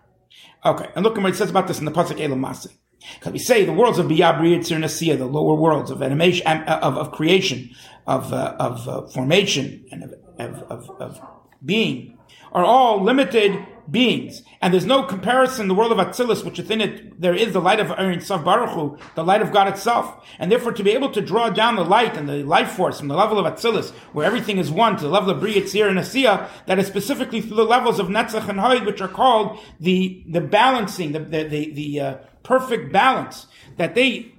Okay, 0.65 0.89
and 0.95 1.03
look 1.03 1.17
at 1.17 1.23
what 1.23 1.33
it 1.33 1.37
says 1.37 1.51
about 1.51 1.67
this 1.69 1.79
in 1.79 1.87
the 1.87 1.91
Pasuk 1.91 2.21
Elam 2.21 2.41
Masi. 2.41 2.69
Because 3.15 3.33
we 3.33 3.39
say 3.39 3.65
the 3.65 3.73
worlds 3.73 3.99
of 3.99 4.07
Biyah, 4.07 4.39
Briyitzir, 4.39 4.77
Nasiya, 4.77 5.17
the 5.17 5.25
lower 5.25 5.55
worlds 5.55 5.91
of 5.91 6.03
animation, 6.03 6.47
of, 6.47 6.99
of 6.99 7.13
creation, 7.13 7.71
of, 8.07 8.33
uh, 8.33 8.57
of 8.59 8.87
uh, 8.87 9.07
formation, 9.09 9.87
and 9.91 10.05
of, 10.05 10.15
of, 10.41 10.91
of 11.01 11.21
being, 11.65 12.19
are 12.53 12.65
all 12.65 13.03
limited 13.03 13.67
beings. 13.91 14.43
And 14.61 14.73
there's 14.73 14.87
no 14.87 15.03
comparison 15.03 15.63
in 15.63 15.69
the 15.69 15.75
world 15.75 15.93
of 15.93 15.99
Atzilus, 15.99 16.45
which 16.45 16.59
within 16.59 16.81
it 16.81 17.21
there 17.21 17.35
is 17.35 17.53
the 17.53 17.61
light 17.61 17.81
of 17.81 17.91
Ein 17.93 18.21
Sof 18.21 18.45
Baruch 18.45 18.71
Hu, 18.71 18.99
the 19.15 19.25
light 19.25 19.43
of 19.43 19.53
God 19.53 19.69
itself. 19.69 20.27
And 20.39 20.51
therefore 20.51 20.73
to 20.73 20.83
be 20.83 20.93
able 20.93 21.11
to 21.11 21.21
draw 21.21 21.51
down 21.51 21.77
the 21.77 21.85
light 21.85 22.17
and 22.17 22.29
the 22.29 22.43
life 22.45 22.73
force 22.73 22.99
from 22.99 23.09
the 23.09 23.17
level 23.17 23.39
of 23.39 23.53
Atzilus, 23.53 23.91
where 24.13 24.27
everything 24.27 24.59
is 24.59 24.71
one, 24.71 24.97
to 24.97 25.03
the 25.03 25.11
level 25.11 25.31
of 25.31 25.41
Bri, 25.41 25.55
Yitzir, 25.55 25.89
and 25.89 25.99
Asiya, 25.99 26.49
that 26.67 26.79
is 26.79 26.87
specifically 26.87 27.41
through 27.41 27.57
the 27.57 27.65
levels 27.65 27.99
of 27.99 28.09
Netzach 28.09 28.49
and 28.49 28.59
Hoid, 28.59 28.87
which 28.87 29.01
are 29.01 29.09
called 29.09 29.59
the, 29.79 30.25
the 30.29 30.41
balancing, 30.41 31.13
the, 31.13 31.21
the, 31.21 31.45
the, 31.45 31.73
the 31.73 32.01
uh, 32.01 32.15
perfect 32.43 32.93
balance, 32.93 33.47
that 33.77 33.95
they 33.95 34.33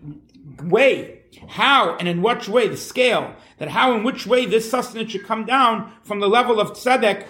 weigh 0.64 1.20
how 1.48 1.96
and 1.96 2.08
in 2.08 2.22
which 2.22 2.48
way, 2.48 2.67
the 2.67 2.78
scale, 2.78 3.36
that 3.58 3.70
how 3.70 3.94
and 3.94 4.04
which 4.04 4.26
way 4.26 4.46
this 4.46 4.70
sustenance 4.70 5.12
should 5.12 5.26
come 5.26 5.46
down 5.46 5.91
from 6.04 6.20
the 6.20 6.30
level 6.30 6.60
of 6.60 6.72
tzedek 6.72 7.26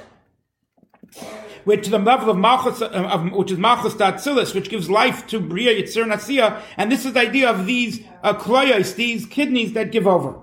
which 1.64 1.88
the 1.88 2.00
level 2.00 2.30
of 2.30 2.38
Malchus, 2.38 2.82
uh, 2.82 2.88
of, 2.88 3.32
which 3.32 3.52
is 3.52 3.58
Malchus 3.58 3.94
Datzilis, 3.94 4.56
which 4.56 4.70
gives 4.70 4.90
life 4.90 5.28
to 5.28 5.40
Bria 5.40 5.82
Yitzir 5.82 6.06
Nasiya, 6.06 6.62
and 6.78 6.92
this 6.92 7.06
is 7.06 7.14
the 7.14 7.20
idea 7.20 7.50
of 7.50 7.66
these 7.66 8.04
uh, 8.24 8.34
kloyos, 8.34 8.96
these 8.96 9.26
kidneys 9.26 9.74
that 9.74 9.92
give 9.92 10.08
over. 10.08 10.40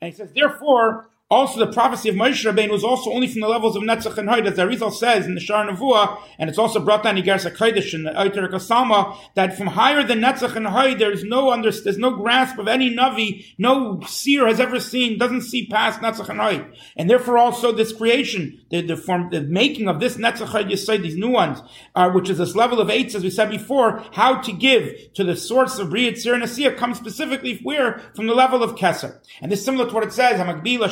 And 0.00 0.12
he 0.12 0.16
says, 0.16 0.32
therefore, 0.32 1.08
also, 1.28 1.58
the 1.58 1.72
prophecy 1.72 2.08
of 2.08 2.14
Moshe 2.14 2.48
Rabbeinu 2.48 2.70
was 2.70 2.84
also 2.84 3.10
only 3.10 3.26
from 3.26 3.40
the 3.40 3.48
levels 3.48 3.74
of 3.74 3.82
Netzach 3.82 4.16
and 4.16 4.28
Hoyd, 4.28 4.46
as 4.46 4.58
Arizal 4.58 4.92
says 4.92 5.26
in 5.26 5.34
the 5.34 5.40
Shar 5.40 5.66
Nevuah, 5.66 6.20
and 6.38 6.48
it's 6.48 6.58
also 6.58 6.78
brought 6.78 7.02
down 7.02 7.18
in 7.18 7.24
Gersa 7.24 7.50
Kodesh 7.50 7.94
in 7.94 8.04
the 8.04 8.12
Oiter 8.12 8.48
Kasalma, 8.48 9.16
that 9.34 9.56
from 9.56 9.66
higher 9.66 10.04
than 10.04 10.20
Netzach 10.20 10.54
and 10.54 10.66
Hoyd, 10.66 11.00
there's 11.00 11.24
no 11.24 11.50
under, 11.50 11.72
there's 11.72 11.98
no 11.98 12.14
grasp 12.14 12.58
of 12.58 12.68
any 12.68 12.94
Navi, 12.94 13.44
no 13.58 14.00
seer 14.06 14.46
has 14.46 14.60
ever 14.60 14.78
seen, 14.78 15.18
doesn't 15.18 15.42
see 15.42 15.66
past 15.66 16.00
Netzach 16.00 16.28
and 16.28 16.38
Hoyd. 16.38 16.72
And 16.96 17.10
therefore 17.10 17.38
also 17.38 17.72
this 17.72 17.92
creation, 17.92 18.60
the, 18.70 18.82
the 18.82 18.96
form, 18.96 19.30
the 19.30 19.40
making 19.40 19.88
of 19.88 19.98
this 19.98 20.16
Netzach 20.16 20.46
Hoyd 20.46 20.70
Yisai, 20.70 21.02
these 21.02 21.16
new 21.16 21.30
ones, 21.30 21.60
uh, 21.96 22.08
which 22.10 22.30
is 22.30 22.38
this 22.38 22.54
level 22.54 22.80
of 22.80 22.88
eights, 22.88 23.16
as 23.16 23.24
we 23.24 23.30
said 23.30 23.50
before, 23.50 24.04
how 24.12 24.40
to 24.42 24.52
give 24.52 25.12
to 25.14 25.24
the 25.24 25.34
source 25.34 25.80
of 25.80 25.88
Riyad 25.88 26.24
and 26.32 26.44
Asiyah 26.44 26.76
comes 26.76 26.98
specifically 26.98 27.58
where? 27.64 27.98
From 28.14 28.28
the 28.28 28.34
level 28.34 28.62
of 28.62 28.76
Keser. 28.76 29.18
And 29.40 29.50
this 29.50 29.58
is 29.58 29.64
similar 29.64 29.88
to 29.88 29.92
what 29.94 30.04
it 30.04 30.12
says, 30.12 30.38
Hamagbila 30.38 30.88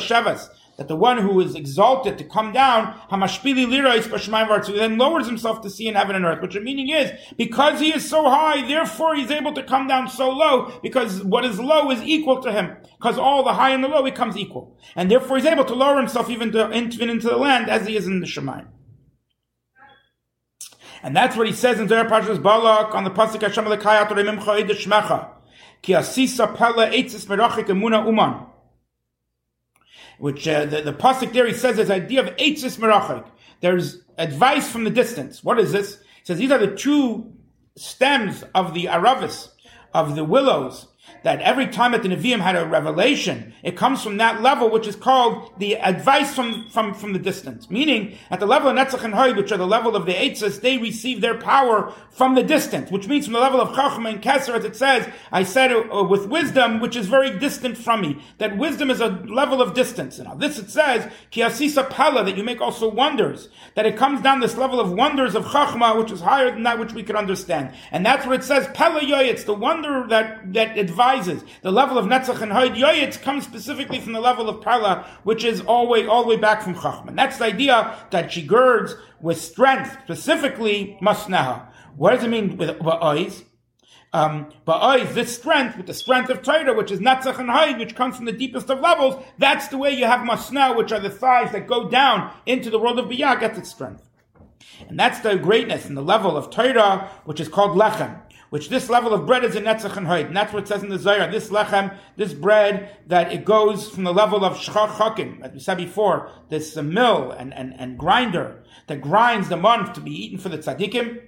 That 0.77 0.89
the 0.89 0.95
one 0.97 1.19
who 1.19 1.39
is 1.39 1.55
exalted 1.55 2.17
to 2.17 2.25
come 2.25 2.51
down, 2.51 2.99
Hamashpili 3.09 3.65
Lirais 3.65 4.75
then 4.75 4.97
lowers 4.97 5.25
himself 5.25 5.61
to 5.61 5.69
see 5.69 5.87
in 5.87 5.95
heaven 5.95 6.17
and 6.17 6.25
earth, 6.25 6.41
which 6.41 6.53
the 6.53 6.59
meaning 6.59 6.89
is, 6.89 7.11
because 7.37 7.79
he 7.79 7.93
is 7.93 8.09
so 8.09 8.29
high, 8.29 8.67
therefore 8.67 9.15
he's 9.15 9.31
able 9.31 9.53
to 9.53 9.63
come 9.63 9.87
down 9.87 10.09
so 10.09 10.29
low, 10.29 10.77
because 10.83 11.23
what 11.23 11.45
is 11.45 11.61
low 11.61 11.89
is 11.91 12.01
equal 12.03 12.41
to 12.41 12.51
him. 12.51 12.75
Because 12.97 13.17
all 13.17 13.41
the 13.43 13.53
high 13.53 13.69
and 13.69 13.81
the 13.81 13.87
low 13.87 14.03
becomes 14.03 14.35
equal. 14.35 14.77
And 14.97 15.09
therefore 15.09 15.37
he's 15.37 15.45
able 15.45 15.63
to 15.63 15.73
lower 15.73 15.97
himself 15.97 16.29
even, 16.29 16.51
to, 16.51 16.69
even 16.73 17.09
into 17.09 17.29
the 17.29 17.37
land 17.37 17.69
as 17.69 17.87
he 17.87 17.95
is 17.95 18.05
in 18.05 18.19
the 18.19 18.25
Shemayim. 18.25 18.67
And 21.03 21.15
that's 21.15 21.37
what 21.37 21.47
he 21.47 21.53
says 21.53 21.79
in 21.79 21.87
Zohar 21.87 22.05
Pashas 22.05 22.41
Balak 22.41 22.93
on 22.93 23.05
the 23.05 23.11
Pasuk 23.11 23.41
Hashem 23.41 23.63
Lekayat 23.63 24.09
Remim 24.09 24.39
Chayid 24.41 24.69
Shmecha. 24.71 25.29
Ki 25.81 25.93
asisa 25.93 26.53
pella 26.53 26.89
eitzis 26.89 27.27
merachik 27.27 27.67
emuna 27.67 28.05
uman 28.05 28.47
which 30.19 30.47
uh, 30.47 30.65
the, 30.65 30.81
the 30.81 30.93
pasuk 30.93 31.33
there 31.33 31.47
he 31.47 31.53
says 31.53 31.77
this 31.77 31.89
idea 31.89 32.21
of 32.21 32.35
eitzis 32.37 32.77
merachik. 32.77 33.25
There's 33.61 34.01
advice 34.17 34.69
from 34.69 34.83
the 34.83 34.89
distance. 34.89 35.43
What 35.43 35.59
is 35.59 35.71
this? 35.71 35.97
He 35.97 36.25
says 36.25 36.37
these 36.37 36.51
are 36.51 36.57
the 36.59 36.75
two 36.75 37.33
stems 37.75 38.43
of 38.53 38.73
the 38.73 38.85
aravis, 38.85 39.49
of 39.93 40.15
the 40.15 40.23
willows, 40.23 40.87
that 41.23 41.41
every 41.41 41.67
time 41.67 41.91
that 41.91 42.03
the 42.03 42.09
Nevi'im 42.09 42.39
had 42.39 42.55
a 42.55 42.65
revelation, 42.65 43.53
it 43.63 43.75
comes 43.75 44.03
from 44.03 44.17
that 44.17 44.41
level, 44.41 44.69
which 44.69 44.87
is 44.87 44.95
called 44.95 45.51
the 45.57 45.75
advice 45.75 46.33
from, 46.33 46.67
from, 46.69 46.93
from 46.93 47.13
the 47.13 47.19
distance. 47.19 47.69
Meaning, 47.69 48.17
at 48.29 48.39
the 48.39 48.45
level 48.45 48.69
of 48.69 48.75
Netzach 48.75 49.03
and 49.03 49.15
Hoy, 49.15 49.33
which 49.33 49.51
are 49.51 49.57
the 49.57 49.65
level 49.65 49.95
of 49.95 50.05
the 50.05 50.13
Eitzes, 50.13 50.61
they 50.61 50.77
receive 50.77 51.21
their 51.21 51.35
power 51.35 51.91
from 52.11 52.35
the 52.35 52.43
distance, 52.43 52.91
which 52.91 53.07
means 53.07 53.25
from 53.25 53.33
the 53.33 53.39
level 53.39 53.59
of 53.59 53.69
Chachma 53.69 54.09
and 54.09 54.21
Keser, 54.21 54.55
as 54.55 54.63
it 54.63 54.75
says, 54.75 55.11
I 55.31 55.43
said 55.43 55.71
uh, 55.71 56.03
with 56.03 56.27
wisdom, 56.27 56.79
which 56.79 56.95
is 56.95 57.07
very 57.07 57.37
distant 57.37 57.77
from 57.77 58.01
me. 58.01 58.21
That 58.37 58.57
wisdom 58.57 58.89
is 58.89 59.01
a 59.01 59.07
level 59.07 59.61
of 59.61 59.73
distance. 59.73 60.19
Now, 60.19 60.35
this 60.35 60.59
it 60.59 60.69
says, 60.69 61.11
Ki 61.31 61.41
asisa 61.41 61.89
pala, 61.89 62.23
that 62.23 62.37
you 62.37 62.43
make 62.43 62.61
also 62.61 62.89
wonders. 62.89 63.49
That 63.75 63.85
it 63.85 63.97
comes 63.97 64.21
down 64.21 64.39
this 64.39 64.57
level 64.57 64.79
of 64.79 64.91
wonders 64.91 65.35
of 65.35 65.45
Chachma, 65.45 65.97
which 65.97 66.11
is 66.11 66.21
higher 66.21 66.51
than 66.51 66.63
that 66.63 66.79
which 66.79 66.93
we 66.93 67.03
could 67.03 67.15
understand. 67.15 67.73
And 67.91 68.05
that's 68.05 68.25
what 68.25 68.35
it 68.35 68.43
says, 68.43 68.67
Pella 68.73 69.03
Yoy, 69.03 69.23
it's 69.23 69.43
the 69.43 69.53
wonder 69.53 70.05
that, 70.07 70.53
that 70.53 70.77
advises 70.95 71.43
the 71.61 71.71
level 71.73 71.97
of 71.97 72.05
Netzach 72.05 72.41
and 72.41 72.53
Hoyd 72.53 72.77
Yoyitz 72.77 73.21
comes 73.21 73.43
specifically 73.43 73.99
from 73.99 74.13
the 74.13 74.21
level 74.21 74.47
of 74.47 74.61
Parla, 74.61 75.05
which 75.23 75.43
is 75.43 75.59
all 75.59 75.85
the 75.85 75.91
way, 75.91 76.07
all 76.07 76.23
the 76.23 76.29
way 76.29 76.37
back 76.37 76.61
from 76.61 76.73
Chachman. 76.73 77.17
That's 77.17 77.37
the 77.37 77.45
idea 77.45 77.97
that 78.11 78.31
she 78.31 78.41
girds 78.41 78.95
with 79.19 79.37
strength, 79.37 79.97
specifically 80.05 80.97
Masneha. 81.01 81.67
What 81.97 82.11
does 82.11 82.23
it 82.23 82.29
mean 82.29 82.55
with 82.55 82.79
Ba'oiz? 82.79 83.43
Um, 84.13 84.53
Ba'oiz, 84.65 85.13
this 85.13 85.35
strength, 85.35 85.75
with 85.75 85.87
the 85.87 85.93
strength 85.93 86.29
of 86.29 86.41
Torah, 86.41 86.73
which 86.73 86.91
is 86.91 87.01
Netzach 87.01 87.39
and 87.39 87.49
Hoyd, 87.49 87.77
which 87.77 87.93
comes 87.93 88.15
from 88.15 88.23
the 88.23 88.31
deepest 88.31 88.69
of 88.69 88.79
levels, 88.79 89.21
that's 89.37 89.67
the 89.67 89.77
way 89.77 89.91
you 89.91 90.05
have 90.05 90.21
Masneha, 90.21 90.77
which 90.77 90.93
are 90.93 91.01
the 91.01 91.09
thighs 91.09 91.51
that 91.51 91.67
go 91.67 91.89
down 91.89 92.33
into 92.45 92.69
the 92.69 92.79
world 92.79 92.99
of 92.99 93.07
Biyah, 93.07 93.37
gets 93.41 93.57
its 93.57 93.69
strength. 93.69 94.09
And 94.87 94.97
that's 94.97 95.19
the 95.19 95.35
greatness 95.35 95.85
and 95.87 95.97
the 95.97 96.01
level 96.01 96.37
of 96.37 96.49
Torah, 96.49 97.09
which 97.25 97.41
is 97.41 97.49
called 97.49 97.77
Lechem 97.77 98.21
which 98.55 98.69
this 98.69 98.89
level 98.89 99.13
of 99.13 99.25
bread 99.25 99.43
is 99.43 99.53
in 99.53 99.65
Netzach 99.65 99.97
and 99.97 100.07
Hoyd. 100.07 100.27
And 100.27 100.37
that's 100.37 100.53
what 100.53 100.63
it 100.63 100.69
says 100.69 100.81
in 100.81 100.87
the 100.87 100.97
Zohar. 100.97 101.29
This 101.29 101.49
lechem, 101.49 101.93
this 102.15 102.31
bread, 102.31 102.89
that 103.05 103.33
it 103.33 103.43
goes 103.43 103.89
from 103.89 104.05
the 104.05 104.13
level 104.13 104.45
of 104.45 104.53
Shchach 104.53 105.43
as 105.43 105.51
we 105.51 105.59
said 105.59 105.75
before, 105.75 106.29
this 106.47 106.73
mill 106.77 107.31
and, 107.31 107.53
and, 107.53 107.77
and 107.77 107.99
grinder 107.99 108.63
that 108.87 109.01
grinds 109.01 109.49
the 109.49 109.57
month 109.57 109.91
to 109.91 109.99
be 109.99 110.11
eaten 110.11 110.37
for 110.37 110.47
the 110.47 110.57
tzaddikim. 110.57 111.21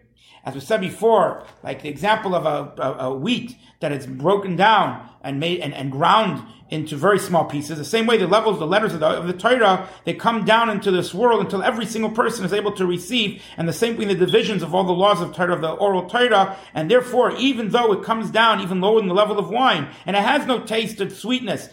As 0.47 0.55
we 0.55 0.61
said 0.61 0.79
before, 0.79 1.43
like 1.61 1.81
the 1.81 1.89
example 1.89 2.33
of 2.33 2.45
a, 2.45 2.81
a, 2.81 3.07
a 3.07 3.13
wheat 3.13 3.57
that 3.81 3.91
is 3.91 4.07
broken 4.07 4.55
down 4.55 5.09
and 5.21 5.41
made 5.41 5.59
and, 5.59 5.73
and 5.73 5.91
ground 5.91 6.41
into 6.69 6.95
very 6.95 7.19
small 7.19 7.43
pieces. 7.43 7.77
The 7.77 7.83
same 7.83 8.05
way 8.05 8.15
the 8.15 8.27
levels, 8.27 8.57
the 8.57 8.65
letters 8.65 8.93
of 8.93 9.01
the, 9.01 9.07
of 9.07 9.27
the 9.27 9.33
Torah, 9.33 9.89
they 10.05 10.13
come 10.13 10.45
down 10.45 10.69
into 10.69 10.89
this 10.89 11.13
world 11.13 11.41
until 11.41 11.61
every 11.63 11.85
single 11.85 12.11
person 12.11 12.45
is 12.45 12.53
able 12.53 12.71
to 12.77 12.85
receive. 12.85 13.43
And 13.57 13.67
the 13.67 13.73
same 13.73 13.97
way 13.97 14.05
the 14.05 14.15
divisions 14.15 14.63
of 14.63 14.73
all 14.73 14.85
the 14.85 14.93
laws 14.93 15.19
of 15.19 15.35
Torah, 15.35 15.53
of 15.53 15.59
the 15.59 15.71
oral 15.71 16.09
Torah. 16.09 16.55
And 16.73 16.89
therefore, 16.89 17.35
even 17.35 17.71
though 17.71 17.91
it 17.91 18.05
comes 18.05 18.31
down 18.31 18.61
even 18.61 18.79
lower 18.79 19.01
than 19.01 19.09
the 19.09 19.13
level 19.13 19.39
of 19.39 19.49
wine, 19.49 19.89
and 20.05 20.15
it 20.15 20.23
has 20.23 20.45
no 20.45 20.61
taste 20.63 21.01
of 21.01 21.11
sweetness, 21.11 21.67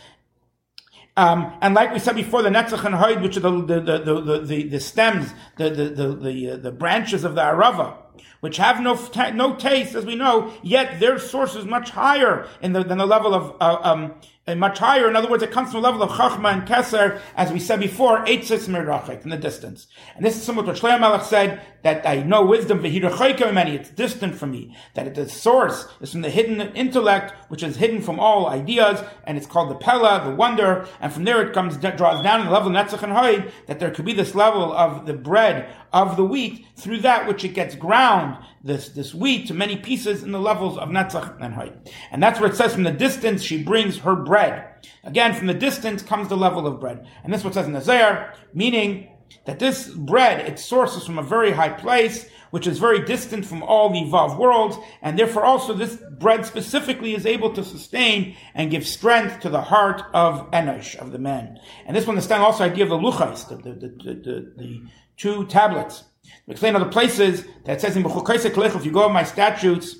um, 1.16 1.56
and 1.60 1.74
like 1.74 1.92
we 1.92 2.00
said 2.00 2.16
before, 2.16 2.42
the 2.42 2.48
netzach 2.48 2.84
and 2.84 2.96
hoid, 2.96 3.22
which 3.22 3.36
are 3.36 3.40
the 3.40 3.50
the, 3.50 3.80
the, 3.80 4.20
the, 4.20 4.40
the, 4.40 4.62
the 4.64 4.80
stems, 4.80 5.32
the 5.58 5.70
the 5.70 5.84
the 5.90 6.08
the, 6.16 6.50
uh, 6.50 6.56
the 6.56 6.72
branches 6.72 7.22
of 7.22 7.36
the 7.36 7.40
arava, 7.40 7.98
which 8.40 8.56
have 8.58 8.80
no 8.80 8.98
no 9.32 9.54
taste, 9.54 9.94
as 9.94 10.04
we 10.04 10.14
know, 10.14 10.52
yet 10.62 11.00
their 11.00 11.18
source 11.18 11.54
is 11.54 11.64
much 11.64 11.90
higher 11.90 12.48
in 12.60 12.72
the, 12.72 12.84
than 12.84 12.98
the 12.98 13.06
level 13.06 13.34
of 13.34 13.56
uh, 13.60 13.78
um, 13.82 14.14
and 14.46 14.60
much 14.60 14.78
higher. 14.78 15.08
In 15.08 15.16
other 15.16 15.30
words, 15.30 15.42
it 15.42 15.50
comes 15.50 15.70
from 15.70 15.78
a 15.78 15.82
level 15.82 16.02
of 16.02 16.10
Chachma 16.10 16.52
and 16.52 16.68
Keser, 16.68 17.20
as 17.34 17.52
we 17.52 17.58
said 17.58 17.80
before, 17.80 18.24
Eitzis 18.26 18.68
Mirachik, 18.68 19.24
in 19.24 19.30
the 19.30 19.36
distance. 19.36 19.86
And 20.16 20.24
this 20.24 20.36
is 20.36 20.42
similar 20.42 20.66
to 20.66 20.72
what 20.72 20.80
Shlomo 20.80 21.00
Melech 21.00 21.22
said, 21.22 21.62
that 21.82 22.06
I 22.06 22.22
know 22.22 22.44
wisdom, 22.44 22.82
many, 22.82 23.74
it's 23.74 23.90
distant 23.90 24.34
from 24.34 24.50
me. 24.50 24.76
That 24.94 25.14
the 25.14 25.28
source 25.28 25.86
is 26.00 26.12
from 26.12 26.22
the 26.22 26.30
hidden 26.30 26.60
intellect, 26.74 27.34
which 27.50 27.62
is 27.62 27.76
hidden 27.76 28.02
from 28.02 28.20
all 28.20 28.46
ideas, 28.46 29.02
and 29.24 29.36
it's 29.36 29.46
called 29.46 29.70
the 29.70 29.74
Pella, 29.74 30.22
the 30.24 30.34
wonder, 30.34 30.86
and 31.00 31.12
from 31.12 31.24
there 31.24 31.42
it 31.42 31.54
comes, 31.54 31.76
draws 31.76 32.22
down 32.22 32.40
in 32.40 32.46
the 32.46 32.52
level 32.52 32.74
of 32.74 32.74
Netzach 32.74 33.02
and 33.02 33.12
Hoyd, 33.12 33.50
that 33.66 33.80
there 33.80 33.90
could 33.90 34.04
be 34.04 34.12
this 34.12 34.34
level 34.34 34.72
of 34.72 35.06
the 35.06 35.14
bread 35.14 35.74
of 35.92 36.16
the 36.16 36.24
wheat, 36.24 36.66
through 36.76 36.98
that 36.98 37.26
which 37.28 37.44
it 37.44 37.54
gets 37.54 37.74
ground, 37.74 38.42
this, 38.64 38.88
this 38.88 39.14
wheat 39.14 39.46
to 39.46 39.54
many 39.54 39.76
pieces 39.76 40.22
in 40.22 40.32
the 40.32 40.40
levels 40.40 40.78
of 40.78 40.88
Netzach 40.88 41.36
and 41.40 41.54
Hoyd. 41.54 41.76
And 42.10 42.22
that's 42.22 42.40
where 42.40 42.50
it 42.50 42.56
says 42.56 42.72
from 42.72 42.82
the 42.82 42.90
distance 42.90 43.42
she 43.42 43.62
brings 43.62 43.98
her 43.98 44.16
bread. 44.16 44.88
Again, 45.04 45.34
from 45.34 45.46
the 45.46 45.54
distance 45.54 46.02
comes 46.02 46.28
the 46.28 46.36
level 46.36 46.66
of 46.66 46.80
bread. 46.80 47.06
And 47.22 47.32
this 47.32 47.42
is 47.42 47.44
what 47.44 47.54
says 47.54 47.66
in 47.66 47.74
the 47.74 47.82
Zohar, 47.82 48.34
meaning 48.54 49.10
that 49.44 49.58
this 49.58 49.88
bread, 49.88 50.48
its 50.48 50.64
source 50.64 50.96
is 50.96 51.04
from 51.04 51.18
a 51.18 51.22
very 51.22 51.52
high 51.52 51.68
place, 51.68 52.26
which 52.50 52.66
is 52.66 52.78
very 52.78 53.04
distant 53.04 53.44
from 53.44 53.62
all 53.62 53.90
the 53.90 54.10
Vav 54.10 54.38
worlds, 54.38 54.78
and 55.02 55.18
therefore 55.18 55.44
also 55.44 55.74
this 55.74 55.98
bread 56.18 56.46
specifically 56.46 57.14
is 57.14 57.26
able 57.26 57.52
to 57.52 57.64
sustain 57.64 58.34
and 58.54 58.70
give 58.70 58.86
strength 58.86 59.40
to 59.40 59.50
the 59.50 59.60
heart 59.60 60.02
of 60.14 60.50
Enosh, 60.52 60.94
of 60.96 61.12
the 61.12 61.18
man. 61.18 61.58
And 61.84 61.94
this 61.94 62.06
will 62.06 62.12
understand 62.12 62.42
also 62.42 62.64
the 62.64 62.70
idea 62.70 62.84
of 62.84 62.90
the 62.90 62.96
luchais, 62.96 63.48
the, 63.48 63.56
the, 63.56 63.72
the, 63.74 64.14
the, 64.14 64.52
the 64.56 64.82
two 65.16 65.44
tablets. 65.46 66.04
We 66.46 66.52
explain 66.52 66.76
other 66.76 66.90
places 66.90 67.46
that 67.64 67.80
says 67.80 67.96
in 67.96 68.04
if 68.04 68.84
you 68.84 68.92
go 68.92 69.06
in 69.06 69.12
my 69.12 69.24
statutes, 69.24 69.96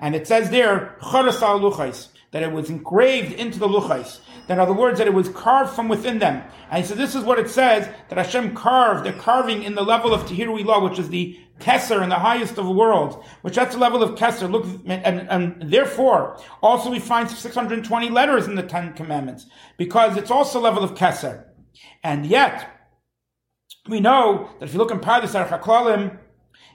and 0.00 0.14
it 0.14 0.26
says 0.26 0.50
there, 0.50 0.96
luchais, 1.00 2.08
that 2.32 2.42
it 2.42 2.52
was 2.52 2.68
engraved 2.68 3.32
into 3.32 3.58
the 3.58 3.68
luchais. 3.68 4.20
In 4.48 4.60
other 4.60 4.74
words, 4.74 4.98
that 4.98 5.06
it 5.06 5.14
was 5.14 5.28
carved 5.30 5.72
from 5.72 5.88
within 5.88 6.18
them. 6.18 6.42
And 6.70 6.84
said, 6.84 6.98
this 6.98 7.14
is 7.14 7.24
what 7.24 7.38
it 7.38 7.48
says, 7.48 7.88
that 8.08 8.18
Hashem 8.18 8.54
carved, 8.54 9.04
the 9.04 9.12
carving 9.12 9.62
in 9.62 9.74
the 9.74 9.82
level 9.82 10.12
of 10.12 10.22
Tehirui 10.26 10.64
law, 10.64 10.84
which 10.84 10.98
is 10.98 11.08
the 11.08 11.40
Kesser 11.58 12.02
in 12.02 12.10
the 12.10 12.16
highest 12.16 12.58
of 12.58 12.66
the 12.66 12.70
world, 12.70 13.24
which 13.40 13.54
that's 13.54 13.74
the 13.74 13.80
level 13.80 14.02
of 14.02 14.18
Kesser. 14.18 14.50
Look, 14.50 14.66
and, 14.86 15.28
and 15.30 15.72
therefore, 15.72 16.38
also 16.62 16.90
we 16.90 16.98
find 16.98 17.30
620 17.30 18.10
letters 18.10 18.46
in 18.46 18.54
the 18.54 18.62
Ten 18.62 18.92
Commandments, 18.92 19.46
because 19.78 20.16
it's 20.18 20.30
also 20.30 20.60
level 20.60 20.84
of 20.84 20.94
Kesser. 20.94 21.46
And 22.04 22.26
yet, 22.26 22.75
we 23.88 24.00
know 24.00 24.50
that 24.58 24.66
if 24.66 24.72
you 24.72 24.78
look 24.78 24.90
in 24.90 25.00
Pardes 25.00 25.34
Archaklalim, 25.34 26.18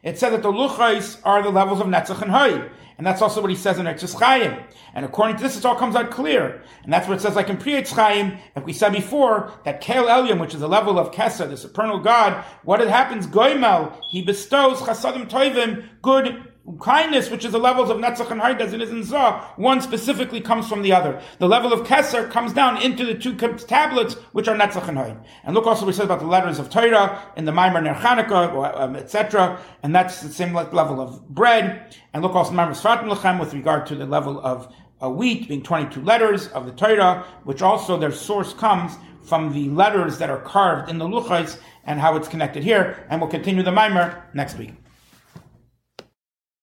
it 0.03 0.17
said 0.17 0.31
that 0.31 0.41
the 0.41 0.51
Luchais 0.51 1.19
are 1.23 1.43
the 1.43 1.49
levels 1.49 1.79
of 1.79 1.87
Netzach 1.87 2.21
and 2.21 2.31
Hay. 2.31 2.69
And 2.97 3.07
that's 3.07 3.21
also 3.21 3.41
what 3.41 3.49
he 3.49 3.55
says 3.55 3.79
in 3.79 3.87
Eitz 3.87 4.13
Chaim. 4.19 4.63
And 4.93 5.05
according 5.05 5.37
to 5.37 5.43
this, 5.43 5.57
it 5.57 5.65
all 5.65 5.75
comes 5.75 5.95
out 5.95 6.11
clear. 6.11 6.61
And 6.83 6.93
that's 6.93 7.07
what 7.07 7.17
it 7.17 7.21
says, 7.21 7.35
like 7.35 7.49
in 7.49 7.57
Pri 7.57 7.83
Chaim, 7.83 8.37
like 8.55 8.65
we 8.65 8.73
said 8.73 8.93
before, 8.93 9.51
that 9.65 9.81
Kel 9.81 10.05
Elyon, 10.05 10.39
which 10.39 10.53
is 10.53 10.59
the 10.59 10.67
level 10.69 10.99
of 10.99 11.11
Kesa, 11.11 11.49
the 11.49 11.57
supernal 11.57 11.99
God, 11.99 12.43
what 12.63 12.79
it 12.79 12.89
happens, 12.89 13.25
Goimel, 13.25 13.99
he 14.09 14.21
bestows 14.21 14.79
Chasadim 14.79 15.27
Toivim, 15.27 15.87
good 16.03 16.50
kindness, 16.79 17.29
which 17.29 17.43
is 17.43 17.51
the 17.51 17.59
levels 17.59 17.89
of 17.89 17.97
Netzach 17.97 18.29
and 18.31 18.41
Haid, 18.41 18.61
as 18.61 18.73
it 18.73 18.81
is 18.81 18.91
in 18.91 19.03
Zah, 19.03 19.53
one 19.55 19.81
specifically 19.81 20.39
comes 20.39 20.67
from 20.67 20.81
the 20.81 20.93
other. 20.93 21.21
The 21.39 21.47
level 21.47 21.73
of 21.73 21.87
Keser 21.87 22.29
comes 22.29 22.53
down 22.53 22.81
into 22.81 23.05
the 23.05 23.15
two 23.15 23.35
tablets, 23.35 24.13
which 24.31 24.47
are 24.47 24.55
Netzach 24.55 24.87
and 24.87 24.97
Haid. 24.97 25.17
And 25.43 25.55
look 25.55 25.65
also 25.65 25.81
what 25.81 25.87
we 25.87 25.93
said 25.93 26.05
about 26.05 26.19
the 26.19 26.27
letters 26.27 26.59
of 26.59 26.69
Torah 26.69 27.21
in 27.35 27.45
the 27.45 27.51
Maimer 27.51 27.83
Ner 27.83 27.95
Chanukah, 27.95 28.79
um, 28.79 28.95
etc. 28.95 29.59
And 29.83 29.95
that's 29.95 30.21
the 30.21 30.29
same 30.29 30.53
level 30.53 31.01
of 31.01 31.27
bread. 31.29 31.95
And 32.13 32.21
look 32.23 32.35
also 32.35 32.51
Maimer 32.51 32.79
Sfatim 32.79 33.11
Lechem 33.11 33.39
with 33.39 33.53
regard 33.53 33.87
to 33.87 33.95
the 33.95 34.05
level 34.05 34.39
of 34.41 34.73
a 35.01 35.09
wheat 35.09 35.47
being 35.47 35.63
22 35.63 36.01
letters 36.01 36.47
of 36.49 36.67
the 36.67 36.71
Torah, 36.71 37.25
which 37.43 37.63
also 37.63 37.97
their 37.97 38.11
source 38.11 38.53
comes 38.53 38.93
from 39.23 39.51
the 39.53 39.69
letters 39.69 40.19
that 40.19 40.29
are 40.29 40.41
carved 40.41 40.89
in 40.89 40.99
the 40.99 41.05
Luchais 41.05 41.57
and 41.85 41.99
how 41.99 42.15
it's 42.15 42.27
connected 42.27 42.63
here. 42.63 43.05
And 43.09 43.19
we'll 43.19 43.29
continue 43.29 43.63
the 43.63 43.71
Maimer 43.71 44.21
next 44.33 44.57
week. 44.57 44.80